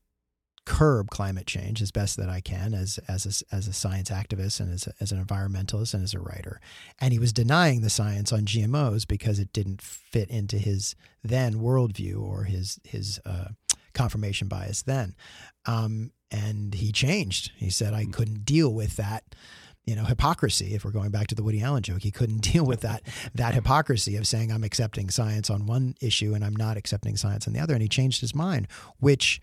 curb 0.65 1.11
climate 1.11 1.47
change 1.47 1.83
as 1.83 1.91
best 1.91 2.17
that 2.17 2.29
I 2.29 2.41
can 2.41 2.75
as 2.75 2.99
as 3.09 3.25
a, 3.27 3.55
as 3.55 3.69
a 3.69 3.73
science 3.73 4.11
activist 4.11 4.61
and 4.61 4.73
as, 4.73 4.87
a, 4.87 4.93
as 5.01 5.13
an 5.13 5.25
environmentalist 5.25 5.95
and 5.95 6.03
as 6.03 6.15
a 6.15 6.21
writer. 6.21 6.61
And 7.01 7.13
he 7.13 7.19
was 7.19 7.33
denying 7.33 7.81
the 7.81 7.91
science 7.91 8.33
on 8.33 8.45
GMOs 8.45 9.07
because 9.07 9.39
it 9.39 9.53
didn't 9.53 9.81
fit 9.83 10.29
into 10.29 10.59
his 10.59 10.95
then 11.25 11.55
worldview 11.55 12.21
or 12.21 12.45
his 12.45 12.79
his 12.85 13.19
uh, 13.25 13.49
confirmation 13.95 14.49
bias 14.49 14.83
then. 14.83 15.15
Um, 15.67 16.13
and 16.31 16.75
he 16.75 16.93
changed. 16.93 17.53
He 17.57 17.71
said 17.71 17.95
I 17.95 18.05
couldn't 18.05 18.45
deal 18.45 18.73
with 18.73 18.97
that 18.97 19.35
you 19.87 19.97
know 19.97 20.05
hypocrisy 20.05 20.75
if 20.75 20.85
we're 20.85 20.91
going 20.91 21.11
back 21.11 21.29
to 21.29 21.35
the 21.35 21.43
Woody 21.43 21.63
Allen 21.63 21.83
joke 21.83 22.03
he 22.03 22.11
couldn't 22.11 22.43
deal 22.53 22.67
with 22.67 22.83
that 22.83 23.03
that 23.35 23.55
hypocrisy 23.55 24.17
of 24.17 24.27
saying 24.27 24.53
I'm 24.53 24.63
accepting 24.63 25.09
science 25.09 25.49
on 25.49 25.65
one 25.65 25.95
issue 26.03 26.35
and 26.35 26.45
I'm 26.45 26.55
not 26.55 26.77
accepting 26.77 27.17
science 27.17 27.47
on 27.47 27.55
the 27.55 27.61
other 27.61 27.73
and 27.73 27.81
he 27.81 27.89
changed 27.89 28.21
his 28.21 28.35
mind 28.35 28.69
which 28.99 29.41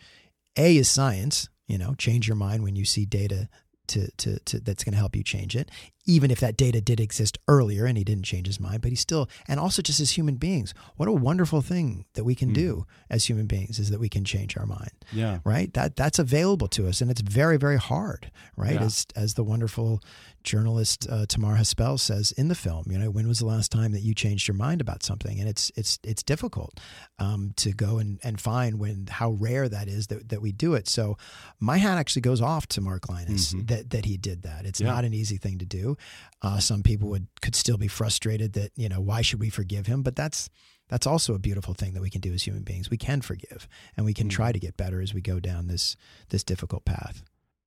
a 0.58 0.78
is 0.78 0.90
science, 0.90 1.50
you 1.68 1.78
know, 1.78 1.94
change 1.96 2.28
your 2.28 2.36
mind 2.36 2.64
when 2.64 2.76
you 2.76 2.86
see 2.86 3.06
data 3.06 3.50
to, 3.88 4.10
to, 4.18 4.40
to 4.40 4.60
that's 4.60 4.84
going 4.84 4.94
to 4.94 5.00
help 5.00 5.16
you 5.16 5.24
change 5.24 5.56
it, 5.56 5.70
even 6.06 6.32
if 6.32 6.40
that 6.40 6.58
data 6.58 6.82
did 6.82 7.00
exist 7.00 7.38
earlier 7.48 7.86
and 7.86 7.98
he 7.98 8.04
didn't 8.04 8.26
change 8.26 8.48
his 8.48 8.60
mind. 8.60 8.82
But 8.82 8.92
he 8.92 8.96
still, 8.96 9.30
and 9.48 9.60
also 9.60 9.82
just 9.82 10.00
as 10.00 10.12
human 10.12 10.36
beings, 10.36 10.74
what 10.96 11.10
a 11.10 11.12
wonderful 11.12 11.62
thing 11.62 12.06
that 12.14 12.24
we 12.24 12.36
can 12.36 12.52
mm. 12.52 12.56
do 12.56 12.86
as 13.10 13.26
human 13.26 13.48
beings 13.48 13.80
is 13.80 13.90
that 13.90 14.00
we 14.00 14.10
can 14.10 14.24
change 14.24 14.58
our 14.58 14.66
mind. 14.66 14.92
Yeah, 15.12 15.40
right. 15.44 15.74
That 15.74 15.96
that's 15.96 16.20
available 16.20 16.68
to 16.70 16.88
us, 16.88 17.02
and 17.02 17.10
it's 17.10 17.22
very 17.22 17.58
very 17.58 17.78
hard. 17.78 18.32
Right, 18.56 18.76
yeah. 18.76 18.84
as 18.84 19.08
as 19.16 19.34
the 19.34 19.44
wonderful 19.44 20.02
journalist 20.46 21.08
uh, 21.10 21.26
Tamar 21.26 21.58
Haspel 21.58 22.00
says 22.00 22.32
in 22.32 22.48
the 22.48 22.56
film. 22.56 22.86
You 22.88 22.98
know, 22.98 23.10
when 23.10 23.28
was 23.28 23.40
the 23.40 23.46
last 23.46 23.72
time 23.72 23.92
that 23.92 24.02
you 24.02 24.14
changed 24.14 24.48
your 24.48 24.56
mind 24.56 24.80
about 24.80 25.04
something? 25.04 25.40
And 25.40 25.50
it's 25.50 25.72
it's 25.76 26.00
it's 26.04 26.24
difficult 26.24 26.80
um, 27.20 27.52
to 27.58 27.72
go 27.72 27.98
and, 27.98 28.20
and 28.24 28.40
find 28.40 28.80
when 28.80 29.08
how 29.10 29.32
rare 29.32 29.68
that 29.68 29.90
is 29.90 30.08
that, 30.08 30.30
that 30.30 30.42
we 30.42 30.54
do 30.54 30.76
it. 30.76 30.88
So 30.88 31.18
my 31.60 31.78
hat 31.78 31.98
actually 31.98 32.22
goes 32.22 32.42
off 32.42 32.68
to 32.68 32.82
Mark 32.82 33.08
Lynas 33.08 33.54
mm-hmm. 33.54 33.66
that 33.66 33.90
that 33.90 34.06
he 34.06 34.16
did 34.16 34.44
that. 34.44 34.66
It's 34.66 34.80
yeah. 34.80 34.88
not 34.88 35.04
an 35.04 35.14
easy 35.14 35.38
thing 35.38 35.58
to 35.58 35.66
do. 35.66 35.95
Uh, 36.42 36.60
some 36.60 36.84
people 36.84 37.10
would 37.10 37.28
could 37.42 37.56
still 37.56 37.78
be 37.78 37.88
frustrated 37.88 38.54
that 38.54 38.72
you 38.76 38.90
know 38.90 39.02
why 39.02 39.22
should 39.22 39.40
we 39.40 39.50
forgive 39.50 39.88
him? 39.88 40.02
But 40.04 40.16
that's 40.16 40.50
that's 40.88 41.08
also 41.08 41.34
a 41.34 41.40
beautiful 41.40 41.74
thing 41.74 41.94
that 41.94 42.02
we 42.02 42.10
can 42.10 42.22
do 42.22 42.34
as 42.34 42.44
human 42.44 42.64
beings. 42.64 42.90
We 42.90 42.98
can 42.98 43.22
forgive 43.22 43.68
and 43.98 44.06
we 44.06 44.14
can 44.14 44.28
mm-hmm. 44.28 44.36
try 44.36 44.52
to 44.52 44.60
get 44.60 44.78
better 44.78 45.02
as 45.02 45.14
we 45.14 45.22
go 45.22 45.40
down 45.40 45.68
this 45.68 45.96
this 46.30 46.44
difficult 46.44 46.86
path 46.86 47.24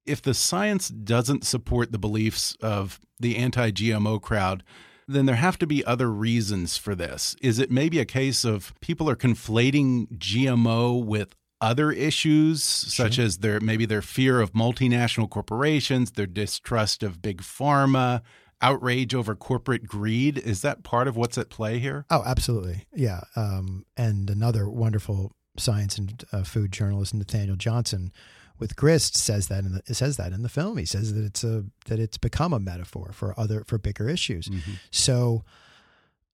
if 0.09 0.22
the 0.22 0.35
science 0.35 0.89
doesn't 0.89 1.45
support 1.45 1.93
the 1.93 1.99
beliefs 1.99 2.57
of 2.62 2.99
the 3.20 3.37
anti 3.37 3.70
GMO 3.70 4.20
crowd, 4.20 4.64
then 5.07 5.26
there 5.26 5.37
have 5.37 5.59
to 5.59 5.66
be 5.66 5.85
other 5.85 6.11
reasons 6.11 6.76
for 6.76 6.95
this. 6.95 7.37
Is 7.41 7.59
it 7.59 7.70
maybe 7.70 7.99
a 7.99 8.05
case 8.05 8.45
of 8.45 8.74
people 8.81 9.09
are 9.09 9.16
conflating 9.16 10.09
GMO 10.18 11.05
with 11.05 11.35
other 11.61 11.91
issues, 11.91 12.63
such 12.63 13.19
as 13.19 13.39
their 13.39 13.61
maybe 13.61 13.85
their 13.85 14.03
fear 14.03 14.41
of 14.41 14.53
multinational 14.53 15.29
corporations, 15.29 16.13
their 16.13 16.27
distrust 16.27 17.03
of 17.03 17.21
big 17.21 17.43
pharma, 17.43 18.23
outrage 18.61 19.15
over 19.15 19.35
corporate 19.35 19.87
greed? 19.87 20.39
Is 20.39 20.63
that 20.63 20.83
part 20.83 21.09
of 21.09 21.17
what's 21.17 21.39
at 21.39 21.51
play 21.51 21.79
here? 21.79 22.05
Oh, 22.11 22.23
absolutely. 22.25 22.87
Yeah. 22.95 23.23
Um, 23.37 23.85
and 23.97 24.31
another 24.31 24.69
wonderful 24.69 25.33
science 25.57 25.99
and 25.99 26.25
uh, 26.33 26.43
food 26.45 26.73
journalist, 26.73 27.15
Nathaniel 27.15 27.57
Johnson, 27.57 28.13
with 28.59 28.77
grist 28.77 29.17
says 29.17 29.49
that 29.49 29.65
in 29.65 29.81
the, 29.87 29.95
says 29.95 30.17
that 30.17 30.33
in 30.33 30.43
the 30.43 30.49
film. 30.49 30.79
He 30.79 30.85
says 30.85 31.15
that 31.15 31.25
it's 31.25 31.45
a 31.45 31.65
that 31.87 31.99
it's 31.99 32.19
become 32.19 32.53
a 32.53 32.61
metaphor 32.61 33.13
for 33.13 33.39
other 33.39 33.65
for 33.67 33.79
bigger 33.79 34.09
issues. 34.09 34.49
Mm-hmm. 34.49 34.73
So 34.91 35.45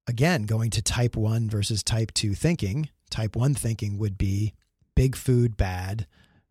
again, 0.07 0.45
going 0.45 0.71
to 0.71 0.83
type 0.83 1.17
1 1.17 1.49
versus 1.49 1.83
type 1.83 2.13
2 2.13 2.35
thinking, 2.35 2.91
type 3.11 3.37
1 3.37 3.55
thinking 3.55 3.99
would 3.99 4.19
be 4.19 4.55
big 4.95 5.17
food 5.17 5.57
bad, 5.57 6.07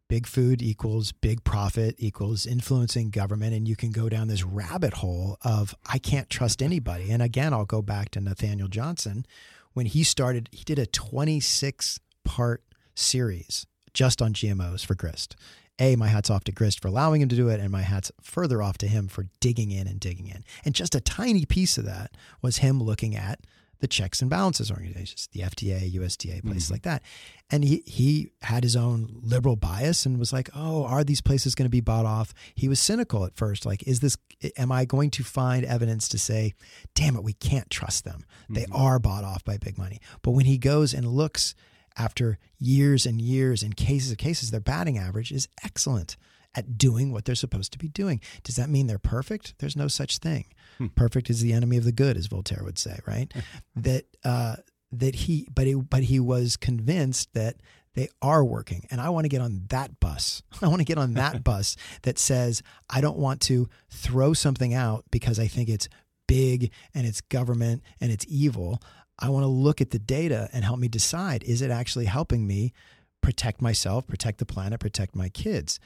big 0.07 0.27
food 0.27 0.61
equals 0.61 1.11
big 1.11 1.43
profit 1.43 1.95
equals 1.97 2.45
influencing 2.45 3.09
government 3.09 3.53
and 3.53 3.67
you 3.67 3.75
can 3.75 3.91
go 3.91 4.09
down 4.09 4.27
this 4.27 4.43
rabbit 4.43 4.95
hole 4.95 5.37
of 5.41 5.73
I 5.85 5.97
can't 5.97 6.29
trust 6.29 6.61
anybody. 6.61 7.09
And 7.09 7.21
again, 7.21 7.53
I'll 7.53 7.65
go 7.65 7.81
back 7.81 8.09
to 8.11 8.21
Nathaniel 8.21 8.67
Johnson 8.67 9.25
when 9.73 9.85
he 9.85 10.03
started 10.03 10.49
he 10.51 10.63
did 10.63 10.79
a 10.79 10.85
26 10.85 11.99
part 12.23 12.63
series 12.95 13.65
just 13.93 14.21
on 14.21 14.33
GMOs 14.33 14.85
for 14.85 14.95
grist. 14.95 15.35
A, 15.79 15.95
my 15.95 16.07
hat's 16.07 16.29
off 16.29 16.43
to 16.43 16.51
Grist 16.51 16.79
for 16.81 16.87
allowing 16.87 17.21
him 17.21 17.29
to 17.29 17.35
do 17.35 17.49
it, 17.49 17.59
and 17.59 17.71
my 17.71 17.81
hat's 17.81 18.11
further 18.21 18.61
off 18.61 18.77
to 18.79 18.87
him 18.87 19.07
for 19.07 19.25
digging 19.39 19.71
in 19.71 19.87
and 19.87 19.99
digging 19.99 20.27
in. 20.27 20.43
And 20.63 20.75
just 20.75 20.93
a 20.93 21.01
tiny 21.01 21.45
piece 21.45 21.79
of 21.79 21.85
that 21.85 22.11
was 22.41 22.57
him 22.57 22.81
looking 22.81 23.15
at 23.15 23.39
the 23.83 23.87
checks 23.89 24.21
and 24.21 24.29
balances 24.29 24.71
organizations, 24.71 25.27
the 25.33 25.41
FDA, 25.41 25.93
USDA, 25.95 26.41
places 26.41 26.63
mm-hmm. 26.63 26.73
like 26.73 26.83
that. 26.83 27.03
And 27.51 27.65
he 27.65 27.83
he 27.85 28.29
had 28.41 28.63
his 28.63 28.77
own 28.77 29.19
liberal 29.21 29.57
bias 29.57 30.05
and 30.05 30.17
was 30.17 30.31
like, 30.31 30.49
"Oh, 30.55 30.85
are 30.85 31.03
these 31.03 31.19
places 31.19 31.53
going 31.53 31.65
to 31.65 31.69
be 31.69 31.81
bought 31.81 32.05
off?" 32.05 32.33
He 32.55 32.69
was 32.69 32.79
cynical 32.79 33.25
at 33.25 33.35
first, 33.35 33.65
like, 33.65 33.85
"Is 33.85 33.99
this 33.99 34.15
am 34.57 34.71
I 34.71 34.85
going 34.85 35.11
to 35.11 35.23
find 35.25 35.65
evidence 35.65 36.07
to 36.09 36.17
say, 36.17 36.53
damn 36.95 37.17
it, 37.17 37.25
we 37.25 37.33
can't 37.33 37.69
trust 37.69 38.05
them. 38.05 38.23
They 38.49 38.63
mm-hmm. 38.63 38.73
are 38.73 38.99
bought 38.99 39.25
off 39.25 39.43
by 39.43 39.57
big 39.57 39.77
money." 39.77 39.99
But 40.21 40.31
when 40.31 40.45
he 40.45 40.57
goes 40.57 40.93
and 40.93 41.05
looks 41.05 41.53
after 41.97 42.37
years 42.57 43.05
and 43.05 43.21
years 43.21 43.63
and 43.63 43.75
cases 43.75 44.11
of 44.11 44.17
cases, 44.17 44.51
their 44.51 44.59
batting 44.59 44.97
average 44.97 45.31
is 45.31 45.47
excellent 45.63 46.17
at 46.55 46.77
doing 46.77 47.11
what 47.11 47.25
they're 47.25 47.35
supposed 47.35 47.71
to 47.73 47.79
be 47.79 47.87
doing. 47.87 48.21
Does 48.43 48.55
that 48.57 48.69
mean 48.69 48.87
they're 48.87 48.99
perfect? 48.99 49.55
There's 49.59 49.75
no 49.75 49.87
such 49.87 50.19
thing. 50.19 50.45
Hmm. 50.77 50.87
Perfect 50.87 51.29
is 51.29 51.41
the 51.41 51.53
enemy 51.53 51.77
of 51.77 51.83
the 51.83 51.91
good, 51.91 52.17
as 52.17 52.27
Voltaire 52.27 52.63
would 52.63 52.77
say, 52.77 52.99
right? 53.07 53.31
that 53.75 54.05
uh, 54.23 54.57
that 54.91 55.15
he, 55.15 55.47
but 55.53 55.65
he, 55.65 55.73
but 55.73 56.03
he 56.03 56.19
was 56.19 56.55
convinced 56.55 57.33
that 57.33 57.55
they 57.95 58.09
are 58.21 58.43
working, 58.43 58.87
and 58.91 58.99
I 58.99 59.09
want 59.09 59.25
to 59.25 59.29
get 59.29 59.41
on 59.41 59.65
that 59.69 59.99
bus. 59.99 60.43
I 60.61 60.67
want 60.67 60.79
to 60.79 60.85
get 60.85 60.97
on 60.97 61.13
that 61.13 61.43
bus 61.43 61.75
that 62.03 62.19
says 62.19 62.61
I 62.89 63.01
don't 63.01 63.17
want 63.17 63.41
to 63.41 63.69
throw 63.89 64.33
something 64.33 64.73
out 64.73 65.05
because 65.11 65.39
I 65.39 65.47
think 65.47 65.69
it's 65.69 65.89
big 66.27 66.71
and 66.93 67.05
it's 67.05 67.21
government 67.21 67.83
and 67.99 68.11
it's 68.11 68.25
evil. 68.27 68.81
I 69.19 69.29
want 69.29 69.43
to 69.43 69.47
look 69.47 69.81
at 69.81 69.91
the 69.91 69.99
data 69.99 70.49
and 70.53 70.65
help 70.65 70.79
me 70.79 70.87
decide 70.87 71.43
is 71.43 71.61
it 71.61 71.71
actually 71.71 72.05
helping 72.05 72.47
me 72.47 72.73
protect 73.21 73.61
myself, 73.61 74.07
protect 74.07 74.39
the 74.39 74.45
planet, 74.45 74.79
protect 74.79 75.15
my 75.15 75.29
kids? 75.29 75.79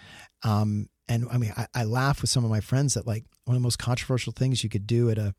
Um, 0.43 0.89
and 1.07 1.28
I 1.32 1.38
mean, 1.38 1.53
I, 1.55 1.67
I, 1.73 1.84
laugh 1.84 2.21
with 2.21 2.30
some 2.30 2.43
of 2.43 2.49
my 2.49 2.59
friends 2.59 2.95
that 2.95 3.07
like 3.07 3.23
one 3.45 3.55
of 3.55 3.61
the 3.61 3.65
most 3.65 3.80
controversial 3.80 4.34
things 4.34 4.63
you 4.63 4.69
could 4.69 4.88
do 4.88 5.09
at 5.09 5.17
a 5.17 5.34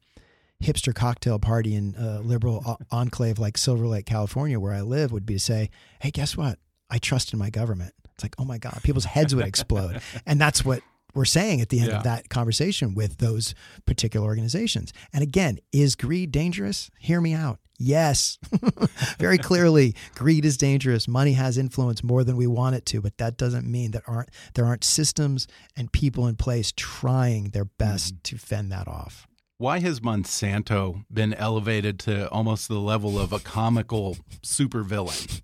hipster 0.63 0.95
cocktail 0.95 1.39
party 1.39 1.75
in 1.75 1.95
a 1.99 2.21
liberal 2.21 2.79
enclave 2.91 3.39
like 3.39 3.59
Silver 3.59 3.87
Lake, 3.87 4.07
California, 4.07 4.59
where 4.59 4.73
I 4.73 4.81
live, 4.81 5.13
would 5.13 5.27
be 5.27 5.35
to 5.35 5.41
say, 5.41 5.71
"Hey, 6.01 6.11
guess 6.11 6.37
what? 6.37 6.59
I 6.91 6.99
trust 6.99 7.33
in 7.33 7.39
my 7.39 7.51
government." 7.51 7.93
It's 8.15 8.25
like, 8.25 8.35
oh 8.39 8.45
my 8.45 8.59
god, 8.59 8.81
people's 8.83 9.05
heads 9.05 9.35
would 9.35 9.47
explode, 9.47 10.01
and 10.27 10.41
that's 10.41 10.65
what 10.65 10.83
we're 11.15 11.25
saying 11.25 11.61
at 11.61 11.69
the 11.69 11.81
end 11.81 11.89
yeah. 11.89 11.99
of 11.99 12.05
that 12.05 12.29
conversation 12.29 12.95
with 12.95 13.19
those 13.19 13.55
particular 13.87 14.27
organizations. 14.27 14.93
And 15.13 15.23
again, 15.23 15.59
is 15.73 15.95
greed 15.95 16.31
dangerous? 16.33 16.91
Hear 16.99 17.21
me 17.21 17.35
out. 17.35 17.59
Yes, 17.81 18.39
very 19.19 19.39
clearly, 19.39 19.95
greed 20.17 20.45
is 20.45 20.57
dangerous. 20.57 21.07
Money 21.07 21.35
has 21.35 21.57
influence 21.57 22.03
more 22.03 22.25
than 22.25 22.37
we 22.37 22.49
want 22.49 22.75
it 22.75 22.85
to, 22.87 23.01
but 23.01 23.19
that 23.19 23.37
doesn't 23.37 23.71
mean 23.71 23.93
that 23.93 24.03
aren't 24.09 24.31
there 24.55 24.67
aren't 24.67 24.83
systems 24.83 25.47
and 25.77 25.93
people 25.93 26.27
in 26.27 26.35
place 26.35 26.73
trying 26.77 27.51
their 27.51 27.67
best 27.67 28.17
mm. 28.17 28.23
to 28.25 28.37
fend 28.37 28.73
that 28.73 28.89
off. 28.89 29.29
Why 29.59 29.79
has 29.79 30.01
Monsanto 30.01 31.05
been 31.13 31.35
elevated 31.35 32.01
to 32.01 32.29
almost 32.31 32.69
the 32.69 32.81
level 32.81 33.19
of 33.19 33.33
a 33.33 33.39
comical 33.39 34.17
supervillain? 34.43 35.41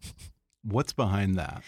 What's 0.65 0.93
behind 0.93 1.37
that? 1.37 1.63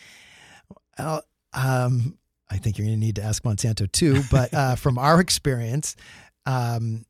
Well, 0.99 1.23
um, 1.53 2.19
I 2.51 2.59
think 2.59 2.79
you're 2.79 2.87
going 2.87 2.99
to 2.99 3.05
need 3.05 3.17
to 3.17 3.23
ask 3.23 3.43
Monsanto 3.43 3.91
too. 3.91 4.23
But 4.31 4.55
uh, 4.55 4.77
from 4.77 4.99
our 4.99 5.21
experience, 5.21 5.97
um, 6.45 7.05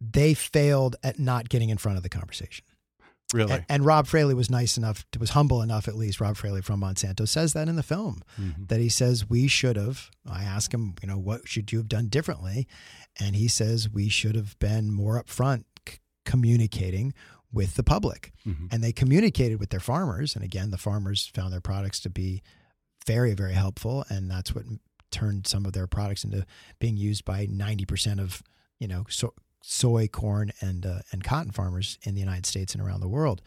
they 0.00 0.34
failed 0.34 0.96
at 1.02 1.18
not 1.18 1.48
getting 1.48 1.70
in 1.70 1.78
front 1.78 1.96
of 1.96 2.02
the 2.02 2.08
conversation. 2.08 2.64
Really? 3.34 3.52
And, 3.52 3.64
and, 3.68 3.84
Robb 3.84 4.06
Fraley 4.06 4.34
was 4.34 4.50
nice 4.50 4.76
enough, 4.76 5.04
to, 5.10 5.18
was 5.18 5.30
humble 5.30 5.60
enough 5.60 5.88
at 5.88 5.96
least. 5.96 6.20
Robb 6.20 6.36
Fraley 6.36 6.62
from 6.62 6.80
Monsanto 6.80 7.26
says 7.26 7.54
that 7.54 7.66
in 7.66 7.74
the 7.74 7.82
film, 7.82 8.22
mm-hmm. 8.40 8.66
that 8.66 8.78
he 8.78 8.88
says 8.88 9.28
we 9.28 9.48
should 9.48 9.76
have. 9.76 10.10
I 10.30 10.44
ask 10.44 10.72
him, 10.72 10.94
you 11.02 11.08
know, 11.08 11.18
what 11.18 11.48
should 11.48 11.72
you 11.72 11.78
have 11.78 11.88
done 11.88 12.06
differently? 12.06 12.68
And 13.18 13.34
he 13.34 13.48
says 13.48 13.90
we 13.90 14.08
should 14.08 14.36
have 14.36 14.56
been 14.60 14.92
more 14.92 15.20
upfront 15.20 15.64
c- 15.88 15.98
communicating 16.24 17.14
with 17.52 17.74
the 17.74 17.82
public. 17.82 18.32
Mm-hmm. 18.46 18.66
And 18.70 18.84
they 18.84 18.92
communicated 18.92 19.58
with 19.58 19.70
their 19.70 19.80
farmers. 19.80 20.36
And 20.36 20.44
again, 20.44 20.70
the 20.70 20.78
farmers 20.78 21.26
found 21.34 21.52
their 21.52 21.60
products 21.60 21.98
to 22.00 22.10
be 22.10 22.42
very, 23.06 23.34
very 23.34 23.54
helpful. 23.54 24.04
And 24.08 24.30
that's 24.30 24.54
what 24.54 24.64
turned 25.10 25.46
some 25.46 25.64
of 25.64 25.72
their 25.72 25.86
products 25.86 26.24
into 26.24 26.44
being 26.78 26.96
used 26.96 27.24
by 27.24 27.46
90% 27.46 28.20
of, 28.20 28.42
you 28.78 28.88
know, 28.88 29.04
so 29.08 29.32
soy, 29.62 30.08
corn, 30.08 30.52
and 30.60 30.86
uh, 30.86 31.00
and 31.12 31.24
cotton 31.24 31.50
farmers 31.50 31.98
in 32.02 32.14
the 32.14 32.20
United 32.20 32.46
States 32.46 32.74
and 32.74 32.82
around 32.82 33.00
the 33.00 33.08
world. 33.08 33.42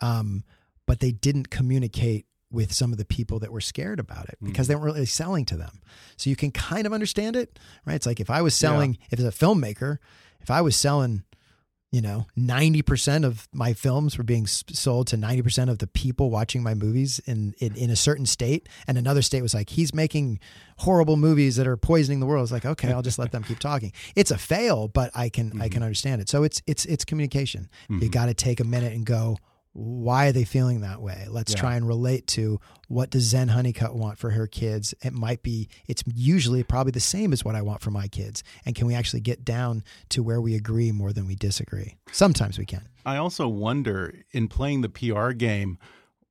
Um, 0.00 0.44
but 0.86 1.00
they 1.00 1.12
didn't 1.12 1.50
communicate 1.50 2.26
with 2.50 2.72
some 2.72 2.92
of 2.92 2.98
the 2.98 3.04
people 3.04 3.38
that 3.38 3.50
were 3.50 3.60
scared 3.60 3.98
about 3.98 4.28
it 4.28 4.36
because 4.42 4.66
mm-hmm. 4.66 4.72
they 4.72 4.74
weren't 4.74 4.94
really 4.94 5.06
selling 5.06 5.46
to 5.46 5.56
them. 5.56 5.80
So 6.16 6.28
you 6.28 6.36
can 6.36 6.50
kind 6.50 6.86
of 6.86 6.92
understand 6.92 7.34
it, 7.34 7.58
right? 7.86 7.94
It's 7.94 8.06
like 8.06 8.20
if 8.20 8.28
I 8.28 8.42
was 8.42 8.54
selling, 8.54 8.98
yeah. 9.00 9.06
if 9.12 9.20
as 9.20 9.24
a 9.24 9.30
filmmaker, 9.30 9.98
if 10.40 10.50
I 10.50 10.60
was 10.60 10.76
selling, 10.76 11.24
You 11.92 12.00
know, 12.00 12.26
90% 12.38 13.24
of 13.24 13.46
my 13.52 13.74
films 13.74 14.16
were 14.16 14.24
being 14.24 14.46
sold 14.46 15.08
to 15.08 15.16
90% 15.16 15.68
of 15.68 15.78
the 15.78 15.86
people 15.86 16.30
watching 16.30 16.62
my 16.62 16.72
movies 16.72 17.20
in, 17.26 17.54
in, 17.58 17.76
in, 17.76 17.90
a 17.90 17.96
certain 17.96 18.24
state. 18.24 18.66
And 18.88 18.96
another 18.96 19.20
state 19.20 19.42
was 19.42 19.52
like, 19.52 19.68
he's 19.68 19.94
making 19.94 20.40
horrible 20.78 21.18
movies 21.18 21.56
that 21.56 21.66
are 21.66 21.76
poisoning 21.76 22.20
the 22.20 22.24
world. 22.24 22.44
It's 22.44 22.52
like, 22.52 22.64
okay, 22.64 22.90
I'll 22.90 23.02
just 23.02 23.18
let 23.18 23.30
them 23.30 23.44
keep 23.44 23.58
talking. 23.58 23.92
It's 24.16 24.30
a 24.30 24.38
fail, 24.38 24.88
but 24.88 25.10
I 25.14 25.28
can, 25.28 25.50
mm-hmm. 25.50 25.60
I 25.60 25.68
can 25.68 25.82
understand 25.82 26.22
it. 26.22 26.30
So 26.30 26.44
it's, 26.44 26.62
it's, 26.66 26.86
it's 26.86 27.04
communication. 27.04 27.68
Mm-hmm. 27.90 28.04
You 28.04 28.08
got 28.08 28.26
to 28.26 28.34
take 28.34 28.60
a 28.60 28.64
minute 28.64 28.94
and 28.94 29.04
go, 29.04 29.36
why 29.74 30.26
are 30.26 30.32
they 30.32 30.44
feeling 30.44 30.82
that 30.82 31.00
way? 31.00 31.26
Let's 31.28 31.52
yeah. 31.52 31.60
try 31.60 31.76
and 31.76 31.86
relate 31.86 32.26
to 32.28 32.60
what 32.88 33.10
does 33.10 33.22
Zen 33.22 33.48
Honeycutt 33.48 33.94
want 33.94 34.18
for 34.18 34.30
her 34.30 34.46
kids. 34.46 34.94
It 35.02 35.12
might 35.12 35.42
be, 35.42 35.68
it's 35.86 36.02
usually 36.14 36.62
probably 36.62 36.92
the 36.92 37.00
same 37.00 37.32
as 37.32 37.44
what 37.44 37.54
I 37.54 37.62
want 37.62 37.80
for 37.80 37.90
my 37.90 38.06
kids. 38.08 38.44
And 38.66 38.74
can 38.74 38.86
we 38.86 38.94
actually 38.94 39.20
get 39.20 39.44
down 39.44 39.82
to 40.10 40.22
where 40.22 40.40
we 40.40 40.54
agree 40.54 40.92
more 40.92 41.12
than 41.12 41.26
we 41.26 41.34
disagree? 41.34 41.96
Sometimes 42.12 42.58
we 42.58 42.66
can. 42.66 42.86
I 43.06 43.16
also 43.16 43.48
wonder 43.48 44.14
in 44.32 44.48
playing 44.48 44.82
the 44.82 44.88
PR 44.90 45.30
game, 45.30 45.78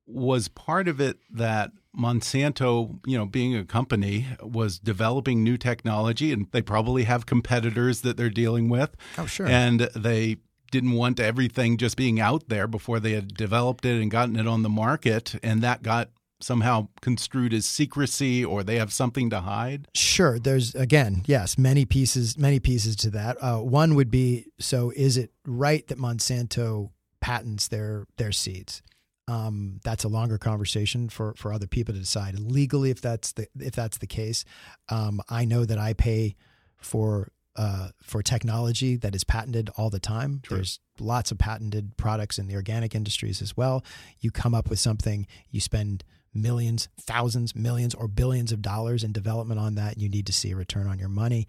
was 0.06 0.48
part 0.48 0.88
of 0.88 1.00
it 1.00 1.18
that 1.30 1.72
Monsanto, 1.96 2.98
you 3.06 3.16
know, 3.16 3.26
being 3.26 3.56
a 3.56 3.64
company, 3.64 4.26
was 4.42 4.78
developing 4.78 5.42
new 5.42 5.56
technology 5.56 6.32
and 6.32 6.46
they 6.52 6.62
probably 6.62 7.04
have 7.04 7.26
competitors 7.26 8.00
that 8.02 8.16
they're 8.16 8.30
dealing 8.30 8.68
with. 8.68 8.96
Oh, 9.18 9.26
sure. 9.26 9.46
And 9.46 9.80
they 9.94 10.38
didn't 10.72 10.92
want 10.92 11.20
everything 11.20 11.76
just 11.76 11.96
being 11.96 12.18
out 12.18 12.48
there 12.48 12.66
before 12.66 12.98
they 12.98 13.12
had 13.12 13.34
developed 13.34 13.84
it 13.84 14.02
and 14.02 14.10
gotten 14.10 14.34
it 14.34 14.48
on 14.48 14.62
the 14.62 14.68
market, 14.68 15.36
and 15.44 15.62
that 15.62 15.84
got 15.84 16.08
somehow 16.40 16.88
construed 17.00 17.54
as 17.54 17.64
secrecy 17.64 18.44
or 18.44 18.64
they 18.64 18.76
have 18.76 18.92
something 18.92 19.30
to 19.30 19.40
hide? 19.40 19.86
Sure. 19.94 20.40
There's 20.40 20.74
again, 20.74 21.22
yes, 21.26 21.56
many 21.56 21.84
pieces, 21.84 22.36
many 22.36 22.58
pieces 22.58 22.96
to 22.96 23.10
that. 23.10 23.36
Uh, 23.40 23.58
one 23.58 23.94
would 23.94 24.10
be: 24.10 24.46
so 24.58 24.92
is 24.96 25.16
it 25.16 25.30
right 25.46 25.86
that 25.86 25.98
Monsanto 25.98 26.90
patents 27.20 27.68
their 27.68 28.06
their 28.16 28.32
seeds? 28.32 28.82
Um, 29.28 29.78
that's 29.84 30.02
a 30.02 30.08
longer 30.08 30.38
conversation 30.38 31.08
for 31.08 31.34
for 31.36 31.52
other 31.52 31.68
people 31.68 31.94
to 31.94 32.00
decide 32.00 32.38
legally 32.40 32.90
if 32.90 33.00
that's 33.00 33.32
the 33.32 33.46
if 33.58 33.74
that's 33.74 33.98
the 33.98 34.06
case. 34.06 34.44
Um, 34.88 35.20
I 35.28 35.44
know 35.44 35.64
that 35.64 35.78
I 35.78 35.92
pay 35.92 36.34
for 36.78 37.30
uh, 37.56 37.88
for 38.02 38.22
technology 38.22 38.96
that 38.96 39.14
is 39.14 39.24
patented 39.24 39.70
all 39.76 39.90
the 39.90 40.00
time. 40.00 40.40
True. 40.42 40.58
There's 40.58 40.80
lots 40.98 41.30
of 41.30 41.38
patented 41.38 41.96
products 41.96 42.38
in 42.38 42.46
the 42.46 42.54
organic 42.54 42.94
industries 42.94 43.42
as 43.42 43.56
well. 43.56 43.84
You 44.20 44.30
come 44.30 44.54
up 44.54 44.70
with 44.70 44.78
something, 44.78 45.26
you 45.50 45.60
spend 45.60 46.04
millions, 46.34 46.88
thousands, 46.98 47.54
millions, 47.54 47.94
or 47.94 48.08
billions 48.08 48.52
of 48.52 48.62
dollars 48.62 49.04
in 49.04 49.12
development 49.12 49.60
on 49.60 49.74
that. 49.74 49.98
You 49.98 50.08
need 50.08 50.26
to 50.26 50.32
see 50.32 50.52
a 50.52 50.56
return 50.56 50.86
on 50.86 50.98
your 50.98 51.10
money 51.10 51.46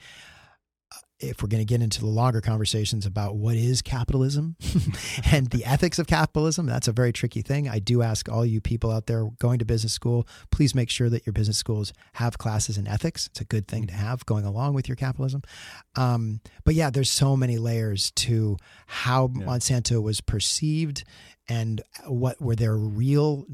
if 1.23 1.41
we're 1.41 1.47
going 1.47 1.61
to 1.61 1.65
get 1.65 1.81
into 1.81 1.99
the 1.99 2.07
longer 2.07 2.41
conversations 2.41 3.05
about 3.05 3.35
what 3.35 3.55
is 3.55 3.81
capitalism 3.81 4.55
and 5.31 5.49
the 5.49 5.65
ethics 5.65 5.99
of 5.99 6.07
capitalism, 6.07 6.65
that's 6.65 6.87
a 6.87 6.91
very 6.91 7.13
tricky 7.13 7.41
thing. 7.41 7.69
I 7.69 7.79
do 7.79 8.01
ask 8.01 8.29
all 8.29 8.45
you 8.45 8.61
people 8.61 8.91
out 8.91 9.07
there 9.07 9.25
going 9.39 9.59
to 9.59 9.65
business 9.65 9.93
school, 9.93 10.27
please 10.51 10.75
make 10.75 10.89
sure 10.89 11.09
that 11.09 11.25
your 11.25 11.33
business 11.33 11.57
schools 11.57 11.93
have 12.13 12.37
classes 12.37 12.77
in 12.77 12.87
ethics. 12.87 13.27
It's 13.27 13.41
a 13.41 13.45
good 13.45 13.67
thing 13.67 13.87
to 13.87 13.93
have 13.93 14.25
going 14.25 14.45
along 14.45 14.73
with 14.73 14.87
your 14.87 14.95
capitalism. 14.95 15.43
Um, 15.95 16.41
but 16.63 16.75
yeah, 16.75 16.89
there's 16.89 17.11
so 17.11 17.35
many 17.37 17.57
layers 17.57 18.11
to 18.11 18.57
how 18.87 19.31
yeah. 19.33 19.45
Monsanto 19.45 20.01
was 20.01 20.21
perceived 20.21 21.03
and 21.47 21.81
what 22.05 22.41
were 22.41 22.55
their 22.55 22.75
real 22.75 23.45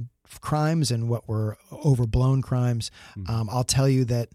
crimes 0.41 0.91
and 0.91 1.09
what 1.09 1.27
were 1.27 1.57
overblown 1.71 2.41
crimes. 2.41 2.91
Mm-hmm. 3.17 3.33
Um, 3.33 3.49
I'll 3.51 3.63
tell 3.63 3.89
you 3.89 4.05
that 4.05 4.29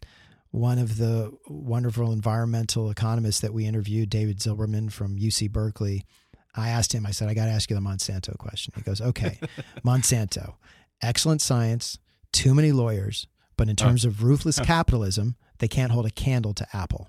one 0.54 0.78
of 0.78 0.98
the 0.98 1.32
wonderful 1.48 2.12
environmental 2.12 2.88
economists 2.88 3.40
that 3.40 3.52
we 3.52 3.66
interviewed, 3.66 4.08
David 4.08 4.38
Zilberman 4.38 4.92
from 4.92 5.18
UC 5.18 5.50
Berkeley, 5.50 6.06
I 6.54 6.68
asked 6.68 6.94
him, 6.94 7.04
I 7.04 7.10
said, 7.10 7.28
I 7.28 7.34
got 7.34 7.46
to 7.46 7.50
ask 7.50 7.68
you 7.68 7.74
the 7.74 7.82
Monsanto 7.82 8.38
question. 8.38 8.72
He 8.76 8.82
goes, 8.82 9.00
okay, 9.00 9.40
Monsanto, 9.84 10.54
excellent 11.02 11.42
science, 11.42 11.98
too 12.32 12.54
many 12.54 12.70
lawyers, 12.70 13.26
but 13.56 13.68
in 13.68 13.74
terms 13.74 14.04
of 14.04 14.22
ruthless 14.22 14.60
capitalism, 14.64 15.34
they 15.58 15.66
can't 15.66 15.90
hold 15.90 16.06
a 16.06 16.10
candle 16.10 16.54
to 16.54 16.66
Apple. 16.72 17.08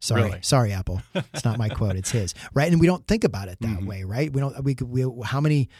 Sorry, 0.00 0.22
really? 0.22 0.38
sorry, 0.42 0.72
Apple. 0.72 1.02
It's 1.16 1.44
not 1.44 1.58
my 1.58 1.70
quote; 1.70 1.96
it's 1.96 2.10
his. 2.10 2.32
Right, 2.52 2.70
and 2.70 2.78
we 2.78 2.86
don't 2.86 3.06
think 3.08 3.24
about 3.24 3.48
it 3.48 3.58
that 3.60 3.66
mm-hmm. 3.66 3.86
way, 3.86 4.04
right? 4.04 4.30
We 4.30 4.40
don't. 4.40 4.62
We, 4.62 4.76
we 4.82 5.24
how 5.24 5.40
many 5.40 5.70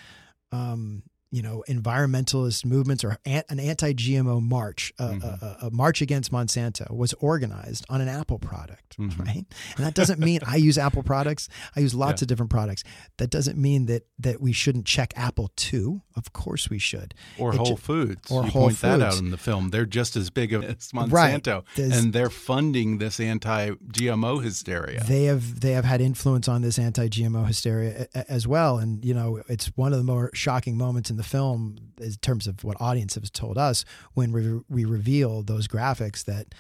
um, 0.51 1.03
you 1.35 1.43
know, 1.43 1.65
environmentalist 1.69 2.65
movements 2.65 3.03
or 3.03 3.19
an 3.27 3.59
anti-GMO 3.59 4.41
march, 4.41 4.93
mm-hmm. 5.01 5.21
a, 5.27 5.67
a, 5.67 5.71
march 5.73 6.01
against 6.01 6.31
Monsanto 6.31 6.89
was 6.95 7.13
organized 7.15 7.85
on 7.91 8.01
an 8.01 8.07
Apple 8.07 8.39
product, 8.39 8.97
mm-hmm. 8.99 9.21
right? 9.21 9.45
And 9.77 9.85
that 9.85 9.95
doesn't 9.95 10.21
mean 10.21 10.43
I 10.47 10.55
use 10.55 10.79
Apple 10.79 11.03
products. 11.03 11.49
I 11.75 11.81
use 11.81 11.93
lots 11.93 12.23
yeah. 12.23 12.27
of 12.27 12.29
different 12.29 12.51
products. 12.51 12.85
That 13.17 13.31
doesn't 13.31 13.59
mean 13.59 13.87
that 13.87 14.07
that 14.21 14.41
we 14.41 14.53
shouldn't 14.53 14.87
check 14.87 15.13
Apple 15.17 15.51
too. 15.57 16.03
Of 16.15 16.33
course 16.33 16.71
we 16.71 16.79
should. 16.79 17.15
Or 17.37 17.53
it 17.53 17.57
Whole 17.57 17.67
ju- 17.67 17.77
Foods. 17.77 18.31
Or 18.31 18.45
you 18.45 18.51
Whole 18.51 18.63
point 18.63 18.77
Foods. 18.77 18.99
that 19.01 19.03
out 19.03 19.19
in 19.19 19.33
the 19.33 19.37
film. 19.37 19.71
They're 19.71 19.87
just 19.87 20.15
as 20.15 20.31
big 20.31 20.53
as 20.53 20.93
Monsanto, 20.93 21.65
right. 21.77 21.93
and 21.93 22.13
they're 22.13 22.31
funding 22.31 22.99
this 22.99 23.19
anti-GMO 23.19 24.41
hysteria. 24.41 25.03
They 25.03 25.25
have 25.25 25.59
they 25.61 25.73
have 25.73 25.85
had 25.85 26.01
influence 26.01 26.47
on 26.47 26.63
this 26.63 26.79
anti-GMO 26.79 27.45
hysteria 27.45 28.07
as 28.29 28.47
well. 28.47 28.79
And 28.79 29.05
you 29.05 29.15
know, 29.15 29.43
it's 29.49 29.67
one 29.75 29.93
of 29.93 29.99
the 29.99 30.05
more 30.05 30.31
shocking 30.33 30.79
moments 30.79 31.11
in 31.11 31.17
the 31.17 31.24
film 31.25 31.77
in 32.01 32.13
terms 32.15 32.47
of 32.47 32.65
what 32.65 32.81
audience 32.81 33.15
has 33.15 33.31
told 33.31 33.59
us 33.59 33.85
when 34.15 34.33
we, 34.33 34.61
we 34.69 34.85
reveal 34.85 35.43
those 35.43 35.69
graphics 35.69 36.25
that 36.25 36.55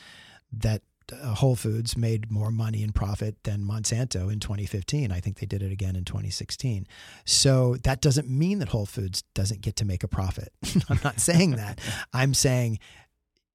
that 0.52 0.82
uh, 1.12 1.34
Whole 1.34 1.56
Foods 1.56 1.96
made 1.96 2.30
more 2.30 2.50
money 2.50 2.82
and 2.82 2.94
profit 2.94 3.36
than 3.44 3.62
Monsanto 3.62 4.32
in 4.32 4.40
2015. 4.40 5.12
I 5.12 5.20
think 5.20 5.38
they 5.38 5.46
did 5.46 5.62
it 5.62 5.70
again 5.70 5.96
in 5.96 6.04
2016. 6.04 6.86
So 7.24 7.76
that 7.82 8.00
doesn't 8.00 8.28
mean 8.28 8.58
that 8.60 8.68
Whole 8.68 8.86
Foods 8.86 9.22
doesn't 9.34 9.60
get 9.60 9.76
to 9.76 9.84
make 9.84 10.02
a 10.02 10.08
profit. 10.08 10.52
I'm 10.88 11.00
not 11.04 11.20
saying 11.20 11.52
that. 11.52 11.78
I'm 12.12 12.32
saying 12.32 12.78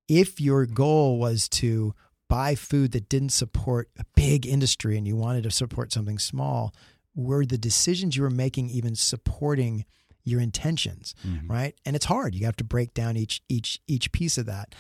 if 0.07 0.39
your 0.39 0.65
goal 0.65 1.17
was 1.17 1.49
to 1.49 1.93
buy 2.27 2.53
food 2.53 2.91
that 2.91 3.09
didn't 3.09 3.29
support 3.29 3.89
a 3.97 4.05
big 4.15 4.45
industry 4.45 4.97
and 4.97 5.07
you 5.07 5.15
wanted 5.15 5.43
to 5.43 5.51
support 5.51 5.91
something 5.91 6.19
small, 6.19 6.73
were 7.15 7.45
the 7.45 7.57
decisions 7.57 8.15
you 8.15 8.23
were 8.23 8.29
making 8.29 8.69
even 8.69 8.95
supporting 8.95 9.85
your 10.29 10.41
intentions, 10.41 11.15
mm-hmm. 11.25 11.51
right? 11.51 11.75
And 11.85 11.95
it's 11.95 12.05
hard. 12.05 12.35
You 12.35 12.45
have 12.45 12.55
to 12.57 12.63
break 12.63 12.93
down 12.93 13.17
each 13.17 13.41
each 13.49 13.79
each 13.87 14.11
piece 14.11 14.37
of 14.37 14.45
that. 14.45 14.75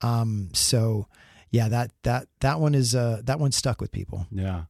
Um, 0.00 0.50
so 0.52 1.06
yeah, 1.50 1.68
that 1.68 1.92
that 2.02 2.28
that 2.40 2.60
one 2.60 2.74
is 2.74 2.94
uh, 2.94 3.22
that 3.24 3.38
one 3.38 3.52
stuck 3.52 3.80
with 3.80 3.92
people. 3.92 4.26
Yeah. 4.30 4.64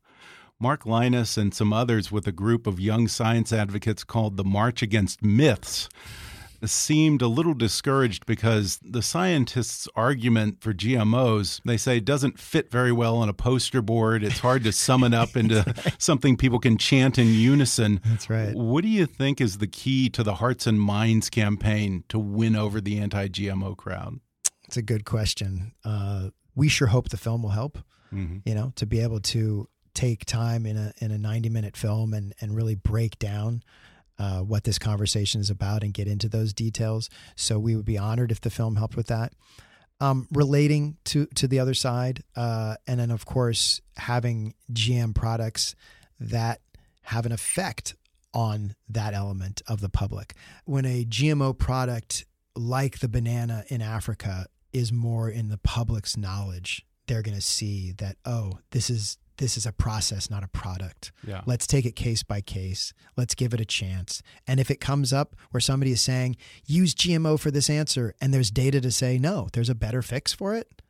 Mark 0.61 0.85
Lynas 0.85 1.37
and 1.37 1.53
some 1.53 1.73
others 1.73 2.13
with 2.13 2.27
a 2.27 2.33
group 2.33 2.67
of 2.67 2.79
young 2.79 3.09
science 3.09 3.53
advocates 3.53 4.05
called 4.05 4.37
the 4.37 4.45
March 4.45 4.83
Against 4.83 5.23
Myths 5.23 5.89
seemed 6.69 7.23
a 7.23 7.27
little 7.27 7.55
discouraged 7.55 8.27
because 8.27 8.79
the 8.83 9.03
scientists' 9.03 9.89
argument 9.95 10.61
for 10.61 10.73
GMOs, 10.73 11.61
they 11.65 11.77
say, 11.77 12.01
doesn't 12.01 12.39
fit 12.39 12.71
very 12.71 12.93
well 12.93 13.17
on 13.17 13.29
a 13.29 13.33
poster 13.33 13.83
board. 13.83 14.23
It's 14.23 14.41
hard 14.41 14.65
to 14.65 14.73
sum 14.73 15.05
it 15.05 15.15
up 15.15 15.37
into 15.37 15.65
right. 15.67 15.97
something 15.99 16.37
people 16.37 16.59
can 16.59 16.79
chant 16.79 17.19
in 17.19 17.29
unison. 17.29 18.01
That's 18.05 18.31
right. 18.31 18.55
What 18.55 18.83
do 18.83 18.89
you 18.89 19.07
think 19.07 19.41
is 19.41 19.59
the 19.59 19.67
key 19.67 20.09
to 20.11 20.23
the 20.23 20.37
Hearts 20.37 20.67
and 20.67 20.81
Minds 20.81 21.31
campaign 21.31 22.05
to 22.09 22.19
win 22.19 22.57
over 22.57 22.81
the 22.81 22.99
anti 22.99 23.29
GMO 23.29 23.77
crowd? 23.77 24.21
It's 24.65 24.77
a 24.77 24.83
good 24.83 25.05
question. 25.05 25.73
Uh, 25.85 26.31
we 26.55 26.69
sure 26.69 26.89
hope 26.89 27.09
the 27.09 27.17
film 27.17 27.43
will 27.43 27.51
help, 27.51 27.79
mm 28.13 28.27
-hmm. 28.27 28.49
you 28.49 28.55
know, 28.55 28.73
to 28.77 28.87
be 28.87 29.05
able 29.05 29.21
to 29.21 29.69
take 29.95 30.25
time 30.25 30.67
in 30.67 30.77
a 30.77 30.93
in 30.99 31.13
a 31.13 31.19
90 31.19 31.49
minute 31.49 31.77
film 31.77 32.13
and 32.15 32.35
and 32.41 32.57
really 32.57 32.75
break 32.75 33.19
down 33.19 33.63
uh, 34.19 34.41
what 34.41 34.65
this 34.65 34.79
conversation 34.79 35.41
is 35.41 35.51
about 35.51 35.83
and 35.83 35.93
get 35.95 36.09
into 36.09 36.29
those 36.29 36.53
details. 36.53 37.11
So 37.37 37.59
we 37.59 37.77
would 37.77 37.85
be 37.85 37.99
honored 37.99 38.31
if 38.31 38.41
the 38.41 38.51
film 38.51 38.77
helped 38.77 38.97
with 38.97 39.07
that. 39.09 39.33
Um, 40.01 40.27
relating 40.33 40.97
to 41.05 41.27
to 41.37 41.47
the 41.47 41.61
other 41.61 41.75
side, 41.75 42.25
uh, 42.35 42.77
and 42.87 42.99
then 42.99 43.13
of 43.13 43.27
course 43.27 43.81
having 43.97 44.55
GM 44.73 45.15
products 45.15 45.77
that 46.19 46.61
have 47.03 47.27
an 47.27 47.33
effect 47.33 47.95
on 48.33 48.75
that 48.89 49.15
element 49.15 49.63
of 49.69 49.81
the 49.81 49.89
public. 49.89 50.35
When 50.65 50.85
a 50.85 51.05
GMO 51.05 51.57
product 51.57 52.25
like 52.57 52.99
the 52.99 53.09
banana 53.09 53.65
in 53.69 53.81
Africa 53.81 54.47
is 54.73 54.93
more 54.93 55.31
in 55.31 55.49
the 55.49 55.59
public's 55.59 56.17
knowledge, 56.17 56.85
they're 57.07 57.23
going 57.23 57.37
to 57.37 57.43
see 57.43 57.93
that 57.99 58.17
oh, 58.25 58.59
this 58.73 58.91
is 58.91 59.19
this 59.39 59.57
is 59.57 59.67
a 59.67 59.73
process, 59.73 60.31
not 60.31 60.45
a 60.45 60.49
product. 60.49 61.13
Yeah. 61.27 61.43
Let's 61.47 61.67
take 61.67 61.85
it 61.85 61.97
case 61.97 62.23
by 62.23 62.41
case. 62.41 62.93
Let's 63.17 63.35
give 63.35 63.53
it 63.55 63.61
a 63.61 63.65
chance. 63.65 64.23
And 64.47 64.61
if 64.61 64.71
it 64.71 64.81
comes 64.81 65.13
up 65.13 65.37
where 65.51 65.61
somebody 65.61 65.93
is 65.93 66.01
saying, 66.01 66.37
use 66.67 66.95
GMO 66.95 67.39
for 67.39 67.51
this 67.51 67.69
answer, 67.69 68.15
and 68.21 68.33
there's 68.33 68.51
data 68.51 68.81
to 68.81 68.91
say, 68.91 69.19
no, 69.19 69.49
there's 69.53 69.71
a 69.71 69.75
better 69.75 70.03
fix 70.03 70.33
for 70.33 70.55
it, 70.55 70.83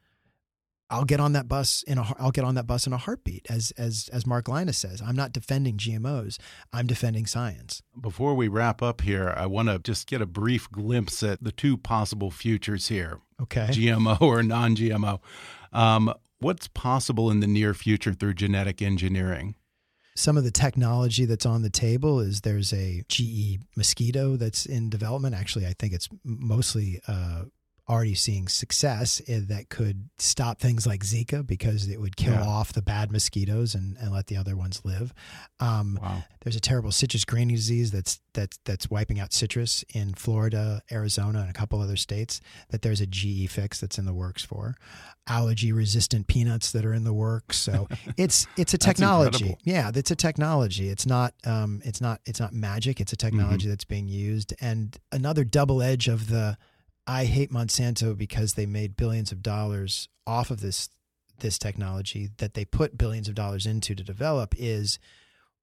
I'll 0.91 1.05
get 1.05 1.19
on 1.19 1.33
that 1.33 1.49
bus 1.49 1.83
in 1.83 1.99
a 1.99 2.05
I'll 2.19 2.31
get 2.31 2.45
on 2.45 2.55
that 2.57 2.67
bus 2.67 2.87
in 2.87 2.93
a 2.93 2.99
heartbeat 2.99 3.47
as 3.51 3.73
as 3.79 4.09
as 4.13 4.27
Mark 4.27 4.47
Lynas 4.47 4.75
says. 4.75 5.01
I'm 5.01 5.17
not 5.17 5.33
defending 5.33 5.77
GMOs. 5.77 6.39
I'm 6.73 6.87
defending 6.87 7.27
science. 7.27 7.83
Before 7.99 8.35
we 8.35 8.49
wrap 8.49 8.83
up 8.83 9.01
here, 9.01 9.33
I 9.37 9.47
want 9.47 9.69
to 9.69 9.79
just 9.79 10.07
get 10.07 10.21
a 10.21 10.27
brief 10.27 10.71
glimpse 10.71 11.23
at 11.23 11.43
the 11.43 11.53
two 11.53 11.77
possible 11.77 12.31
futures 12.31 12.89
here. 12.89 13.21
Okay. 13.43 13.69
GMO 13.71 14.21
or 14.21 14.43
non-GMO. 14.43 15.21
Um, 15.73 16.15
what's 16.41 16.69
possible 16.69 17.31
in 17.31 17.41
the 17.41 17.47
near 17.47 17.75
future 17.75 18.13
through 18.13 18.35
genetic 18.35 18.83
engineering? 18.83 19.55
some 20.17 20.37
of 20.37 20.45
the 20.45 20.51
technology 20.51 21.25
that's 21.25 21.47
on 21.47 21.63
the 21.63 21.71
table 21.71 22.21
is 22.21 22.43
there's 22.43 22.73
a 22.73 23.03
GE 23.09 23.59
mosquito 23.77 24.37
that's 24.37 24.65
in 24.65 24.89
development. 24.89 25.35
Actually, 25.35 25.67
I 25.67 25.75
think 25.77 25.93
it's 25.93 26.09
mostly 26.25 27.01
uh, 27.09 27.45
already 27.89 28.15
seeing 28.15 28.49
success 28.49 29.21
that 29.29 29.69
could 29.69 30.09
stop 30.19 30.59
things 30.59 30.87
like 30.87 31.03
Zika 31.03 31.47
because 31.47 31.89
it 31.89 32.01
would 32.01 32.17
kill 32.17 32.33
yeah. 32.33 32.47
off 32.47 32.73
the 32.73 32.81
bad 32.81 33.13
mosquitoes 33.13 33.75
and, 33.75 33.97
and 33.99 34.11
let 34.11 34.29
the 34.29 34.37
other 34.37 34.57
ones 34.57 34.81
live. 34.85 35.13
Um, 35.61 35.99
wow. 36.01 36.25
There's 36.43 36.57
a 36.57 36.61
terrible 36.61 36.93
citrus 36.93 37.25
greening 37.25 37.57
disease 37.57 37.91
that's 37.91 38.21
that's 38.33 38.59
that's 38.65 38.91
wiping 38.91 39.21
out 39.21 39.33
citrus 39.33 39.85
in 39.95 40.15
Florida, 40.15 40.83
Arizona, 40.91 41.41
and 41.41 41.51
a 41.51 41.53
couple 41.53 41.81
other 41.81 41.97
states. 41.97 42.41
That 42.71 42.83
there's 42.83 43.01
a 43.01 43.07
GE 43.07 43.51
fix 43.51 43.81
that's 43.81 43.99
in 43.99 44.07
the 44.07 44.15
works 44.15 44.45
for 44.45 44.77
allergy 45.27 45.73
resistant 45.73 46.27
peanuts 46.27 46.73
that 46.73 46.85
are 46.85 46.93
in 46.93 47.05
the 47.05 47.13
works. 47.13 47.57
So 47.57 47.89
it's 48.17 48.47
it's 48.57 48.75
a 48.75 48.79
technology. 48.79 49.57
yeah, 49.63 49.91
it's 49.95 50.11
a 50.11 50.17
technology. 50.17 50.89
It's 50.89 51.07
not 51.07 51.35
um, 51.45 51.81
it's 51.85 52.01
not 52.01 52.21
it's 52.25 52.41
not 52.41 52.53
magic. 52.53 53.01
It's 53.01 53.13
a 53.13 53.17
technology 53.17 53.65
mm-hmm. 53.65 53.71
that's 53.71 53.85
being 53.85 54.09
used. 54.09 54.55
And 54.61 54.97
another 55.13 55.45
double 55.45 55.83
edge 55.83 56.09
of 56.09 56.29
the 56.29 56.57
I 57.07 57.25
hate 57.27 57.53
Monsanto 57.53 58.17
because 58.17 58.55
they 58.55 58.67
made 58.67 58.97
billions 58.97 59.33
of 59.33 59.43
dollars 59.43 60.09
off 60.27 60.51
of 60.51 60.61
this 60.61 60.89
this 61.41 61.59
technology 61.59 62.31
that 62.39 62.55
they 62.55 62.65
put 62.65 62.97
billions 62.97 63.29
of 63.29 63.35
dollars 63.35 63.67
into 63.67 63.95
to 63.95 64.05
develop 64.05 64.55
is 64.57 65.01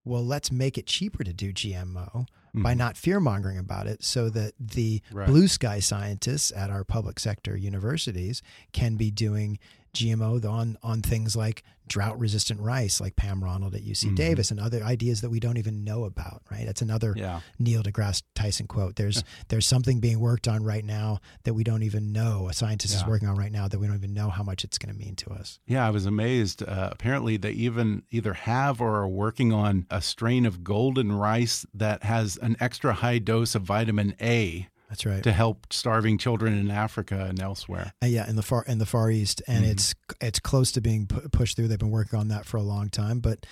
well 0.03 0.23
let's 0.23 0.51
make 0.51 0.77
it 0.77 0.85
cheaper 0.85 1.23
to 1.23 1.31
do 1.31 1.53
GMO 1.53 2.25
mm-hmm. 2.53 2.61
by 2.61 2.73
not 2.73 2.97
fear 2.97 3.19
mongering 3.19 3.57
about 3.57 3.87
it 3.87 4.03
so 4.03 4.29
that 4.29 4.53
the 4.59 5.01
right. 5.11 5.27
blue 5.27 5.47
sky 5.47 5.79
scientists 5.79 6.51
at 6.55 6.69
our 6.69 6.83
public 6.83 7.19
sector 7.19 7.55
universities 7.55 8.41
can 8.73 8.95
be 8.95 9.09
doing 9.09 9.59
GMO 9.93 10.43
on 10.45 10.77
on 10.83 11.01
things 11.01 11.35
like 11.35 11.63
drought 11.87 12.17
resistant 12.17 12.61
rice, 12.61 13.01
like 13.01 13.17
Pam 13.17 13.43
Ronald 13.43 13.75
at 13.75 13.81
UC 13.81 14.05
mm-hmm. 14.05 14.15
Davis, 14.15 14.49
and 14.49 14.61
other 14.61 14.81
ideas 14.81 15.19
that 15.21 15.29
we 15.29 15.41
don't 15.41 15.57
even 15.57 15.83
know 15.83 16.05
about. 16.05 16.41
Right? 16.49 16.65
That's 16.65 16.81
another 16.81 17.13
yeah. 17.17 17.41
Neil 17.59 17.83
deGrasse 17.83 18.23
Tyson 18.33 18.67
quote. 18.67 18.95
There's 18.95 19.23
there's 19.49 19.65
something 19.65 19.99
being 19.99 20.19
worked 20.19 20.47
on 20.47 20.63
right 20.63 20.85
now 20.85 21.19
that 21.43 21.53
we 21.53 21.63
don't 21.63 21.83
even 21.83 22.13
know. 22.13 22.47
A 22.49 22.53
scientist 22.53 22.93
yeah. 22.93 23.01
is 23.01 23.07
working 23.07 23.27
on 23.27 23.35
right 23.35 23.51
now 23.51 23.67
that 23.67 23.79
we 23.79 23.87
don't 23.87 23.97
even 23.97 24.13
know 24.13 24.29
how 24.29 24.43
much 24.43 24.63
it's 24.63 24.77
going 24.77 24.93
to 24.93 24.97
mean 24.97 25.15
to 25.17 25.31
us. 25.31 25.59
Yeah, 25.67 25.85
I 25.85 25.89
was 25.89 26.05
amazed. 26.05 26.63
Uh, 26.63 26.89
apparently, 26.91 27.37
they 27.37 27.51
even 27.51 28.03
either 28.09 28.33
have 28.33 28.79
or 28.79 28.95
are 28.95 29.07
working 29.07 29.51
on 29.51 29.85
a 29.89 30.01
strain 30.01 30.45
of 30.45 30.63
golden 30.63 31.11
rice 31.11 31.65
that 31.73 32.03
has 32.03 32.37
an 32.37 32.55
extra 32.59 32.93
high 32.93 33.19
dose 33.19 33.53
of 33.53 33.63
vitamin 33.63 34.15
A 34.21 34.67
that's 34.91 35.05
right. 35.05 35.23
To 35.23 35.31
help 35.31 35.71
starving 35.71 36.17
children 36.17 36.53
in 36.53 36.69
Africa 36.69 37.25
and 37.29 37.39
elsewhere. 37.39 37.93
Uh, 38.03 38.07
yeah, 38.07 38.29
in 38.29 38.35
the 38.35 38.41
far 38.41 38.65
in 38.67 38.77
the 38.77 38.85
Far 38.85 39.09
East, 39.09 39.41
and 39.47 39.63
mm-hmm. 39.63 39.71
it's 39.71 39.95
it's 40.19 40.39
close 40.39 40.73
to 40.73 40.81
being 40.81 41.07
pu- 41.07 41.29
pushed 41.29 41.55
through. 41.55 41.69
They've 41.69 41.79
been 41.79 41.91
working 41.91 42.19
on 42.19 42.27
that 42.27 42.45
for 42.45 42.57
a 42.57 42.61
long 42.61 42.89
time, 42.89 43.21
but 43.21 43.45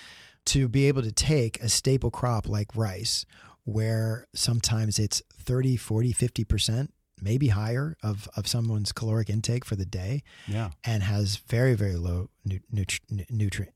to 0.46 0.68
be 0.68 0.86
able 0.86 1.00
to 1.00 1.10
take 1.10 1.58
a 1.62 1.70
staple 1.70 2.10
crop 2.10 2.46
like 2.46 2.76
rice, 2.76 3.24
where 3.64 4.26
sometimes 4.34 4.98
it's 4.98 5.22
30, 5.32 5.78
40, 5.78 6.12
50 6.12 6.44
percent 6.44 6.94
maybe 7.22 7.48
higher 7.48 7.96
of, 8.02 8.28
of 8.36 8.46
someone's 8.46 8.92
caloric 8.92 9.28
intake 9.28 9.64
for 9.64 9.76
the 9.76 9.84
day 9.84 10.22
yeah. 10.46 10.70
and 10.84 11.02
has 11.02 11.36
very 11.36 11.74
very 11.74 11.96
low 11.96 12.30
nu- 12.46 12.60
nutri- 12.74 13.30
nutrient 13.30 13.74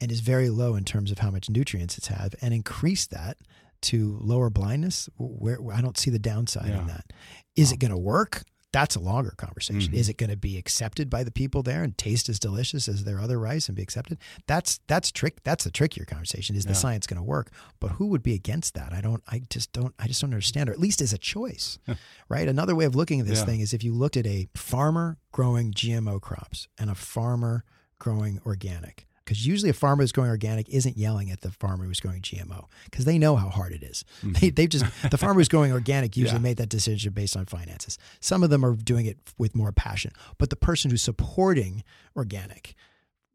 and 0.00 0.12
is 0.12 0.20
very 0.20 0.48
low 0.48 0.76
in 0.76 0.84
terms 0.84 1.10
of 1.10 1.18
how 1.18 1.28
much 1.28 1.50
nutrients 1.50 1.98
it's 1.98 2.06
have 2.06 2.32
and 2.40 2.54
increase 2.54 3.04
that 3.06 3.38
to 3.86 4.18
lower 4.20 4.50
blindness, 4.50 5.08
where, 5.18 5.58
I 5.72 5.80
don't 5.80 5.98
see 5.98 6.10
the 6.10 6.18
downside 6.18 6.68
yeah. 6.68 6.80
in 6.80 6.86
that. 6.88 7.12
Is 7.54 7.72
it 7.72 7.78
going 7.78 7.92
to 7.92 7.98
work? 7.98 8.42
That's 8.72 8.96
a 8.96 9.00
longer 9.00 9.32
conversation. 9.38 9.92
Mm-hmm. 9.92 9.94
Is 9.94 10.08
it 10.10 10.18
going 10.18 10.28
to 10.28 10.36
be 10.36 10.58
accepted 10.58 11.08
by 11.08 11.24
the 11.24 11.30
people 11.30 11.62
there 11.62 11.82
and 11.82 11.96
taste 11.96 12.28
as 12.28 12.38
delicious 12.38 12.88
as 12.88 13.04
their 13.04 13.18
other 13.18 13.38
rice 13.38 13.68
and 13.68 13.76
be 13.76 13.82
accepted? 13.82 14.18
That's 14.46 14.80
that's 14.86 15.10
trick. 15.10 15.42
That's 15.44 15.64
the 15.64 15.70
trickier 15.70 16.04
conversation. 16.04 16.56
Is 16.56 16.66
yeah. 16.66 16.72
the 16.72 16.74
science 16.74 17.06
going 17.06 17.16
to 17.16 17.22
work? 17.22 17.50
But 17.80 17.92
who 17.92 18.08
would 18.08 18.22
be 18.22 18.34
against 18.34 18.74
that? 18.74 18.92
I 18.92 19.00
don't. 19.00 19.22
I 19.28 19.40
just 19.48 19.72
don't. 19.72 19.94
I 19.98 20.08
just 20.08 20.20
don't 20.20 20.32
understand. 20.32 20.68
Or 20.68 20.72
at 20.72 20.80
least 20.80 21.00
as 21.00 21.14
a 21.14 21.18
choice, 21.18 21.78
right? 22.28 22.46
Another 22.46 22.74
way 22.74 22.84
of 22.84 22.94
looking 22.94 23.20
at 23.20 23.26
this 23.26 23.38
yeah. 23.38 23.46
thing 23.46 23.60
is 23.60 23.72
if 23.72 23.82
you 23.82 23.94
looked 23.94 24.16
at 24.16 24.26
a 24.26 24.48
farmer 24.54 25.16
growing 25.32 25.72
GMO 25.72 26.20
crops 26.20 26.68
and 26.76 26.90
a 26.90 26.94
farmer 26.94 27.64
growing 27.98 28.40
organic 28.44 29.06
because 29.26 29.44
usually 29.44 29.70
a 29.70 29.74
farmer 29.74 30.04
who's 30.04 30.12
going 30.12 30.30
organic 30.30 30.68
isn't 30.68 30.96
yelling 30.96 31.32
at 31.32 31.40
the 31.40 31.50
farmer 31.50 31.84
who's 31.84 31.98
going 31.98 32.22
GMO 32.22 32.66
because 32.84 33.04
they 33.04 33.18
know 33.18 33.34
how 33.34 33.48
hard 33.48 33.72
it 33.72 33.82
is. 33.82 34.04
Mm-hmm. 34.22 34.32
They, 34.32 34.50
they've 34.50 34.68
just 34.68 34.84
the 35.10 35.18
farmer 35.18 35.40
who's 35.40 35.48
going 35.48 35.72
organic 35.72 36.16
usually 36.16 36.38
yeah. 36.38 36.42
made 36.42 36.56
that 36.58 36.68
decision 36.68 37.12
based 37.12 37.36
on 37.36 37.44
finances. 37.46 37.98
Some 38.20 38.44
of 38.44 38.50
them 38.50 38.64
are 38.64 38.76
doing 38.76 39.04
it 39.06 39.18
with 39.36 39.56
more 39.56 39.72
passion, 39.72 40.12
but 40.38 40.50
the 40.50 40.56
person 40.56 40.90
who's 40.90 41.02
supporting 41.02 41.82
organic, 42.14 42.74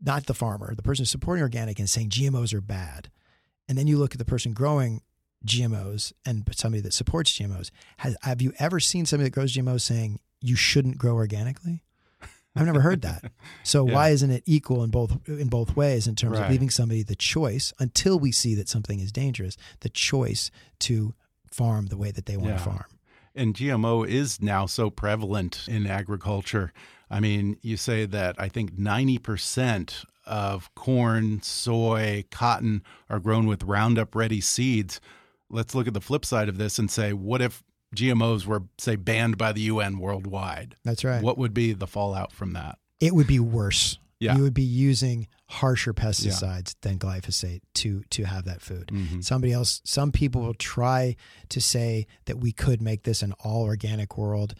not 0.02 0.28
the 0.28 0.34
farmer, 0.34 0.74
the 0.74 0.82
person 0.82 1.04
who's 1.04 1.12
supporting 1.12 1.44
organic 1.44 1.78
and 1.78 1.90
saying 1.90 2.10
GMOs 2.10 2.54
are 2.54 2.62
bad, 2.62 3.12
and 3.68 3.78
then 3.78 3.86
you 3.86 3.98
look 3.98 4.14
at 4.14 4.20
the 4.20 4.26
person 4.26 4.54
growing 4.54 5.02
GMOs 5.46 6.14
and 6.26 6.48
somebody 6.56 6.82
that 6.82 6.94
supports 6.94 7.38
GMOs. 7.38 7.70
Has, 7.98 8.16
have 8.22 8.42
you 8.42 8.54
ever 8.60 8.80
seen 8.80 9.06
somebody 9.06 9.30
that 9.30 9.34
grows 9.34 9.54
GMOs 9.54 9.82
saying 9.82 10.20
you 10.40 10.56
shouldn't 10.56 10.98
grow 10.98 11.16
organically? 11.16 11.84
I've 12.56 12.66
never 12.66 12.82
heard 12.82 13.02
that. 13.04 13.32
So 13.64 13.88
yeah. 13.88 13.94
why 13.94 14.10
isn't 14.10 14.30
it 14.30 14.44
equal 14.46 14.84
in 14.84 14.90
both 14.90 15.28
in 15.28 15.48
both 15.48 15.76
ways 15.76 16.08
in 16.08 16.16
terms 16.16 16.38
right. 16.38 16.46
of 16.46 16.52
leaving 16.52 16.70
somebody 16.70 17.04
the 17.04 17.16
choice 17.16 17.74
until 17.80 18.20
we 18.20 18.32
see 18.32 18.56
that 18.56 18.68
something 18.68 19.00
is 19.00 19.12
dangerous, 19.12 19.56
the 19.80 19.90
choice 19.90 20.52
to 20.80 21.14
farm 21.50 21.88
the 21.88 21.98
way 21.98 22.12
that 22.12 22.26
they 22.26 22.38
want 22.38 22.52
yeah. 22.52 22.58
to 22.58 22.64
farm. 22.64 22.86
And 23.34 23.56
GMO 23.56 24.06
is 24.06 24.42
now 24.42 24.66
so 24.66 24.90
prevalent 24.90 25.66
in 25.68 25.88
agriculture. 25.88 26.74
I 27.10 27.20
mean, 27.22 27.58
you 27.62 27.78
say 27.78 28.06
that 28.06 28.36
I 28.38 28.50
think 28.50 28.74
90% 28.74 30.06
of 30.26 30.74
corn, 30.76 31.42
soy, 31.42 32.26
cotton 32.30 32.84
are 33.10 33.20
grown 33.20 33.48
with 33.48 33.64
Roundup 33.64 34.16
ready 34.16 34.42
seeds. 34.42 35.00
Let's 35.50 35.76
look 35.76 35.88
at 35.88 35.94
the 35.94 36.02
flip 36.02 36.26
side 36.26 36.50
of 36.50 36.58
this 36.58 36.78
and 36.78 36.92
say, 36.92 37.14
what 37.14 37.42
if 37.42 37.64
GMOs 37.96 38.46
were, 38.46 38.64
say, 38.78 38.96
banned 38.96 39.38
by 39.38 39.52
the 39.52 39.62
UN 39.62 39.98
worldwide. 40.00 40.76
That's 40.84 41.04
right. 41.04 41.22
What 41.22 41.38
would 41.38 41.54
be 41.54 41.74
the 41.74 41.88
fallout 41.88 42.32
from 42.32 42.54
that? 42.54 42.78
It 43.00 43.14
would 43.14 43.28
be 43.28 43.40
worse. 43.40 43.98
Yeah. 44.20 44.36
You 44.36 44.44
would 44.44 44.54
be 44.54 44.62
using 44.62 45.28
harsher 45.48 45.94
pesticides 45.94 46.76
yeah. 46.76 46.90
than 46.90 47.00
glyphosate 47.00 47.62
to 47.74 48.04
to 48.12 48.24
have 48.24 48.46
that 48.46 48.62
food. 48.62 48.90
Mm-hmm. 48.94 49.22
Somebody 49.22 49.52
else, 49.52 49.82
some 49.84 50.12
people 50.12 50.42
will 50.42 50.54
try 50.54 51.16
to 51.50 51.60
say 51.60 52.06
that 52.26 52.38
we 52.38 52.52
could 52.52 52.84
make 52.84 53.02
this 53.02 53.24
an 53.24 53.34
all 53.44 53.64
organic 53.64 54.18
world. 54.18 54.54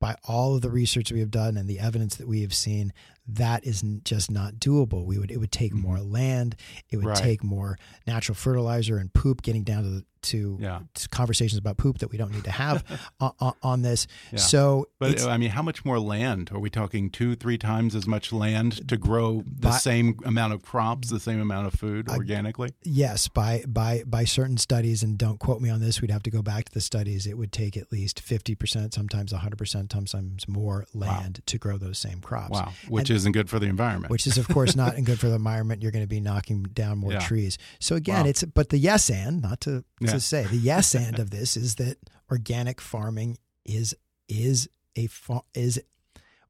By 0.00 0.14
all 0.28 0.54
of 0.54 0.60
the 0.60 0.70
research 0.70 1.10
we 1.10 1.18
have 1.20 1.30
done 1.30 1.56
and 1.56 1.66
the 1.66 1.80
evidence 1.80 2.16
that 2.16 2.28
we 2.28 2.42
have 2.42 2.54
seen, 2.54 2.92
that 3.26 3.64
is 3.64 3.82
just 4.04 4.30
not 4.30 4.56
doable. 4.56 5.04
We 5.06 5.18
would 5.18 5.30
it 5.30 5.38
would 5.38 5.52
take 5.52 5.72
mm-hmm. 5.72 5.88
more 5.88 6.00
land, 6.00 6.54
it 6.90 6.98
would 6.98 7.06
right. 7.06 7.16
take 7.16 7.42
more 7.42 7.78
natural 8.06 8.36
fertilizer 8.36 8.98
and 8.98 9.12
poop 9.12 9.40
getting 9.40 9.64
down 9.64 9.84
to 9.84 9.88
the 9.88 10.04
to, 10.28 10.58
yeah. 10.60 10.80
to 10.94 11.08
conversations 11.08 11.58
about 11.58 11.76
poop 11.76 11.98
that 11.98 12.10
we 12.10 12.18
don't 12.18 12.32
need 12.32 12.44
to 12.44 12.50
have 12.50 12.84
on, 13.20 13.54
on, 13.62 13.82
this. 13.82 14.06
Yeah. 14.32 14.38
So, 14.38 14.88
but 14.98 15.22
I 15.22 15.36
mean, 15.36 15.50
how 15.50 15.62
much 15.62 15.84
more 15.84 15.98
land 15.98 16.50
are 16.52 16.58
we 16.58 16.70
talking? 16.70 17.10
Two, 17.10 17.34
three 17.34 17.58
times 17.58 17.94
as 17.94 18.06
much 18.06 18.32
land 18.32 18.88
to 18.88 18.96
grow 18.96 19.42
the 19.46 19.68
by, 19.68 19.78
same 19.78 20.18
amount 20.24 20.52
of 20.52 20.62
crops, 20.62 21.10
the 21.10 21.20
same 21.20 21.40
amount 21.40 21.66
of 21.66 21.74
food 21.74 22.08
organically? 22.08 22.70
yes, 22.84 23.28
by 23.28 23.64
by 23.66 24.02
by 24.06 24.24
certain 24.24 24.56
studies, 24.56 25.02
and 25.02 25.18
don't 25.18 25.38
quote 25.38 25.60
me 25.60 25.70
on 25.70 25.80
this. 25.80 26.00
We'd 26.00 26.10
have 26.10 26.22
to 26.24 26.30
go 26.30 26.42
back 26.42 26.66
to 26.66 26.72
the 26.72 26.80
studies. 26.80 27.26
It 27.26 27.38
would 27.38 27.52
take 27.52 27.76
at 27.76 27.92
least 27.92 28.20
fifty 28.20 28.54
percent, 28.54 28.94
sometimes 28.94 29.32
hundred 29.32 29.58
percent, 29.58 29.92
sometimes 29.92 30.48
more 30.48 30.86
land 30.94 31.38
wow. 31.38 31.42
to 31.46 31.58
grow 31.58 31.78
those 31.78 31.98
same 31.98 32.20
crops. 32.20 32.52
Wow, 32.52 32.72
which 32.88 33.10
and, 33.10 33.16
isn't 33.16 33.32
good 33.32 33.48
for 33.48 33.58
the 33.58 33.66
environment. 33.66 34.10
Which 34.10 34.26
is, 34.26 34.38
of 34.38 34.48
course, 34.48 34.74
not 34.74 34.94
good 35.04 35.18
for 35.18 35.28
the 35.28 35.36
environment. 35.36 35.82
You're 35.82 35.92
going 35.92 36.04
to 36.04 36.08
be 36.08 36.20
knocking 36.20 36.62
down 36.62 36.98
more 36.98 37.12
yeah. 37.12 37.20
trees. 37.20 37.58
So 37.78 37.96
again, 37.96 38.24
wow. 38.24 38.30
it's 38.30 38.44
but 38.44 38.70
the 38.70 38.78
yes 38.78 39.10
and 39.10 39.42
not 39.42 39.60
to 39.62 39.84
yeah. 40.00 40.12
to 40.12 40.17
say 40.20 40.44
the 40.44 40.56
yes 40.56 40.94
and 40.94 41.18
of 41.18 41.30
this 41.30 41.56
is 41.56 41.76
that 41.76 41.96
organic 42.30 42.80
farming 42.80 43.38
is 43.64 43.94
is 44.28 44.68
a 44.96 45.08
is 45.54 45.80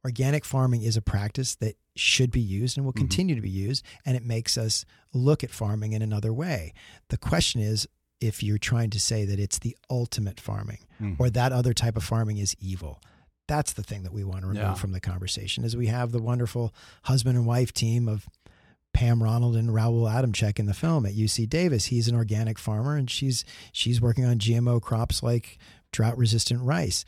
organic 0.05 0.45
farming 0.45 0.83
is 0.83 0.97
a 0.97 1.03
practice 1.03 1.55
that 1.57 1.77
should 1.97 2.31
be 2.31 2.41
used 2.41 2.77
and 2.77 2.87
will 2.87 2.93
mm-hmm. 2.93 3.01
continue 3.01 3.35
to 3.35 3.41
be 3.41 3.51
used 3.51 3.85
and 4.07 4.17
it 4.17 4.25
makes 4.25 4.57
us 4.57 4.85
look 5.13 5.43
at 5.43 5.51
farming 5.51 5.93
in 5.93 6.03
another 6.03 6.33
way 6.33 6.73
the 7.09 7.17
question 7.17 7.61
is 7.61 7.89
if 8.21 8.43
you're 8.43 8.59
trying 8.59 8.91
to 8.91 9.01
say 9.01 9.25
that 9.25 9.39
it's 9.39 9.59
the 9.59 9.77
ultimate 9.91 10.41
farming 10.41 10.79
mm-hmm. 11.01 11.21
or 11.21 11.31
that 11.31 11.53
other 11.53 11.73
type 11.73 11.97
of 11.97 12.05
farming 12.05 12.39
is 12.39 12.55
evil 12.61 13.01
that's 13.49 13.73
the 13.73 13.83
thing 13.83 14.03
that 14.03 14.13
we 14.13 14.23
want 14.23 14.43
to 14.43 14.47
remove 14.47 14.63
yeah. 14.63 14.75
from 14.75 14.93
the 14.93 15.01
conversation 15.01 15.65
is 15.65 15.77
we 15.77 15.87
have 15.87 16.13
the 16.13 16.23
wonderful 16.23 16.73
husband 17.05 17.37
and 17.37 17.47
wife 17.47 17.73
team 17.73 18.07
of 18.07 18.29
Pam 18.99 19.23
Ronald 19.23 19.55
and 19.55 19.73
Raoul 19.73 20.07
Adamchak 20.07 20.59
in 20.59 20.67
the 20.67 20.75
film 20.75 21.07
at 21.07 21.15
UC 21.15 21.49
Davis. 21.49 21.85
He's 21.85 22.09
an 22.09 22.17
organic 22.17 22.59
farmer 22.59 22.97
and 22.97 23.09
she's 23.09 23.45
she's 23.71 24.01
working 24.01 24.25
on 24.25 24.41
GMO 24.41 24.83
crops 24.83 25.23
like 25.23 25.59
drought 25.93 26.19
resistant 26.19 26.63
rice. 26.63 27.05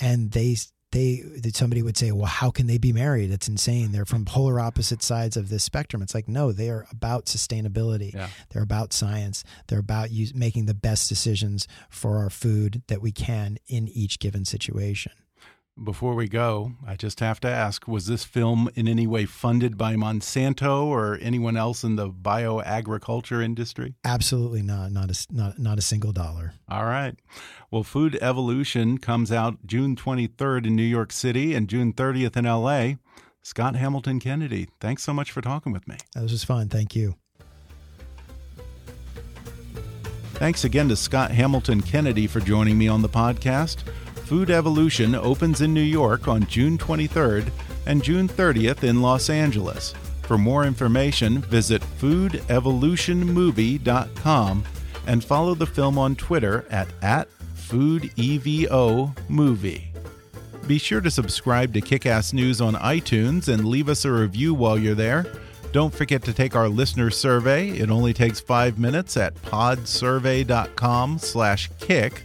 And 0.00 0.30
they 0.30 0.56
they 0.90 1.22
somebody 1.52 1.82
would 1.82 1.98
say, 1.98 2.12
well, 2.12 2.24
how 2.24 2.50
can 2.50 2.66
they 2.66 2.78
be 2.78 2.94
married? 2.94 3.30
It's 3.30 3.46
insane. 3.46 3.92
They're 3.92 4.06
from 4.06 4.24
polar 4.24 4.58
opposite 4.58 5.02
sides 5.02 5.36
of 5.36 5.50
this 5.50 5.62
spectrum. 5.62 6.00
It's 6.00 6.14
like 6.14 6.28
no, 6.28 6.50
they 6.50 6.70
are 6.70 6.86
about 6.90 7.26
sustainability. 7.26 8.14
Yeah. 8.14 8.28
They're 8.48 8.62
about 8.62 8.94
science. 8.94 9.44
They're 9.66 9.80
about 9.80 10.10
use, 10.10 10.34
making 10.34 10.64
the 10.64 10.72
best 10.72 11.10
decisions 11.10 11.68
for 11.90 12.16
our 12.16 12.30
food 12.30 12.80
that 12.86 13.02
we 13.02 13.12
can 13.12 13.58
in 13.66 13.86
each 13.88 14.18
given 14.18 14.46
situation. 14.46 15.12
Before 15.82 16.14
we 16.14 16.28
go, 16.28 16.74
I 16.86 16.94
just 16.94 17.18
have 17.18 17.40
to 17.40 17.48
ask 17.48 17.88
was 17.88 18.06
this 18.06 18.22
film 18.22 18.70
in 18.76 18.86
any 18.86 19.08
way 19.08 19.24
funded 19.26 19.76
by 19.76 19.96
Monsanto 19.96 20.84
or 20.84 21.18
anyone 21.20 21.56
else 21.56 21.82
in 21.82 21.96
the 21.96 22.10
bioagriculture 22.10 23.42
industry? 23.42 23.96
Absolutely 24.04 24.62
not. 24.62 24.92
Not 24.92 25.10
a, 25.10 25.34
not, 25.34 25.58
not 25.58 25.78
a 25.78 25.82
single 25.82 26.12
dollar. 26.12 26.54
All 26.68 26.84
right. 26.84 27.16
Well, 27.72 27.82
Food 27.82 28.16
Evolution 28.22 28.98
comes 28.98 29.32
out 29.32 29.66
June 29.66 29.96
23rd 29.96 30.66
in 30.68 30.76
New 30.76 30.84
York 30.84 31.10
City 31.10 31.54
and 31.54 31.68
June 31.68 31.92
30th 31.92 32.36
in 32.36 32.44
LA. 32.44 33.00
Scott 33.42 33.74
Hamilton 33.74 34.20
Kennedy, 34.20 34.68
thanks 34.78 35.02
so 35.02 35.12
much 35.12 35.32
for 35.32 35.40
talking 35.40 35.72
with 35.72 35.88
me. 35.88 35.96
That 36.14 36.22
was 36.22 36.30
just 36.30 36.46
fun. 36.46 36.68
Thank 36.68 36.94
you. 36.94 37.16
Thanks 40.34 40.62
again 40.62 40.88
to 40.88 40.96
Scott 40.96 41.32
Hamilton 41.32 41.80
Kennedy 41.80 42.28
for 42.28 42.38
joining 42.38 42.78
me 42.78 42.86
on 42.86 43.02
the 43.02 43.08
podcast. 43.08 43.82
Food 44.34 44.50
Evolution 44.50 45.14
opens 45.14 45.60
in 45.60 45.72
New 45.72 45.80
York 45.80 46.26
on 46.26 46.44
June 46.46 46.76
23rd 46.76 47.52
and 47.86 48.02
June 48.02 48.26
30th 48.26 48.82
in 48.82 49.00
Los 49.00 49.30
Angeles. 49.30 49.94
For 50.22 50.36
more 50.36 50.64
information, 50.64 51.40
visit 51.42 51.80
foodevolutionmovie.com 52.00 54.64
and 55.06 55.22
follow 55.22 55.54
the 55.54 55.66
film 55.66 55.98
on 55.98 56.16
Twitter 56.16 56.66
at, 56.68 56.88
at 57.00 57.28
FoodEVOMovie. 57.68 59.84
Be 60.66 60.78
sure 60.78 61.00
to 61.00 61.12
subscribe 61.12 61.72
to 61.72 61.80
Kickass 61.80 62.32
News 62.32 62.60
on 62.60 62.74
iTunes 62.74 63.46
and 63.46 63.64
leave 63.64 63.88
us 63.88 64.04
a 64.04 64.10
review 64.10 64.52
while 64.52 64.76
you're 64.76 64.96
there. 64.96 65.26
Don't 65.70 65.94
forget 65.94 66.24
to 66.24 66.32
take 66.32 66.56
our 66.56 66.68
listener 66.68 67.10
survey. 67.10 67.68
It 67.68 67.88
only 67.88 68.12
takes 68.12 68.40
five 68.40 68.80
minutes 68.80 69.16
at 69.16 69.40
podsurvey.com 69.42 71.18
slash 71.18 71.70
kick. 71.78 72.24